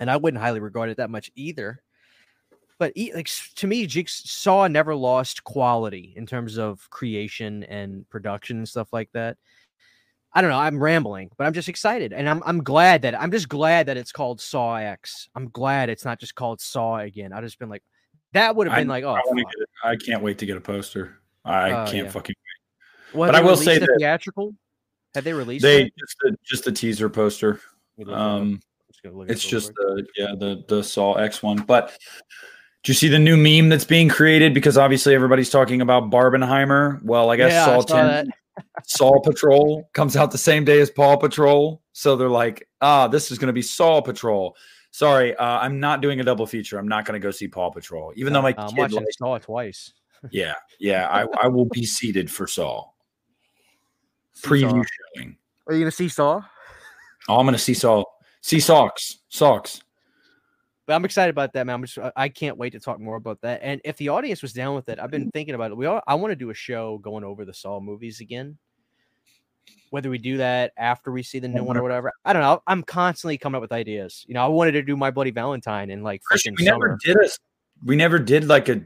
[0.00, 1.82] and I wouldn't highly regard it that much either.
[2.78, 8.68] But like to me, Jigsaw never lost quality in terms of creation and production and
[8.68, 9.36] stuff like that.
[10.32, 10.58] I don't know.
[10.58, 13.96] I'm rambling, but I'm just excited, and I'm I'm glad that I'm just glad that
[13.96, 15.28] it's called Saw X.
[15.36, 17.32] I'm glad it's not just called Saw again.
[17.32, 17.84] I've just been like,
[18.32, 19.16] that would have been I, like, oh,
[19.84, 21.18] I, can't wait to get a poster.
[21.44, 22.10] I uh, can't yeah.
[22.10, 23.18] fucking wait.
[23.18, 24.52] Well, but I will say that theatrical.
[25.14, 25.62] Have they released?
[25.62, 27.60] They just a, just a teaser poster.
[28.08, 28.60] Um,
[29.04, 31.58] it's just the yeah the the Saw X one.
[31.58, 31.96] But
[32.82, 34.54] do you see the new meme that's being created?
[34.54, 37.02] Because obviously everybody's talking about Barbenheimer.
[37.02, 38.32] Well, I guess yeah, Saw I Ten
[38.84, 41.82] Saw Patrol comes out the same day as Paw Patrol.
[41.92, 44.56] So they're like, ah, this is going to be Saw Patrol.
[44.90, 46.78] Sorry, uh, I'm not doing a double feature.
[46.78, 49.18] I'm not going to go see Paw Patrol, even though my I'm kid watching likes-
[49.18, 49.92] Saw twice.
[50.30, 52.88] yeah, yeah, I, I will be seated for Saw
[54.42, 54.84] preview
[55.16, 55.36] showing.
[55.66, 56.42] Are you going to see Saw?
[57.28, 58.04] Oh, I'm going to see Saw.
[58.44, 59.80] See socks, socks.
[60.84, 61.76] But I'm excited about that, man.
[61.76, 63.60] I'm just, I can't wait to talk more about that.
[63.62, 65.78] And if the audience was down with it, I've been thinking about it.
[65.78, 68.58] We all, I want to do a show going over the Saw movies again.
[69.88, 72.62] Whether we do that after we see the new one or whatever, I don't know.
[72.66, 74.26] I'm constantly coming up with ideas.
[74.28, 77.28] You know, I wanted to do my Bloody Valentine in like we never did a,
[77.82, 78.82] we never did like a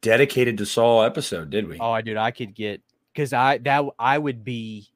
[0.00, 1.78] dedicated to Saw episode, did we?
[1.78, 2.82] Oh, I dude, I could get
[3.14, 4.88] because I that I would be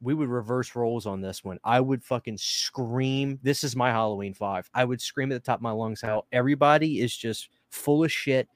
[0.00, 1.58] we would reverse roles on this one.
[1.64, 3.38] I would fucking scream.
[3.42, 4.68] This is my Halloween five.
[4.74, 8.12] I would scream at the top of my lungs how everybody is just full of
[8.12, 8.48] shit.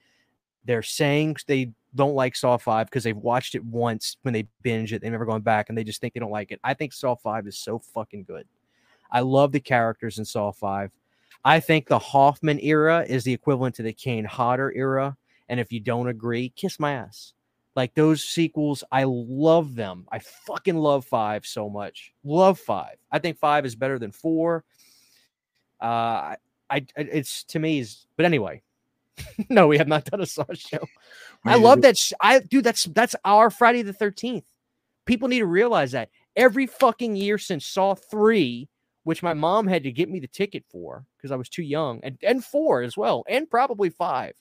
[0.64, 4.92] They're saying they don't like Saw 5 because they've watched it once when they binge
[4.92, 5.02] it.
[5.02, 6.60] They've never gone back and they just think they don't like it.
[6.62, 8.46] I think Saw 5 is so fucking good.
[9.10, 10.90] I love the characters in Saw 5.
[11.44, 15.16] I think the Hoffman era is the equivalent to the Kane Hodder era.
[15.48, 17.32] And if you don't agree, kiss my ass.
[17.76, 20.06] Like those sequels, I love them.
[20.10, 22.12] I fucking love five so much.
[22.24, 22.96] Love five.
[23.12, 24.64] I think five is better than four.
[25.80, 26.36] Uh, I,
[26.70, 28.62] I it's to me is, but anyway,
[29.48, 30.84] no, we have not done a Saw show.
[31.44, 31.96] I love that.
[31.96, 34.44] Sh- I dude, that's that's our Friday the Thirteenth.
[35.06, 38.68] People need to realize that every fucking year since Saw three,
[39.04, 42.00] which my mom had to get me the ticket for because I was too young,
[42.02, 44.34] and and four as well, and probably five.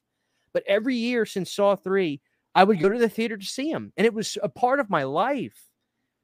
[0.52, 2.22] But every year since Saw three,
[2.56, 4.90] I would go to the theater to see him, and it was a part of
[4.90, 5.66] my life.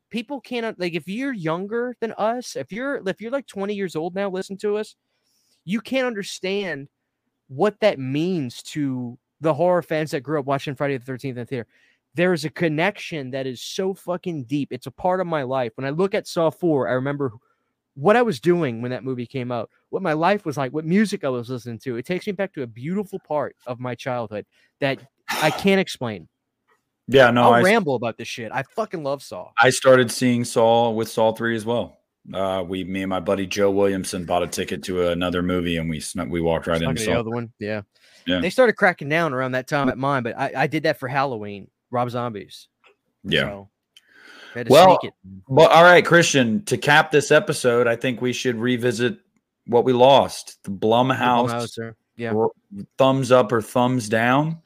[0.10, 3.96] People cannot like if you're younger than us, if you're if you're like 20 years
[3.96, 4.96] old now, listen to us,
[5.66, 6.88] you can't understand
[7.48, 11.36] what that means to the horror fans that grew up watching Friday the 13th in
[11.36, 11.68] the theater.
[12.16, 14.70] There is a connection that is so fucking deep.
[14.72, 15.74] It's a part of my life.
[15.76, 17.34] When I look at Saw 4, I remember
[17.96, 20.86] what I was doing when that movie came out, what my life was like, what
[20.86, 21.98] music I was listening to.
[21.98, 24.46] It takes me back to a beautiful part of my childhood
[24.80, 25.00] that
[25.30, 26.28] I can't explain.
[27.08, 28.52] Yeah, no, I'll I ramble about this shit.
[28.52, 29.52] I fucking love Saw.
[29.62, 32.00] I started seeing Saw with Saw three as well.
[32.34, 35.88] Uh, we, me and my buddy Joe Williamson bought a ticket to another movie, and
[35.88, 36.96] we snuck, we walked right in.
[36.96, 37.82] The other one, yeah.
[38.26, 38.40] yeah.
[38.40, 41.08] They started cracking down around that time at mine, but I, I did that for
[41.08, 41.70] Halloween.
[41.92, 42.68] Rob Zombies.
[43.24, 43.42] Yeah.
[43.42, 43.70] So,
[44.68, 45.00] well,
[45.48, 46.64] well, all right, Christian.
[46.66, 49.20] To cap this episode, I think we should revisit
[49.68, 50.58] what we lost.
[50.64, 52.34] The Blumhouse, Blumhouse yeah.
[52.98, 54.62] thumbs up or thumbs down.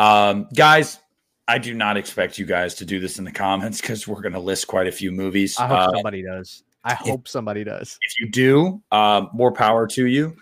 [0.00, 0.98] Um, guys,
[1.46, 4.32] I do not expect you guys to do this in the comments because we're going
[4.32, 5.58] to list quite a few movies.
[5.58, 6.62] I hope uh, somebody does.
[6.84, 7.98] I hope if, somebody does.
[8.00, 10.34] If you do, uh, more power to you.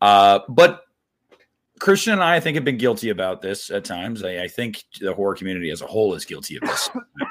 [0.00, 0.82] Uh, but
[1.78, 4.24] Christian and I, I think, have been guilty about this at times.
[4.24, 6.90] I, I think the horror community as a whole is guilty of this.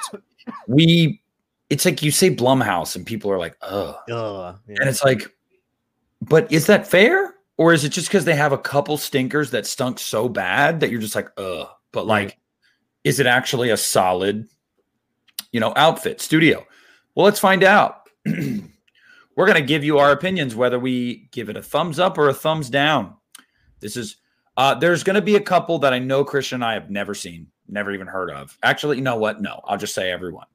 [0.67, 1.21] we,
[1.69, 4.77] it's like you say Blumhouse, and people are like, "Oh," yeah.
[4.79, 5.35] and it's like,
[6.21, 7.32] but is that fair?
[7.57, 10.89] Or is it just because they have a couple stinkers that stunk so bad that
[10.89, 11.67] you're just like, ugh?
[11.91, 12.37] But like, right.
[13.03, 14.47] is it actually a solid,
[15.51, 16.65] you know, outfit studio?
[17.15, 18.09] Well, let's find out.
[18.25, 22.29] we're going to give you our opinions whether we give it a thumbs up or
[22.29, 23.15] a thumbs down.
[23.79, 24.17] This is
[24.55, 27.13] uh there's going to be a couple that I know Christian and I have never
[27.13, 28.57] seen, never even heard of.
[28.63, 29.41] Actually, you know what?
[29.41, 30.47] No, I'll just say everyone.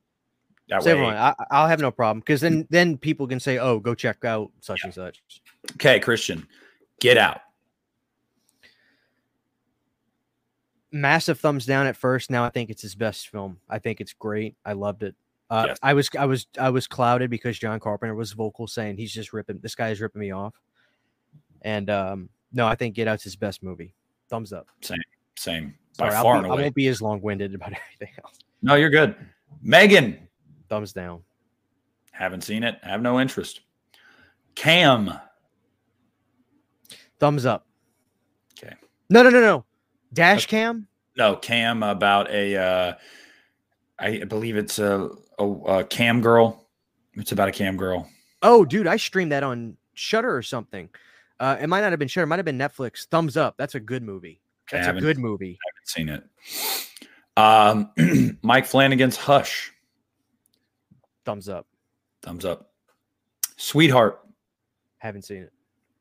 [0.69, 1.01] That Say way.
[1.01, 4.25] everyone, I, I'll have no problem because then then people can say, "Oh, go check
[4.27, 5.23] out such and such."
[5.73, 6.47] Okay, Christian,
[7.01, 7.41] get out.
[10.91, 12.31] Massive thumbs down at first.
[12.31, 13.59] Now I think it's his best film.
[13.69, 14.57] I think it's great.
[14.65, 15.15] I loved it.
[15.51, 15.79] Uh, Yes.
[15.83, 19.33] I was I was I was clouded because John Carpenter was vocal saying he's just
[19.33, 20.55] ripping this guy is ripping me off.
[21.63, 23.95] And um, no, I think Get Out's his best movie.
[24.31, 24.69] Thumbs up.
[24.83, 28.39] Same Sorry, by far be- I won't be as long winded about everything else.
[28.63, 29.15] No, you're good.
[29.63, 30.29] Megan,
[30.69, 31.23] Thumbs down.
[32.13, 32.79] haven't seen it.
[32.83, 33.61] Have no interest.
[34.55, 35.13] Cam,
[37.21, 37.67] Thumbs up.
[38.63, 38.75] Okay.
[39.11, 39.65] No, no, no, no.
[40.13, 40.87] Dash cam.
[41.17, 42.57] no, Cam about a.
[42.57, 42.95] Uh,
[43.99, 46.69] I believe it's a, a, a cam girl.
[47.15, 48.09] It's about a cam girl.
[48.43, 50.89] Oh, dude, I streamed that on Shudder or something.
[51.41, 52.25] Uh, it might not have been Shudder.
[52.25, 53.07] It might have been Netflix.
[53.07, 53.57] Thumbs up.
[53.59, 54.41] That's a good movie.
[54.71, 55.59] That's a good movie.
[55.61, 56.25] I haven't seen it.
[57.37, 59.73] Um, Mike Flanagan's Hush.
[61.25, 61.67] Thumbs up.
[62.23, 62.71] Thumbs up.
[63.57, 64.21] Sweetheart.
[64.99, 65.53] Haven't seen it.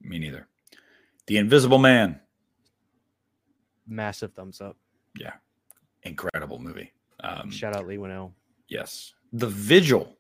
[0.02, 0.48] Me neither.
[1.28, 2.20] The Invisible Man.
[3.88, 4.78] Massive thumbs up.
[5.20, 5.34] Yeah.
[6.04, 6.91] Incredible movie.
[7.22, 8.32] Um, Shout out Leigh Whannell.
[8.68, 9.14] yes.
[9.34, 10.14] The Vigil.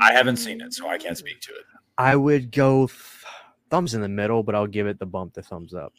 [0.00, 1.64] I haven't seen it, so I can't speak to it.
[1.98, 2.98] I would go th-
[3.70, 5.92] thumbs in the middle, but I'll give it the bump, the thumbs up.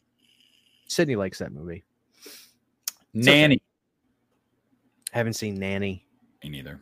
[0.88, 1.84] Sydney likes that movie.
[3.14, 3.42] It's okay.
[3.42, 3.62] Nanny.
[5.12, 6.08] Haven't seen Nanny.
[6.44, 6.82] Me neither.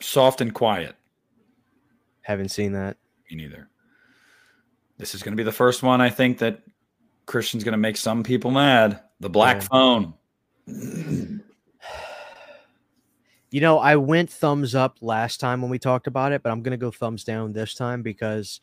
[0.00, 0.94] Soft and Quiet.
[2.22, 2.96] Haven't seen that.
[3.32, 3.68] Me neither.
[4.98, 6.60] This is going to be the first one I think that
[7.24, 9.00] Christian's going to make some people mad.
[9.20, 9.68] The Black Yeah.
[9.68, 10.14] Phone.
[13.50, 16.62] You know, I went thumbs up last time when we talked about it, but I'm
[16.62, 18.60] going to go thumbs down this time because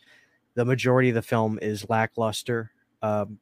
[0.55, 2.71] the majority of the film is lackluster.
[3.01, 3.39] Um,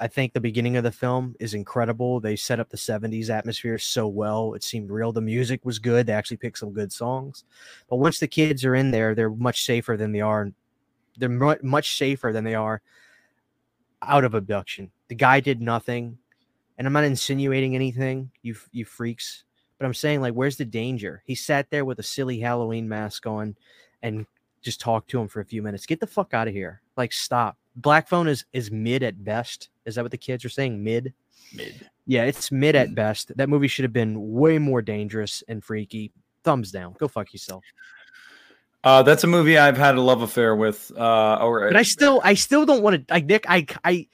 [0.00, 2.20] I think the beginning of the film is incredible.
[2.20, 4.54] They set up the 70s atmosphere so well.
[4.54, 5.12] It seemed real.
[5.12, 6.06] The music was good.
[6.06, 7.44] They actually picked some good songs.
[7.88, 10.50] But once the kids are in there, they're much safer than they are.
[11.20, 12.82] They're much safer than they are
[14.02, 14.90] out of abduction.
[15.08, 16.18] The guy did nothing.
[16.78, 19.44] And I'm not insinuating anything, you you freaks.
[19.78, 21.22] But I'm saying, like, where's the danger?
[21.26, 23.54] He sat there with a silly Halloween mask on
[24.02, 24.26] and
[24.62, 25.86] just talked to him for a few minutes.
[25.86, 26.80] Get the fuck out of here.
[26.96, 27.56] Like, stop.
[27.76, 29.68] Black Phone is is mid at best.
[29.84, 30.82] Is that what the kids are saying?
[30.82, 31.12] Mid?
[31.54, 31.88] Mid.
[32.06, 32.94] Yeah, it's mid at mm.
[32.94, 33.36] best.
[33.36, 36.12] That movie should have been way more dangerous and freaky.
[36.44, 36.94] Thumbs down.
[36.98, 37.62] Go fuck yourself.
[38.82, 40.90] Uh, that's a movie I've had a love affair with.
[40.96, 44.08] Uh, or But I still I still don't want to like Nick, I I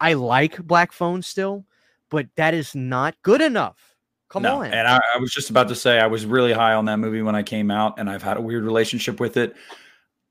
[0.00, 1.64] I like Black Phone still,
[2.10, 3.76] but that is not good enough.
[4.28, 4.72] Come no, on.
[4.72, 7.22] and I, I was just about to say I was really high on that movie
[7.22, 9.54] when I came out, and I've had a weird relationship with it.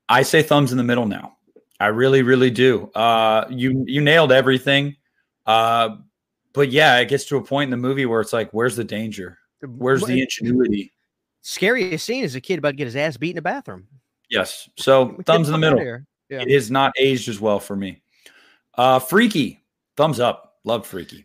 [0.09, 1.37] I say thumbs in the middle now.
[1.79, 2.89] I really, really do.
[2.95, 4.95] Uh, you you nailed everything.
[5.45, 5.97] Uh,
[6.53, 8.83] but yeah, it gets to a point in the movie where it's like, where's the
[8.85, 9.39] danger?
[9.61, 10.92] Where's the ingenuity?
[11.43, 13.87] Scariest scene is a kid about to get his ass beat in the bathroom.
[14.29, 14.67] Yes.
[14.77, 15.79] So thumbs in the middle.
[16.29, 16.41] Yeah.
[16.41, 18.01] It is not aged as well for me.
[18.75, 19.63] Uh, Freaky,
[19.95, 20.55] thumbs up.
[20.63, 21.23] Love Freaky.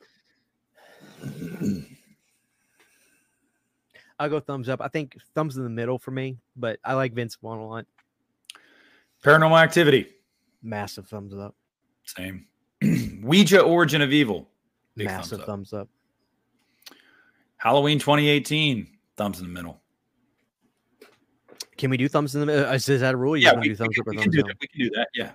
[4.18, 4.80] I'll go thumbs up.
[4.82, 7.86] I think thumbs in the middle for me, but I like Vince Vaughn a lot.
[9.24, 10.08] Paranormal Activity,
[10.62, 11.54] Massive thumbs up.
[12.04, 12.46] same.
[13.22, 14.48] Ouija, Origin of Evil,
[14.96, 15.46] Massive thumbs up.
[15.46, 15.88] thumbs up.
[17.56, 18.86] Halloween 2018,
[19.16, 19.80] thumbs in the middle.
[21.78, 22.70] Can we do thumbs in the middle?
[22.72, 23.36] Is, is that a rule?
[23.36, 24.48] You Yeah, we, do thumbs we, up or we can thumbs do down?
[24.48, 24.56] that.
[24.60, 25.08] We can do that.
[25.14, 25.32] Yeah.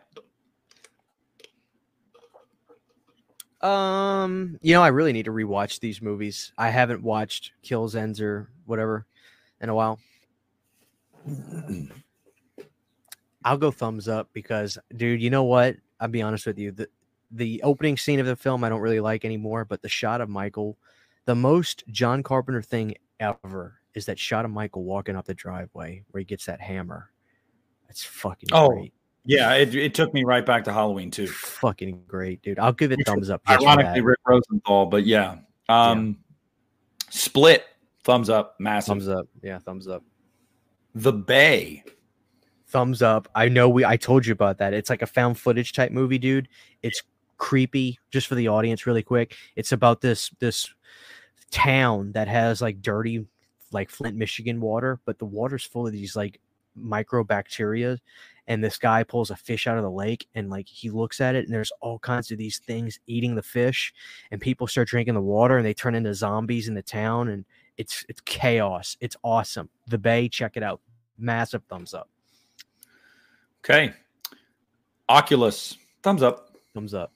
[3.62, 6.52] Um, you know, I really need to rewatch these movies.
[6.58, 9.06] I haven't watched Kills Ends or whatever
[9.62, 10.00] in a while.
[13.46, 15.78] I'll go thumbs up because, dude, you know what?
[16.02, 16.72] I'll be honest with you.
[16.72, 16.90] The
[17.32, 20.30] the opening scene of the film I don't really like anymore, but the shot of
[20.30, 20.78] Michael,
[21.26, 26.04] the most John Carpenter thing ever is that shot of Michael walking up the driveway
[26.12, 27.12] where he gets that hammer.
[27.88, 28.94] That's fucking Oh, great.
[29.26, 29.54] Yeah.
[29.54, 31.28] It, it took me right back to Halloween, too.
[31.28, 32.60] Fucking great, dude.
[32.60, 33.42] I'll give it Which thumbs up.
[33.50, 34.02] Ironically.
[34.02, 35.38] Rick Rosenthal, but yeah.
[35.70, 36.18] Um,
[37.10, 37.64] Split,
[38.04, 38.56] thumbs up.
[38.60, 38.88] Massive.
[38.88, 39.28] thumbs up.
[39.42, 40.04] Yeah, thumbs up.
[40.96, 41.84] The Bay.
[42.68, 43.28] thumbs up.
[43.36, 44.74] I know we I told you about that.
[44.74, 46.50] It's like a found footage type movie, dude.
[46.82, 47.04] It's
[47.38, 49.36] creepy just for the audience really quick.
[49.56, 50.74] It's about this this
[51.52, 53.26] town that has like dirty
[53.74, 56.40] like Flint, Michigan water, but the water's full of these like
[56.80, 58.00] microbacteria
[58.48, 61.36] and this guy pulls a fish out of the lake and like he looks at
[61.36, 63.94] it and there's all kinds of these things eating the fish
[64.32, 67.46] and people start drinking the water and they turn into zombies in the town and
[67.78, 68.98] It's it's chaos.
[69.00, 69.70] It's awesome.
[69.88, 70.82] The Bay, check it out.
[71.18, 72.10] Massive thumbs up.
[73.64, 73.94] Okay.
[75.10, 76.56] Oculus, thumbs up.
[76.74, 77.12] Thumbs up.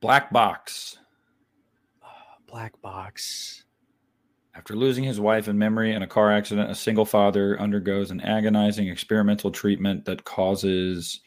[0.00, 0.98] Black Box.
[2.46, 3.64] Black box.
[4.60, 8.20] After losing his wife and memory in a car accident, a single father undergoes an
[8.20, 11.22] agonizing experimental treatment that causes—I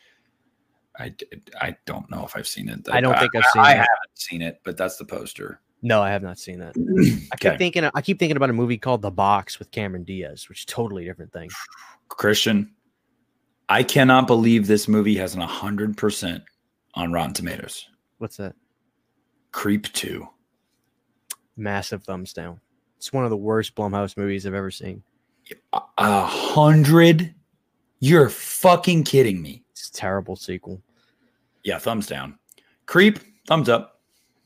[1.88, 2.88] don't know if I've seen it.
[2.92, 3.78] I don't think I've seen I, I it.
[3.78, 5.62] haven't seen it, but that's the poster.
[5.82, 6.76] No, I have not seen that.
[7.34, 7.58] I keep Okay.
[7.58, 10.66] thinking I keep thinking about a movie called The Box with Cameron Diaz, which is
[10.66, 11.50] totally different thing.
[12.10, 12.72] Christian,
[13.68, 16.44] I cannot believe this movie has an 100%
[16.94, 17.90] on Rotten Tomatoes.
[18.20, 18.54] What's that?
[19.52, 20.28] Creep 2.
[21.58, 22.60] Massive thumbs down.
[23.04, 25.04] It's one of the worst Blumhouse movies I've ever seen.
[25.74, 27.36] A- hundred?
[28.00, 29.62] You're fucking kidding me.
[29.72, 30.82] It's a terrible sequel.
[31.66, 32.40] Yeah, thumbs down.
[32.86, 34.00] Creep, thumbs up.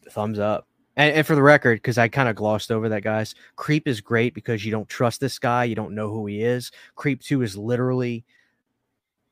[0.09, 0.67] Thumbs up.
[0.95, 4.01] And, and for the record, because I kind of glossed over that, guys, Creep is
[4.01, 5.65] great because you don't trust this guy.
[5.65, 6.71] You don't know who he is.
[6.95, 8.25] Creep 2 is literally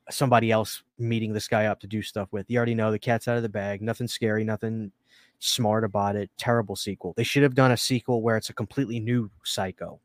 [0.08, 2.48] somebody else meeting this guy up to do stuff with.
[2.48, 3.82] You already know the cat's out of the bag.
[3.82, 4.92] Nothing scary, nothing
[5.38, 6.30] smart about it.
[6.38, 7.14] Terrible sequel.
[7.16, 10.00] They should have done a sequel where it's a completely new psycho.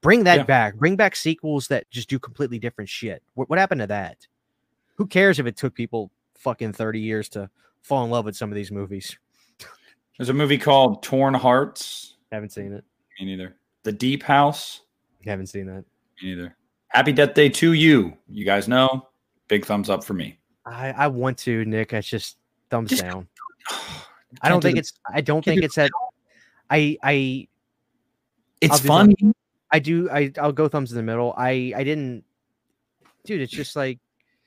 [0.00, 0.44] Bring that Yeah.
[0.44, 0.76] back.
[0.76, 3.22] Bring back sequels that just do completely different shit.
[3.34, 4.26] What, what happened to that?
[4.96, 7.48] Who cares if it took people fucking 30 years to
[7.82, 9.16] fall in love with some of these movies?
[10.18, 12.16] There's a movie called Torn Hearts.
[12.30, 12.84] Haven't seen it.
[13.18, 13.56] Me neither.
[13.82, 14.82] The Deep House.
[15.24, 15.84] Haven't seen that.
[16.22, 16.56] Me neither.
[16.88, 18.16] Happy Death Day 2U.
[18.28, 19.08] You guys know.
[19.48, 20.38] Big thumbs up for me.
[20.64, 21.92] I, I want to, Nick.
[21.92, 22.36] It's just
[22.70, 23.26] thumbs Just- down.
[24.42, 24.92] I don't do think the- it's.
[25.12, 25.90] I don't think do it's that.
[26.70, 27.48] I I
[28.60, 29.14] It's funny.
[29.70, 30.08] I do.
[30.10, 31.34] I I'll go thumbs in the middle.
[31.36, 32.24] I I didn't,
[33.24, 33.40] dude.
[33.40, 33.98] It's just like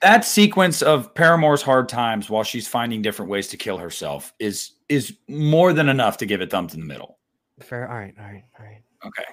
[0.02, 4.72] That sequence of Paramore's hard times while she's finding different ways to kill herself is
[4.90, 7.18] is more than enough to give it thumbs in the middle.
[7.62, 7.90] fair.
[7.90, 8.82] All right, all right, all right.
[9.06, 9.26] Okay.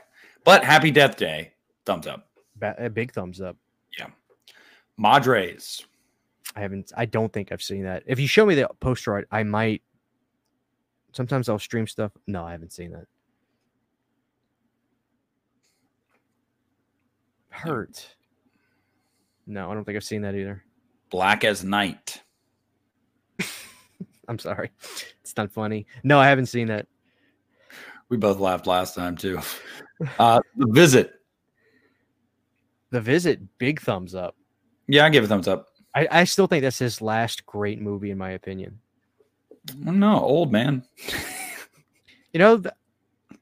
[0.44, 1.52] But Happy Death Day,
[1.86, 2.28] thumbs up.
[2.56, 3.56] Ba- a big thumbs up.
[3.98, 4.08] Yeah.
[4.98, 5.82] Madres.
[6.56, 6.92] I haven't.
[6.96, 8.02] I don't think I've seen that.
[8.06, 9.82] If you show me the poster art, I might.
[11.14, 12.10] Sometimes I'll stream stuff.
[12.26, 13.06] No, I haven't seen that.
[17.50, 18.04] Hurt.
[19.46, 20.64] No, I don't think I've seen that either.
[21.10, 22.20] Black as Night.
[24.28, 24.72] I'm sorry.
[25.20, 25.86] It's not funny.
[26.02, 26.88] No, I haven't seen that.
[28.08, 29.38] We both laughed last time too.
[30.18, 31.12] Uh, the Visit.
[32.90, 34.34] The Visit, big thumbs up.
[34.88, 35.68] Yeah, I give a thumbs up.
[35.94, 38.80] I, I still think that's his last great movie, in my opinion.
[39.76, 40.84] No, old man.
[42.32, 42.74] You know, th-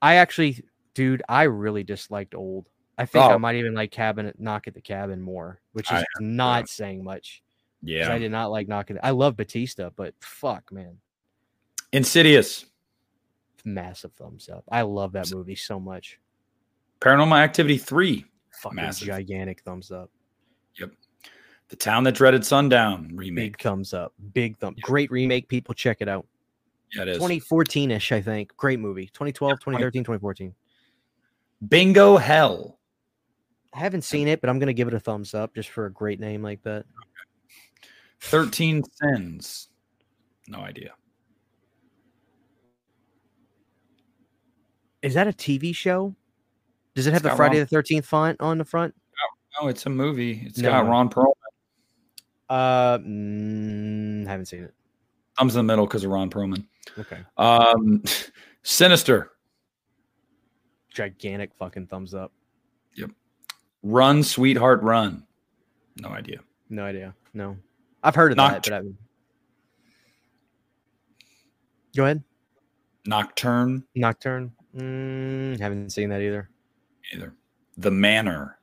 [0.00, 0.62] I actually,
[0.94, 2.68] dude, I really disliked Old.
[2.98, 3.28] I think oh.
[3.30, 3.38] I Oh.
[3.38, 7.42] might even like Cabin, Knock at the Cabin more, which is I- not saying much.
[7.82, 8.12] Yeah.
[8.12, 8.98] I did not like knocking.
[9.02, 10.98] I love Batista, but fuck, man,
[11.92, 12.66] Insidious.
[13.64, 14.62] massive thumbs up.
[14.70, 16.20] I love that movie so much.
[17.00, 18.24] Paranormal Activity 3.
[18.60, 19.08] Fucking Massive.
[19.08, 20.10] gigantic thumbs up.
[21.72, 23.62] The Town That Dreaded Sundown Big remake.
[23.62, 24.12] thumbs up.
[24.34, 24.74] Big thumb.
[24.76, 24.82] Yeah.
[24.82, 25.48] Great remake.
[25.48, 26.26] People check it out.
[26.94, 27.16] Yeah, it is.
[27.16, 28.54] 2014 ish, I think.
[28.58, 29.06] Great movie.
[29.06, 30.54] 2012, 2013, 2014.
[31.66, 32.78] Bingo Hell.
[33.72, 35.90] I haven't seen it, but I'm gonna give it a thumbs up just for a
[35.90, 36.84] great name like that.
[38.20, 39.68] 13 Sins.
[40.48, 40.92] No idea.
[45.00, 46.14] Is that a TV show?
[46.94, 48.94] Does it It's have the Friday Ron- the 13th font on the front?
[49.58, 50.42] No, it's a movie.
[50.44, 50.68] It's No.
[50.68, 51.32] got Ron Perlman.
[52.52, 54.74] Uh, mm, haven't seen it.
[55.38, 56.66] Thumbs in the middle because of Ron Perlman.
[56.98, 57.20] Okay.
[57.38, 58.02] Um,
[58.62, 59.30] Sinister.
[60.92, 62.30] Gigantic fucking thumbs up.
[62.96, 63.10] Yep.
[63.82, 65.26] Run, Sweetheart, Run.
[66.02, 66.40] No idea.
[66.68, 67.14] No idea.
[67.32, 67.56] No.
[68.02, 68.92] I've heard of Knocked- that, but I
[71.96, 72.22] Go ahead.
[73.06, 73.82] Nocturne.
[73.94, 74.52] Nocturne.
[74.76, 76.50] Mm, haven't seen that either.
[77.14, 77.34] Either.
[77.78, 78.58] The Manor.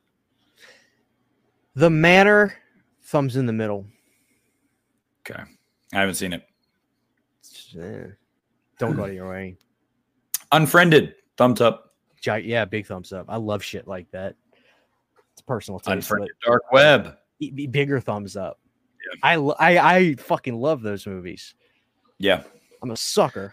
[1.74, 2.54] The Manor.
[3.10, 3.86] Thumbs in the middle.
[5.28, 5.42] Okay.
[5.92, 6.44] I haven't seen it.
[8.78, 9.56] Don't go of your way.
[10.52, 11.16] Unfriended.
[11.36, 11.90] Thumbs up.
[12.24, 13.26] Yeah, big thumbs up.
[13.28, 14.36] I love shit like that.
[15.32, 15.92] It's personal taste.
[15.92, 16.30] Unfriended.
[16.46, 17.16] Dark Web.
[17.72, 18.60] bigger thumbs up.
[19.04, 19.18] Yeah.
[19.24, 21.56] I, I I fucking love those movies.
[22.18, 22.44] Yeah.
[22.80, 23.52] I'm a sucker.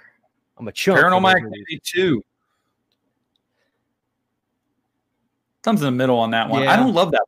[0.57, 0.99] I'm a chump.
[0.99, 1.31] for Paranormal.
[1.35, 2.21] Activity 2.
[5.63, 6.67] Thumbs in the middle on that one.
[6.67, 7.23] I don't love that.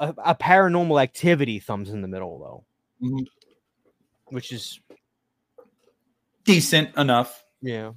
[0.00, 3.26] A, a paranormal activity thumbs in the middle though, Mhm.
[4.26, 4.80] which is
[6.44, 7.44] Decent enough.
[7.60, 7.92] yeah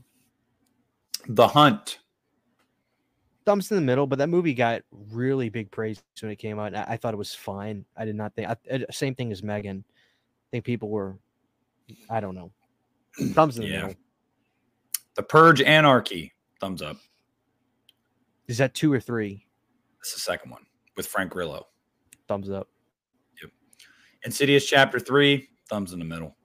[1.27, 1.99] The Hunt.
[3.45, 4.05] thumbs in the middle.
[4.05, 6.75] But that movie got really big praise when it came out.
[6.75, 7.85] I, I thought it was fine.
[7.97, 9.83] I did not think I, uh, same thing as Megan.
[9.87, 11.17] I think people were,
[12.09, 12.51] I don't know,
[13.33, 13.81] thumbs in the Yeah.
[13.87, 13.95] middle.
[15.15, 16.33] The Purge Anarchy.
[16.59, 16.97] Thumbs up.
[18.47, 19.45] Is that two or three?
[19.99, 20.65] That's the second one
[20.97, 21.67] with Frank Grillo.
[22.33, 22.67] Thumbs up.
[24.25, 26.35] Insidious Chapter Three, thumbs in the middle.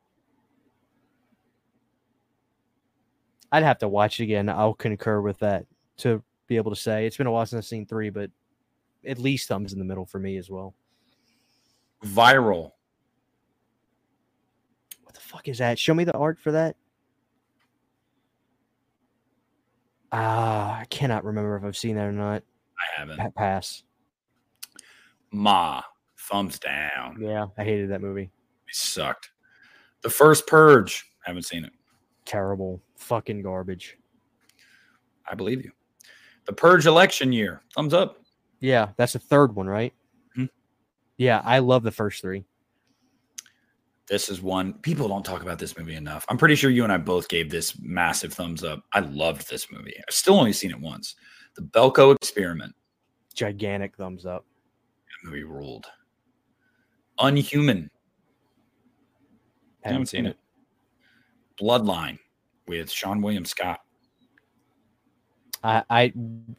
[3.51, 4.51] I'd have to watch it again.
[4.51, 5.65] I'll concur with that
[5.99, 8.31] to be able to say it's been a while since I've seen three, but
[9.07, 10.75] at least thumbs in the middle for me as well.
[12.05, 12.73] Viral.
[15.05, 15.79] What the fuck is that?
[15.79, 16.77] Show me the art for that.
[20.13, 22.43] Ah, I cannot remember if I've seen that or not.
[22.79, 23.35] I haven't.
[23.35, 23.85] Pass.
[25.31, 25.83] Ma,
[26.17, 27.17] thumbs down.
[27.21, 28.31] Yeah, I hated that movie.
[28.69, 29.31] It sucked.
[30.03, 31.05] The first Purge.
[31.25, 31.73] Haven't seen it.
[32.25, 32.81] Terrible.
[32.97, 33.97] Fucking garbage.
[35.31, 35.73] I believe you.
[36.47, 37.61] The Purge election year.
[37.75, 38.19] Thumbs up.
[38.61, 39.93] Yeah, that's the third one, right?
[40.37, 40.49] Mhm.
[41.17, 42.45] Yeah, I love the first three.
[44.09, 46.25] This is one people don't talk about this movie enough.
[46.31, 48.83] I'm pretty sure you and I both gave this massive thumbs up.
[48.95, 49.95] I loved this movie.
[49.99, 51.15] I've still only seen it once.
[51.57, 52.75] The Belko Experiment.
[53.35, 54.47] Gigantic thumbs up.
[55.25, 55.87] Movie ruled.
[57.19, 57.91] Unhuman.
[59.85, 60.37] I haven't seen it.
[61.61, 62.19] Bloodline
[62.67, 63.81] with Seann William Scott.
[65.65, 66.13] I, I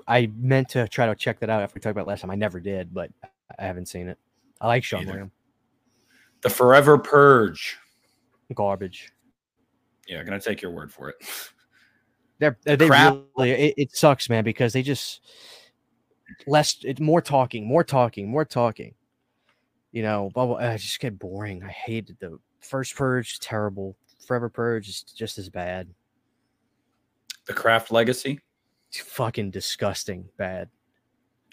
[0.07, 2.31] I meant to try to check that out after we talked about last time.
[2.31, 3.09] I never did, but
[3.57, 4.17] I haven't seen it.
[4.59, 5.11] I like Seann Either.
[5.11, 5.31] William.
[6.41, 7.77] The Forever Purge.
[8.53, 9.13] Garbage.
[10.07, 11.15] Yeah, gonna take your word for it.
[12.39, 13.19] They're they they Crap.
[13.37, 15.21] really it, it sucks, man, because they just
[16.47, 18.93] less it's more talking, more talking, more talking.
[19.91, 21.63] You know, blah, blah, it just get boring.
[21.63, 23.95] I hated the first purge, terrible.
[24.25, 25.87] Forever purge is just as bad.
[27.47, 28.39] The Craft Legacy.
[28.89, 30.69] It's fucking disgusting bad.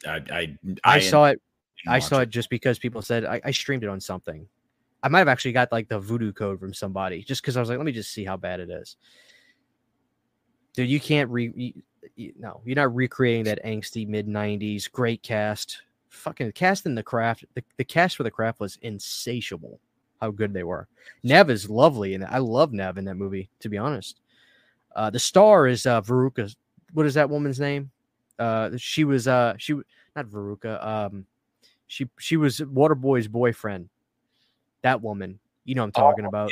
[0.06, 1.40] I I, I, saw it.
[1.86, 4.46] I saw it just because people said I, I streamed it on something.
[5.02, 7.68] I might have actually got like the voodoo code from somebody just because I was
[7.68, 8.96] like, let me just see how bad it is.
[10.74, 11.74] Dude, you can't re
[12.16, 15.82] you, no, you're not recreating that angsty mid '90s great cast.
[16.08, 17.44] Fucking cast in the craft.
[17.54, 19.80] The, the cast for the craft was insatiable.
[20.20, 20.88] How good they were.
[21.22, 23.50] Neve is lovely, and I love Neve in that movie.
[23.60, 24.20] To be honest,
[24.94, 26.54] uh, the star is uh, Veruca.
[26.94, 27.90] What is that woman's name?
[28.38, 29.74] Uh, she was uh, she
[30.14, 30.84] not Veruca.
[30.84, 31.26] Um,
[31.86, 33.88] she she was Waterboy's boyfriend.
[34.82, 36.50] That woman, you know, what I'm talking about.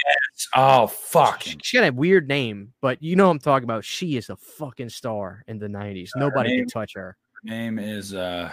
[0.54, 1.42] Oh fuck.
[1.62, 3.84] She, got a weird name, but you know what I'm talking about.
[3.84, 6.10] She is a fucking star in the 90s.
[6.14, 7.16] her Nobody name- could touch her.
[7.34, 8.52] Her name is uh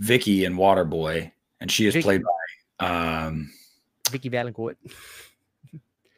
[0.00, 2.04] Vicky in Waterboy, and she is Vicky.
[2.04, 2.22] played
[2.78, 3.50] by um
[4.10, 4.76] Vicky Vallencourt.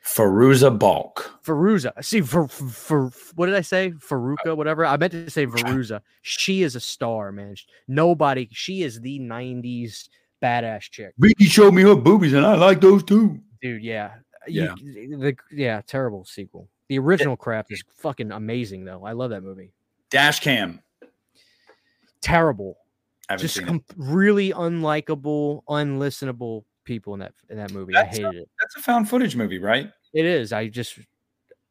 [0.05, 1.41] Fairuza Balk.
[1.45, 1.93] Veruza.
[2.05, 3.91] See, for, for, what did I say?
[3.91, 4.87] Faruka, whatever.
[4.87, 6.01] I meant to say Veruza.
[6.23, 7.57] She is a star, man.
[7.89, 8.49] Nobody.
[8.53, 10.09] She is the 90s
[10.41, 11.13] badass chick.
[11.19, 13.41] Vicky showed me her boobies, and I like those too.
[13.61, 14.13] Dude, yeah.
[14.47, 14.75] Yeah.
[14.79, 16.69] You, the, yeah, terrible sequel.
[16.89, 19.05] The original craft is fucking amazing, though.
[19.05, 19.73] I love that movie.
[20.11, 20.81] Dash cam.
[22.21, 22.79] Terrible.
[23.29, 27.95] I just com- really unlikable, unlistenable people in that in that movie.
[27.97, 28.49] I That's hated it.
[28.61, 29.91] That's a found footage movie, right?
[30.15, 30.53] It is.
[30.53, 30.99] I just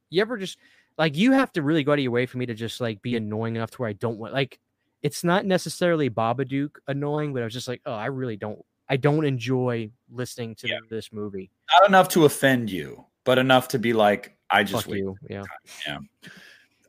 [0.10, 0.58] you ever just
[0.98, 3.02] like you have to really go out of your way for me to just like
[3.02, 4.60] be annoying enough to where I don't want like
[5.02, 8.98] it's not necessarily Babadook annoying, but I was just like, oh, I really don't I
[8.98, 10.80] don't enjoy listening to Yeah.
[10.90, 11.52] this movie.
[11.80, 15.16] Not enough to offend you, but enough to be like, I just Fuck you.
[15.30, 15.44] Yeah.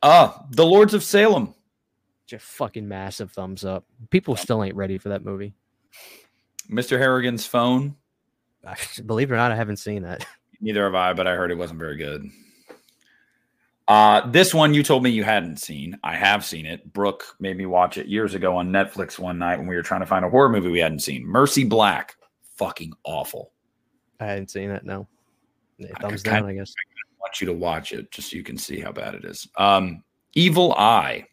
[0.02, 1.54] Uh, The Lords of Salem.
[2.26, 3.84] Just fucking massive thumbs up.
[4.10, 5.54] People still ain't ready for that movie.
[6.70, 6.98] Mr.
[6.98, 7.96] Harrigan's phone.
[9.06, 10.26] Believe it or not, I haven't seen that.
[10.60, 12.28] Neither have I, but I heard it wasn't very good.
[13.88, 15.96] Uh, this one you told me you hadn't seen.
[16.02, 16.92] I have seen it.
[16.92, 20.00] Brooke made me watch it years ago on Netflix one night when we were trying
[20.00, 21.24] to find a horror movie we hadn't seen.
[21.24, 22.16] Mercy Black.
[22.56, 23.52] Fucking awful.
[24.18, 24.84] I hadn't seen it.
[24.84, 25.06] No.
[25.78, 26.72] Yeah, I Thumbs down, kinda- I guess.
[26.76, 29.46] I want you to watch it just so you can see how bad it is.
[29.56, 30.02] Um,
[30.34, 31.26] Evil Eye.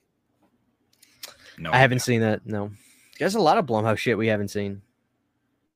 [1.58, 2.46] No, I haven't seen that.
[2.46, 2.72] No.
[3.20, 4.82] There's a lot of Blumhouse shit we haven't seen.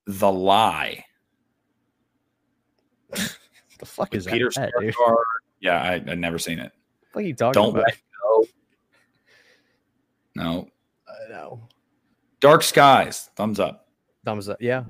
[0.06, 1.06] The Lie.
[3.80, 4.96] The fuck with is Peter that, dude?
[5.60, 6.72] Yeah, I, I've never seen it.
[7.14, 7.86] What are you talking Don't about?
[7.88, 7.98] let.
[10.36, 10.68] No.
[11.08, 11.68] I know.
[12.40, 13.30] Dark Skies.
[13.36, 13.88] Thumbs up.
[14.24, 14.58] Thumbs up.
[14.62, 14.84] Yeah.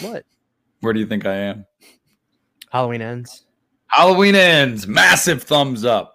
[0.00, 0.24] What?
[0.80, 1.66] Where do you think I am?
[2.70, 3.44] Halloween ends.
[3.86, 4.86] Halloween ends.
[4.86, 6.12] Massive thumbs up.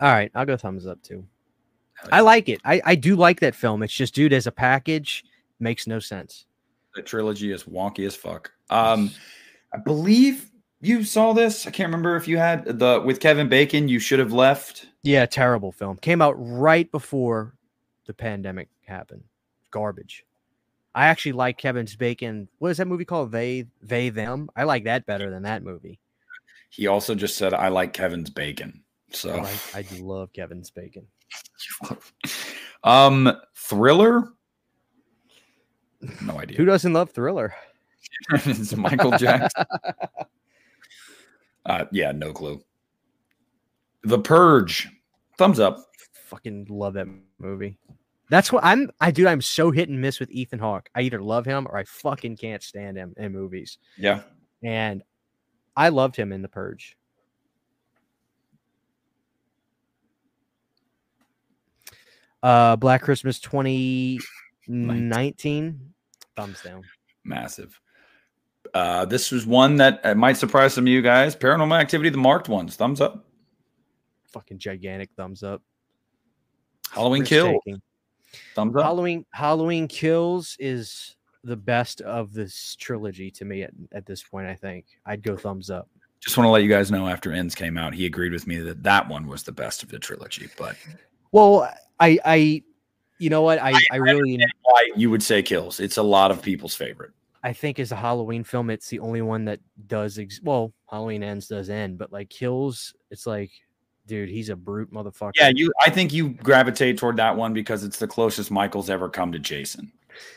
[0.00, 1.26] All right, I'll go thumbs up too.
[2.10, 2.60] I like it.
[2.64, 3.82] I, I do like that film.
[3.82, 5.24] It's just, dude, as a package,
[5.58, 6.46] makes no sense.
[6.94, 8.52] the trilogy is wonky as fuck.
[8.70, 9.10] Um,
[9.74, 10.50] I believe
[10.80, 11.66] you saw this.
[11.66, 13.88] I can't remember if you had the with Kevin Bacon.
[13.88, 14.86] You should have left.
[15.02, 15.96] Yeah, terrible film.
[15.98, 17.54] Came out right before
[18.06, 19.24] the pandemic happened.
[19.70, 20.24] Garbage.
[20.94, 22.48] I actually like Kevin's Bacon.
[22.58, 23.30] What is that movie called?
[23.30, 24.50] They, they, them.
[24.56, 26.00] I like that better than that movie.
[26.70, 28.82] He also just said, I like Kevin's bacon.
[29.12, 31.06] So I, like, I love Kevin's Bacon.
[32.84, 34.32] um, Thriller.
[36.22, 36.56] No idea.
[36.56, 37.54] Who doesn't love Thriller?
[38.32, 39.64] it's Michael Jackson.
[41.66, 42.62] uh, yeah, no clue.
[44.02, 44.88] The Purge.
[45.36, 45.84] Thumbs up.
[46.26, 47.06] Fucking love that
[47.38, 47.78] movie.
[48.30, 48.90] That's what I'm.
[49.00, 49.26] I do.
[49.26, 50.88] I'm so hit and miss with Ethan Hawke.
[50.94, 53.78] I either love him or I fucking can't stand him in movies.
[53.98, 54.20] Yeah.
[54.62, 55.02] And
[55.76, 56.96] I loved him in The Purge.
[62.42, 65.92] Uh, Black Christmas 2019.
[66.36, 66.82] Thumbs down.
[67.24, 67.80] Massive.
[68.72, 71.36] Uh, this was one that uh, might surprise some of you guys.
[71.36, 72.76] Paranormal Activity, the marked ones.
[72.76, 73.24] Thumbs up.
[74.28, 75.62] Fucking gigantic thumbs up.
[76.90, 77.58] Halloween Kill.
[78.54, 78.82] Thumbs up.
[78.82, 84.46] Halloween Halloween Kills is the best of this trilogy to me at, at this point.
[84.46, 85.88] I think I'd go thumbs up.
[86.20, 88.58] Just want to let you guys know after Ends came out, he agreed with me
[88.58, 90.48] that that one was the best of the trilogy.
[90.58, 90.76] But
[91.32, 92.62] well, I I
[93.18, 95.80] you know what I I, I really why you would say Kills.
[95.80, 97.12] It's a lot of people's favorite.
[97.42, 100.18] I think as a Halloween film, it's the only one that does.
[100.18, 103.50] Ex- well, Halloween ends does end, but like Kills, it's like,
[104.06, 105.32] dude, he's a brute motherfucker.
[105.36, 105.72] Yeah, you.
[105.84, 109.38] I think you gravitate toward that one because it's the closest Michael's ever come to
[109.38, 109.90] Jason.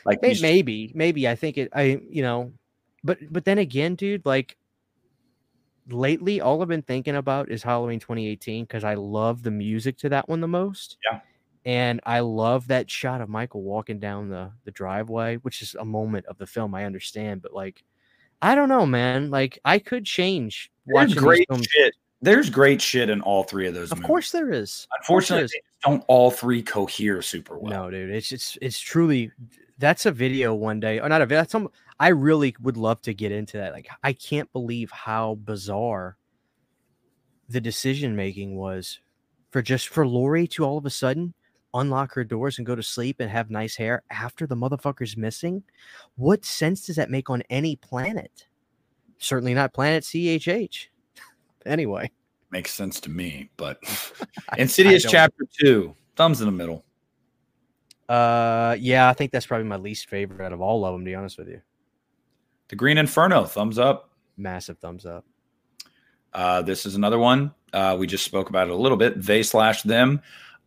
[0.06, 1.28] Like maybe, maybe, maybe.
[1.28, 1.68] I think it.
[1.74, 2.52] I you know,
[3.02, 4.56] but but then again, dude, like
[5.88, 10.08] lately, all I've been thinking about is Halloween 2018 because I love the music to
[10.10, 10.96] that one the most.
[11.10, 11.20] Yeah.
[11.66, 15.84] And I love that shot of Michael walking down the the driveway, which is a
[15.84, 16.74] moment of the film.
[16.74, 17.82] I understand, but like,
[18.42, 19.30] I don't know, man.
[19.30, 21.94] Like, I could change There's great shit.
[22.20, 23.92] There's great shit in all three of those.
[23.92, 24.06] Of movies.
[24.06, 24.86] course, there is.
[24.98, 25.54] Unfortunately, there is.
[25.82, 27.72] don't all three cohere super well.
[27.72, 28.10] No, dude.
[28.10, 29.30] It's just it's truly
[29.78, 31.40] that's a video one day, or not a video.
[31.40, 31.68] That's some.
[31.98, 33.72] I really would love to get into that.
[33.72, 36.16] Like, I can't believe how bizarre
[37.48, 39.00] the decision making was
[39.50, 41.34] for just for Laurie to all of a sudden
[41.74, 45.62] unlock her doors and go to sleep and have nice hair after the motherfucker's missing?
[46.16, 48.46] What sense does that make on any planet?
[49.18, 50.86] Certainly not planet CHH.
[51.66, 52.10] anyway,
[52.50, 53.78] makes sense to me, but
[54.58, 56.84] Insidious chapter 2, thumbs in the middle.
[58.08, 61.10] Uh yeah, I think that's probably my least favorite out of all of them to
[61.10, 61.60] be honest with you.
[62.68, 64.10] The Green Inferno, thumbs up.
[64.36, 65.24] Massive thumbs up.
[66.32, 67.54] Uh, this is another one.
[67.72, 69.22] Uh, we just spoke about it a little bit.
[69.22, 70.20] They slash them.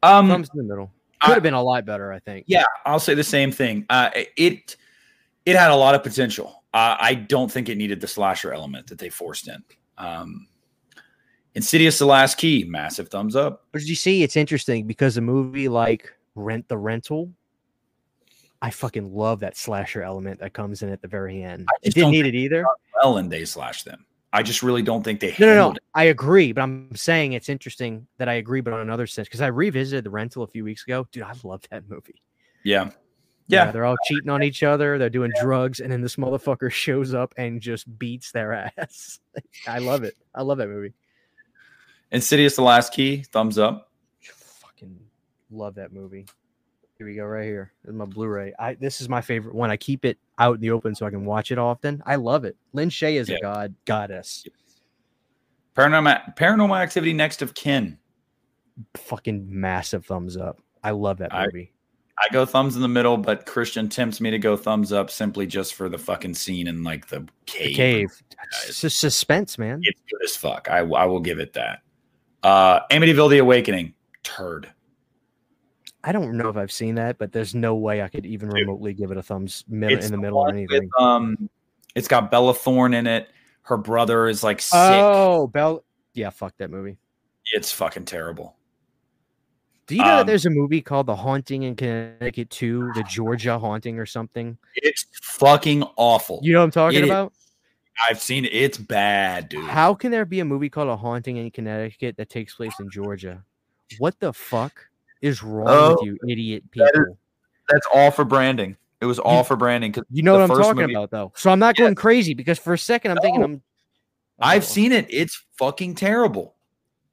[0.04, 0.92] Um, thumbs in the middle.
[1.22, 2.46] Could have been a lot better, I think.
[2.48, 3.86] Yeah, I'll say the same thing.
[3.90, 4.78] Uh, it
[5.46, 6.64] it had a lot of potential.
[6.74, 9.64] Uh, I don't think it needed the slasher element that they forced in.
[9.98, 10.48] Um,
[11.56, 13.66] Insidious: The Last Key, massive thumbs up.
[13.72, 14.22] But did you see?
[14.22, 17.32] It's interesting because a movie like Rent the Rental,
[18.62, 21.68] I fucking love that slasher element that comes in at the very end.
[21.84, 22.66] It didn't need it either.
[23.02, 24.06] Well, and they slash them.
[24.34, 25.36] I just really don't think they.
[25.40, 25.72] No, no, no.
[25.72, 25.80] It.
[25.94, 29.42] I agree, but I'm saying it's interesting that I agree, but on another sense, because
[29.42, 31.08] I revisited the rental a few weeks ago.
[31.12, 32.22] Dude, I love that movie.
[32.64, 32.92] Yeah.
[33.50, 33.66] Yeah.
[33.66, 34.98] yeah they're all cheating on each other.
[34.98, 35.44] They're doing yeah.
[35.44, 39.20] drugs, and then this motherfucker shows up and just beats their ass.
[39.68, 40.16] I love it.
[40.36, 40.94] I love that movie.
[42.12, 43.87] Insidious: The Last Key, thumbs up.
[45.52, 46.26] Love that movie.
[46.98, 47.72] Here we go, right here.
[47.84, 48.54] This is my Blu-ray.
[48.58, 49.70] I this is my favorite one.
[49.70, 52.02] I keep it out in the open so I can watch it often.
[52.06, 52.58] I love it.
[52.74, 53.36] Lin Shaye is yeah.
[53.38, 54.46] a god goddess.
[55.76, 58.00] Paranormal Paranormal Activity Next of Kin.
[58.96, 60.60] Fucking massive thumbs up.
[60.84, 61.72] I love that movie.
[62.18, 65.12] I, I go thumbs in the middle, but Christian tempts me to go thumbs up
[65.12, 67.68] simply just for the fucking scene in like the cave.
[67.68, 68.24] The cave.
[68.66, 69.82] Just suspense, man.
[69.84, 70.68] It's good as fuck.
[70.70, 71.84] I, I will give it that.
[72.42, 73.94] Uh Amityville the Awakening.
[74.24, 74.74] Turd.
[76.08, 78.94] I don't know if I've seen that, but there's no way I could even remotely
[78.94, 80.84] give it a thumbs middle in the middle or anything.
[80.84, 81.50] With, um,
[81.96, 83.28] it's got Bella Thorne in it.
[83.64, 84.72] Her brother is like sick.
[84.74, 85.84] Oh, Bell.
[86.14, 86.98] Yeah, fuck that movie.
[87.54, 88.56] It's fucking terrible.
[89.88, 93.04] Do you know um, that there's a movie called The Haunting in Connecticut 2, The
[93.04, 94.58] Georgia Haunting or something?
[94.76, 96.40] It's fucking awful.
[96.42, 97.34] You know what I'm talking it about?
[97.34, 97.52] Is,
[98.10, 98.54] I've seen it.
[98.54, 99.66] It's bad, dude.
[99.66, 102.90] How can there be a movie called A Haunting in Connecticut that takes place in
[102.90, 103.44] Georgia?
[104.00, 104.87] What the fuck?
[105.22, 106.88] Is wrong oh, with you, idiot people?
[106.94, 107.16] That is,
[107.70, 108.78] that's all for branding.
[109.00, 109.94] It was all you, for branding.
[110.10, 111.32] You know what I'm talking movie, about, though.
[111.36, 113.62] So I'm not going crazy because for a second I'm no, thinking I'm.
[114.40, 114.66] I've oh.
[114.66, 115.08] seen it.
[115.10, 116.56] It's fucking terrible.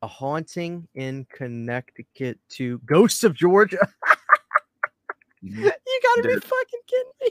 [0.02, 3.88] A haunting in Connecticut to Ghosts of Georgia.
[5.44, 5.70] You
[6.02, 6.40] gotta Dude.
[6.40, 7.28] be fucking kidding me.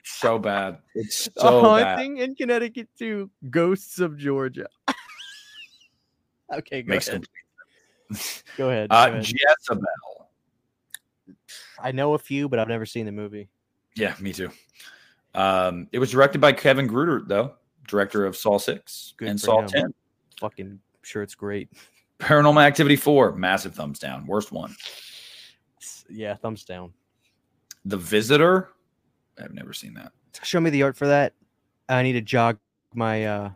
[0.00, 0.78] It's so bad.
[0.94, 2.24] It's so a haunting bad.
[2.24, 4.66] in Connecticut to Ghosts of Georgia.
[6.54, 7.26] okay, go Makes ahead.
[8.56, 8.88] Go ahead.
[8.90, 9.24] Uh, go ahead.
[9.24, 10.26] Jessabelle.
[11.80, 13.48] I know a few, but I've never seen the movie.
[13.94, 14.50] Yeah, me too.
[15.34, 17.54] Um, it was directed by Kevin Greutert, though,
[17.86, 19.68] director of Saw Six Good and Saw him.
[19.68, 19.94] Ten.
[20.40, 21.68] Fucking sure it's great.
[22.18, 24.74] Paranormal Activity Four, massive thumbs down, worst one.
[26.08, 26.92] Yeah, thumbs down.
[27.84, 28.70] The Visitor,
[29.40, 30.12] I've never seen that.
[30.42, 31.34] Show me the art for that.
[31.88, 32.58] I need to jog
[32.94, 33.50] my uh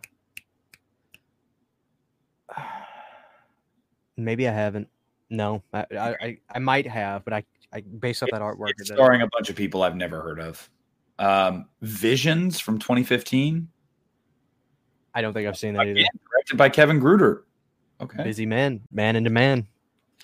[4.17, 4.87] maybe I haven't.
[5.29, 8.69] No, I I, I, might have, but I, I based off that artwork.
[8.77, 10.69] It's it starring a bunch of people I've never heard of.
[11.19, 13.67] Um, Visions from 2015,
[15.13, 15.91] I don't think I've seen that either.
[15.91, 17.43] again, directed by Kevin Greutert.
[18.01, 19.67] Okay, Busy man, man into man.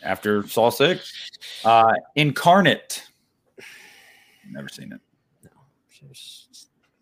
[0.03, 1.30] after Saw Six,
[1.64, 3.03] uh, Incarnate.
[4.52, 5.02] Never seen it.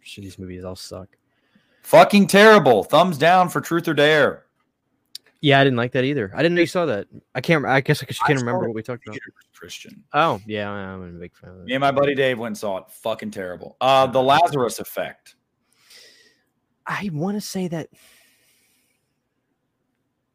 [0.02, 1.10] Shit, these movies all suck.
[1.84, 2.84] Fucking terrible.
[2.84, 4.47] Thumbs down for Truth or Dare.
[5.42, 6.32] Yeah, I didn't like that either.
[6.34, 7.08] I didn't know you saw that.
[7.36, 7.66] I can't.
[7.66, 9.20] I guess I just can't saw remember what we talked about.
[9.54, 10.04] Christian.
[10.14, 11.66] Oh yeah, I'm a big fan of that.
[11.66, 12.90] Me and my buddy Dave went and saw it.
[12.90, 13.78] Fucking terrible.
[13.80, 15.36] Uh, the Lazarus Effect.
[16.86, 17.90] I want to say that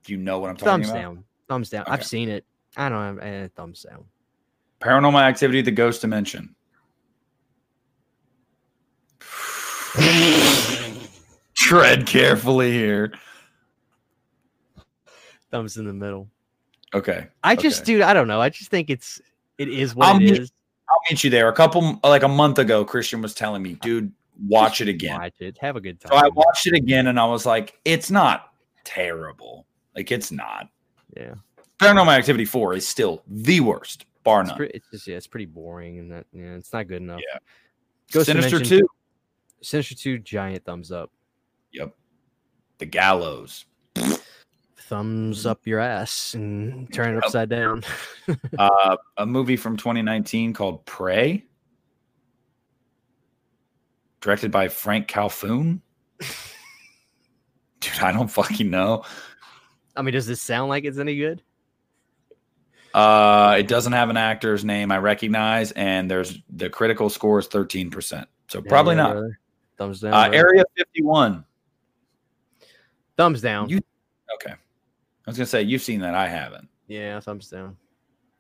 [0.05, 1.03] Do you know what I'm talking thumbs about?
[1.03, 1.25] Thumbs down.
[1.49, 1.83] Thumbs down.
[1.83, 1.93] Okay.
[1.93, 2.45] I've seen it.
[2.77, 4.05] I don't have eh, thumbs down.
[4.81, 6.55] Paranormal Activity: The Ghost Dimension.
[11.55, 13.13] Tread carefully here.
[15.53, 16.29] Thumbs in the middle.
[16.95, 17.93] Okay, I just, Okay.
[17.93, 18.41] dude, I don't know.
[18.41, 19.21] I just think it's
[19.59, 20.53] it is what I'll it meet- is.
[20.91, 21.49] I'll meet you there.
[21.49, 24.13] A couple, like a month ago, Christian was telling me, "Dude,
[24.47, 25.57] watch it again." Watch it.
[25.61, 26.11] Have a good time.
[26.11, 28.53] So I watched it again, and I was like, "It's not
[28.85, 29.67] terrible.
[29.95, 30.69] Like it's not."
[31.17, 31.35] yeah,
[31.79, 34.57] Paranormal Activity Four is still the worst, bar it's, none.
[34.57, 37.21] pre- it's just yeah, it's pretty boring and that yeah, it's not good enough.
[37.33, 37.39] Yeah.
[38.11, 38.87] Ghost Sinister Two.
[39.63, 41.11] Sinister Two, giant thumbs up.
[41.73, 41.95] Yep.
[42.79, 43.65] The Gallows.
[44.93, 47.83] Thumbs up your ass and turn it upside down.
[48.59, 51.47] uh, a movie from 2019 called Prey,
[54.21, 55.81] directed by Franck Khalfoun.
[57.81, 59.05] Dude, I don't fucking know.
[59.97, 61.41] I mean, does this sound like it's any good?
[62.93, 67.49] Uh, it doesn't have an actor's name I recognize, and there's the critical score is
[67.49, 68.27] 13%.
[68.49, 69.13] So probably not.
[69.13, 69.39] brother.
[69.79, 70.13] Thumbs down.
[70.13, 70.31] Uh.
[70.35, 71.47] Area 51.
[73.17, 73.71] thumbs down.
[73.71, 73.81] You-
[74.35, 74.55] Okay.
[75.27, 76.15] I was gonna say you've seen that.
[76.15, 76.69] I haven't.
[76.89, 77.77] yeah, thumbs down.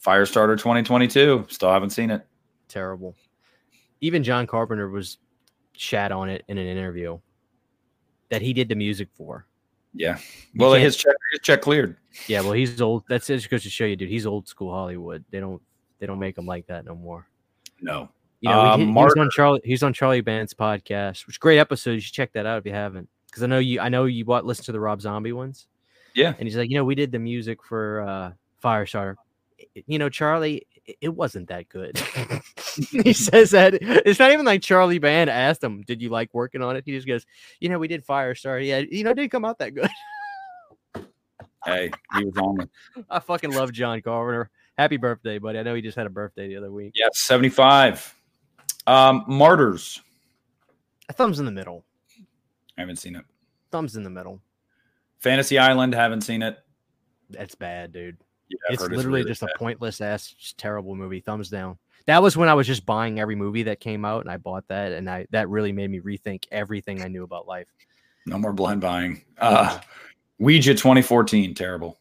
[0.04, 1.46] Firestarter 2022.
[1.48, 2.26] Still haven't seen it.
[2.68, 3.14] Terrible.
[4.00, 5.18] Even John Carpenter was
[5.74, 7.18] shat on it in an interview
[8.30, 9.46] that he did the music for.
[9.94, 10.18] Yeah.
[10.56, 11.96] Well, his check his check cleared.
[12.26, 13.04] Yeah, well, he's old.
[13.08, 13.26] That's.
[13.26, 14.08] Just goes to show you, dude.
[14.08, 15.24] He's old school Hollywood.
[15.30, 15.62] They don't
[16.00, 17.28] they don't make him like that no more.
[17.80, 18.08] No.
[18.40, 19.60] You know, Uh, he, he was on Charlie.
[19.62, 21.92] He's on Charlie Band's podcast, which great episode.
[21.92, 23.78] You should check that out if you haven't, because I know you.
[23.80, 25.68] I know you bought listen to the Rob Zombie ones.
[26.14, 26.34] Yeah.
[26.38, 28.32] and he's like, you know, we did the music for uh
[28.62, 29.16] Firestarter.
[29.86, 30.66] You know, Charlie,
[31.00, 31.96] it- wasn't that good.
[32.90, 36.62] he says that it's not even like Charlie Band asked him, "Did you like working
[36.62, 37.24] on it?" He just goes,
[37.60, 38.66] "You know, we did Firestarter.
[38.66, 39.88] Yeah, you know, it didn't come out that good."
[41.64, 42.70] Hey, he was on it.
[43.10, 44.50] I fucking love John Carpenter.
[44.76, 45.58] Happy birthday, buddy!
[45.58, 46.92] I know he just had a birthday the other week.
[46.94, 48.14] Yeah, 75.
[48.86, 50.00] Um, Martyrs.
[51.12, 51.84] Thumbs in the middle.
[52.76, 53.24] I haven't seen it.
[53.70, 54.40] Thumbs in the middle.
[55.22, 55.94] Fantasy Island.
[55.94, 56.58] Haven't seen it.
[57.30, 58.18] That's bad, dude.
[58.48, 59.50] Yeah, it's literally really just bad.
[59.54, 61.20] a pointless ass just terrible movie.
[61.20, 61.78] Thumbs down.
[62.06, 64.66] That was when I was just buying every movie that came out, and I bought
[64.68, 67.68] that, and I that really made me rethink everything I knew about life.
[68.26, 69.22] No more blind buying.
[69.38, 69.78] Uh,
[70.38, 71.54] Ouija 2014.
[71.54, 71.98] Terrible.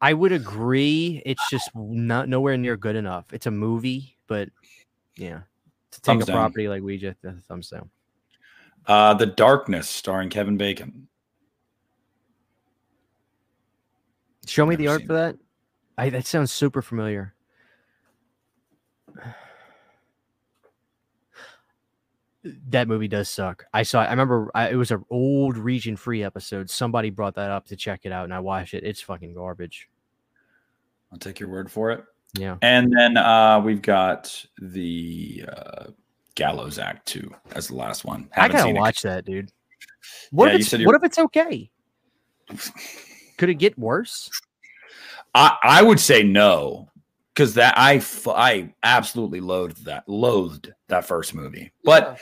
[0.00, 1.22] I would agree.
[1.26, 3.26] It's just not nowhere near good enough.
[3.34, 4.48] It's a movie, but
[5.16, 5.40] yeah,
[5.90, 6.36] to take Thumbs a down.
[6.36, 7.90] property like Ouija, th- thumbs down.
[8.86, 11.06] Uh, the Darkness, starring Kevin Bacon.
[14.50, 15.36] Show me the art for that.
[15.96, 17.34] I that sounds super familiar.
[22.70, 23.64] That movie does suck.
[23.72, 24.02] I saw.
[24.02, 26.68] I remember I, it was an old region free episode.
[26.68, 28.82] Somebody brought that up to check it out, and I watched it.
[28.82, 29.88] It's fucking garbage.
[31.12, 32.02] I'll take your word for it.
[32.34, 32.56] Yeah.
[32.60, 35.84] And then uh, we've got the uh,
[36.34, 38.28] Gallows Act 2 as the last one.
[38.36, 38.80] I Haven't gotta seen it.
[38.80, 39.52] watch that, dude.
[40.32, 41.70] What Yeah, if it's what if it's okay?
[43.40, 44.30] Could it get worse?
[45.34, 46.90] I, I would say no
[47.32, 51.72] because that I I absolutely loathed that loathed that first movie.
[51.82, 52.20] But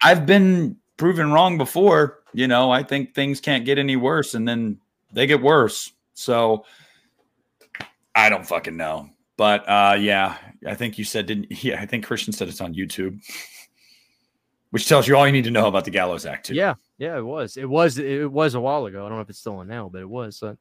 [0.00, 2.20] I've been proven wrong before.
[2.32, 4.78] You know, I think things can't get any worse, and then
[5.12, 5.92] they get worse.
[6.14, 6.64] So
[8.14, 9.10] I don't fucking know.
[9.36, 11.48] But uh, yeah, I think you said didn't.
[11.62, 13.20] Yeah, I think Christian said it's on YouTube,
[14.70, 16.54] which tells you all you need to know about the Gallows Act too.
[16.54, 17.56] yeah, yeah, it was.
[17.56, 17.98] It was.
[17.98, 19.04] It was a while ago.
[19.04, 20.42] I don't know if it's still on now, but it was.
[20.42, 20.54] Uh,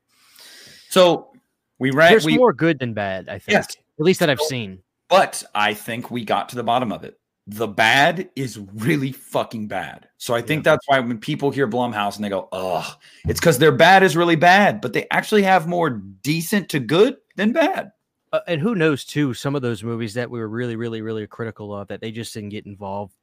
[0.89, 1.31] So
[1.80, 2.11] we ran.
[2.11, 3.30] there's We, more good than bad.
[3.30, 3.53] I think.
[3.53, 3.68] Yes.
[3.99, 4.80] At least that I've seen.
[5.10, 7.19] but I think we got to the bottom of it.
[7.45, 10.07] the bad is really fucking bad.
[10.18, 10.72] So I think Yeah.
[10.72, 12.85] that's why when people hear Blumhouse and they go, "Ugh,"
[13.27, 17.18] it's because their bad is really bad, but they actually have more decent to good
[17.35, 17.91] than bad.
[18.31, 19.34] Uh, and who knows too?
[19.34, 22.34] Some of those movies that we were really, really, really critical of that they just
[22.34, 23.14] didn't get involved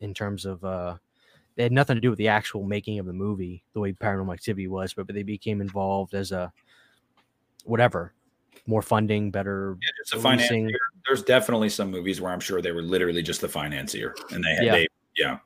[0.00, 0.96] in terms of uh,
[1.60, 4.32] they had nothing to do with the actual making of the movie, the way Paranormal
[4.32, 6.50] Activity was, but, but they became involved as a
[7.64, 8.14] whatever,
[8.66, 9.76] more funding, better.
[9.82, 10.70] Yeah, just a financier.
[11.06, 14.54] There's definitely some movies where I'm sure they were literally just the financier, and they
[14.54, 14.72] had Yeah.
[14.72, 14.88] they
[15.18, 15.38] yeah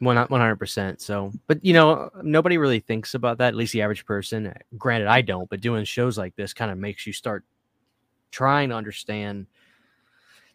[0.00, 1.00] One hundred percent.
[1.00, 3.48] So, but you know, nobody really thinks about that.
[3.48, 4.52] At least the average person.
[4.76, 5.48] Granted, I don't.
[5.48, 7.44] But doing shows like this kind of makes you start
[8.30, 9.46] trying to understand.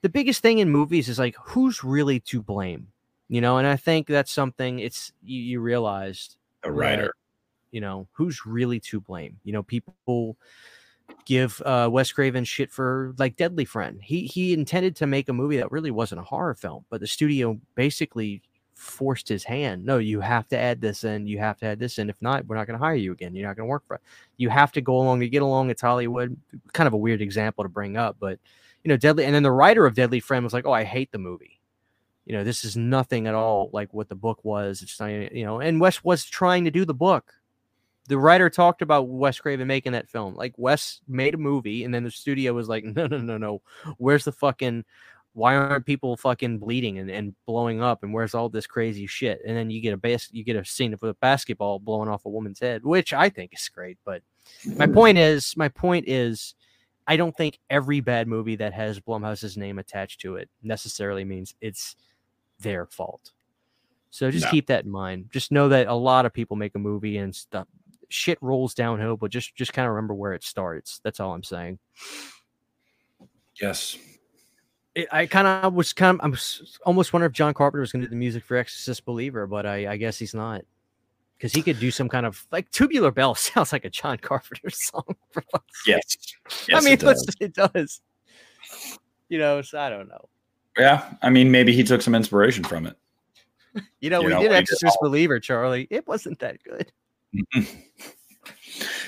[0.03, 2.89] The biggest thing in movies is like who's really to blame,
[3.29, 3.57] you know.
[3.57, 7.13] And I think that's something it's you, you realized a writer.
[7.71, 9.37] you know who's really to blame?
[9.43, 10.37] You know people
[11.25, 13.99] give uh wes craven shit for like deadly friend.
[14.01, 17.07] He he intended to make a movie that really wasn't a horror film but the
[17.07, 18.41] studio basically
[18.75, 19.85] forced his hand.
[19.85, 22.09] No you have to add this in you have to add this in.
[22.09, 23.35] If not we're not going to hire you again.
[23.35, 24.01] You're not going to work for it.
[24.37, 26.37] You have to go along to get along it's hollywood.
[26.73, 28.39] Kind of a weird example to bring up but
[28.83, 31.11] you know deadly and then the writer of deadly friend was like oh i hate
[31.11, 31.56] the movie
[32.27, 35.45] you know this is nothing at all like what the book was it's not you
[35.45, 37.33] know and wes was trying to do the book
[38.07, 40.35] the writer talked about Wes Craven making that film.
[40.35, 43.61] Like Wes made a movie, and then the studio was like, "No, no, no, no.
[43.97, 44.85] Where's the fucking?
[45.33, 48.01] Why aren't people fucking bleeding and, and blowing up?
[48.01, 50.65] And where's all this crazy shit?" And then you get a bas- you get a
[50.65, 53.97] scene of a basketball blowing off a woman's head, which I think is great.
[54.05, 54.21] But
[54.77, 56.55] my point is, my point is,
[57.07, 61.53] I don't think every bad movie that has Blumhouse's name attached to it necessarily means
[61.61, 61.97] it's
[62.59, 63.31] their fault.
[64.09, 64.51] So just No.
[64.51, 65.29] keep that in mind.
[65.31, 67.67] Just know that a lot of people make a movie and stuff
[68.09, 70.99] shit rolls downhill, but just just kind of remember where it starts.
[71.03, 71.77] That's all I'm saying.
[73.61, 73.97] Yes,
[74.95, 76.37] It, I kind of was kind of I'm
[76.85, 79.65] almost wondering if John Carpenter was going to do the music for Exorcist Believer, but
[79.65, 80.61] I, I guess he's not
[81.37, 84.69] because he could do some kind of like Tubular Bell sounds like a John Carpenter
[84.71, 85.03] song.
[85.33, 85.43] Sake.
[85.87, 86.17] yes,
[86.73, 87.27] I mean, it does.
[87.39, 88.01] it does.
[89.29, 90.29] You know, so I don't know.
[90.77, 91.13] Yeah.
[91.21, 92.95] I mean, maybe he took some inspiration from it.
[93.99, 95.87] You know, You we know, did when he did Exorcist all- Believer, Charlie.
[95.89, 96.91] It wasn't that good.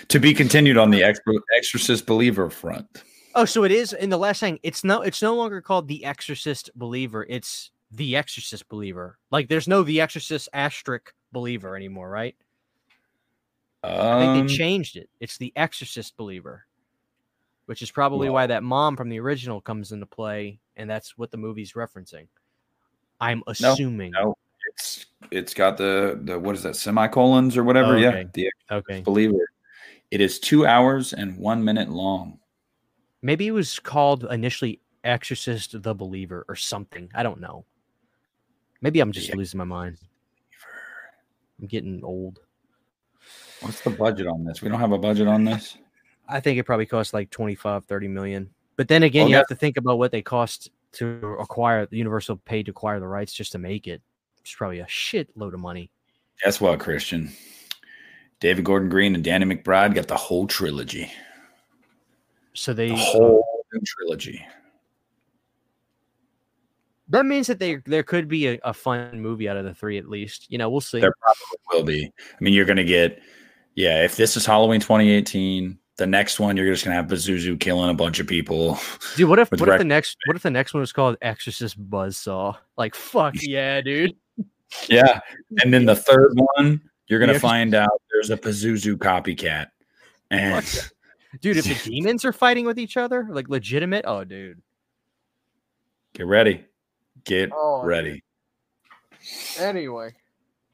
[0.09, 3.03] to be continued on the Exorcist Believer front.
[3.35, 4.59] Oh, so it is in the last thing.
[4.63, 7.25] It's no, it's no longer called the Exorcist Believer.
[7.29, 9.17] It's the Exorcist Believer.
[9.31, 12.35] Like there's no the Exorcist asterisk Believer anymore, right?
[13.83, 15.09] I think Um, they changed it.
[15.19, 16.65] It's the Exorcist Believer,
[17.65, 21.17] which is probably Well- why that mom from the original comes into play, and that's
[21.17, 22.27] what the movie's referencing.
[23.21, 24.11] I'm assuming.
[24.11, 24.35] no.
[24.69, 27.97] it's it's got the the what is that semicolons or whatever?
[27.97, 28.27] Yeah, Okay.
[28.33, 29.01] the Okay.
[29.01, 29.49] Believer.
[30.09, 32.39] It is two hours and one minute long.
[33.21, 37.09] Maybe it was called initially Exorcist the Believer or something.
[37.13, 37.65] I don't know.
[38.81, 39.97] Maybe I'm just losing my mind.
[41.59, 42.39] I'm getting old.
[43.59, 44.61] What's the budget on this?
[44.61, 45.77] We don't have a budget on this.
[46.29, 48.49] I think it probably costs like 25, 30 million.
[48.79, 51.97] But then again, Well, you have to think about what they cost to acquire the
[51.97, 54.01] Universal paid to acquire the rights just to make it.
[54.39, 55.91] It's probably a shitload of money.
[56.41, 57.29] Guess what, Christian?
[58.39, 61.11] David Gordon Green and Danny McBride got the whole trilogy.
[62.53, 64.47] So they The whole new trilogy.
[67.09, 69.97] that means that they there could be a, a fun movie out of the three
[69.97, 70.49] at least.
[70.49, 71.01] You know, we'll see.
[71.01, 72.05] There probably will be.
[72.05, 73.21] I mean, you're going to get,
[73.75, 77.59] yeah, if this is Halloween 2018, the next one, you're just going to have Pazuzu
[77.59, 78.79] killing a bunch of people.
[79.15, 81.17] Dude, what if with what if the next what if the next one was called
[81.21, 82.57] Exorcist Buzzsaw?
[82.77, 84.15] Like fuck yeah, dude.
[84.87, 85.19] yeah.
[85.61, 89.67] And then the third one, you're gonna find out there's a Pazuzu copycat.
[90.31, 90.65] And
[91.41, 94.61] Dude, if the demons are fighting with each other, like legitimate, oh dude.
[96.13, 96.65] get ready.
[97.23, 98.23] Get Oh, ready.
[99.59, 100.13] Anyway.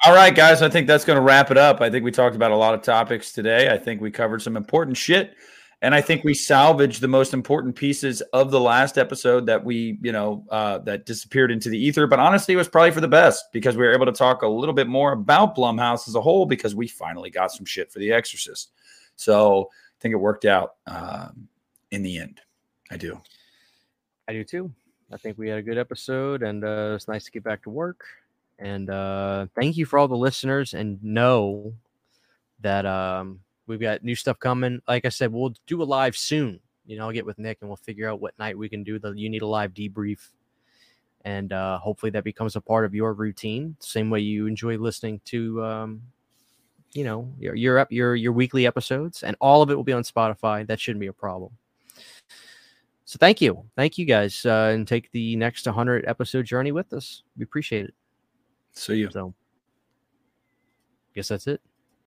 [0.05, 0.61] All right, guys.
[0.61, 1.81] I think that's going to wrap it up.
[1.81, 3.69] I think we talked about a lot of topics today.
[3.71, 5.35] I think we covered some important shit.
[5.81, 9.97] And I think we salvaged the most important pieces of the last episode that we,
[10.03, 12.05] you know, uh, that disappeared into the ether.
[12.05, 14.47] But honestly, it was probably for the best because we were able to talk a
[14.47, 17.97] little bit more about Blumhouse as a whole because we finally got some shit for
[17.97, 18.73] The Exorcist.
[19.15, 21.47] So I think it worked out um,
[21.89, 22.41] in the end.
[22.91, 23.19] I do.
[24.27, 24.71] I do too.
[25.11, 27.71] I think we had a good episode and uh, it's nice to get back to
[27.71, 28.05] work.
[28.59, 31.73] And uh, thank you for all the listeners and know
[32.61, 34.81] that um, we've got new stuff coming.
[34.87, 36.59] Like I said, we'll do a live soon.
[36.85, 38.99] You know, I'll get with Nick and we'll figure out what night we can do
[38.99, 40.29] the You Need a Live debrief.
[41.25, 43.75] And uh, hopefully that becomes a part of your routine.
[43.79, 46.01] Same way you enjoy listening to, um,
[46.93, 49.91] you know, your your ep- your your weekly episodes, and all of it will be
[49.91, 50.65] on Spotify.
[50.67, 51.51] That shouldn't be a problem.
[53.05, 56.93] So thank you, thank you guys, uh, and take the next 100 episode journey with
[56.93, 57.23] us.
[57.37, 57.93] We appreciate it.
[58.75, 59.09] See you.
[59.11, 59.33] So,
[61.13, 61.61] guess that's it.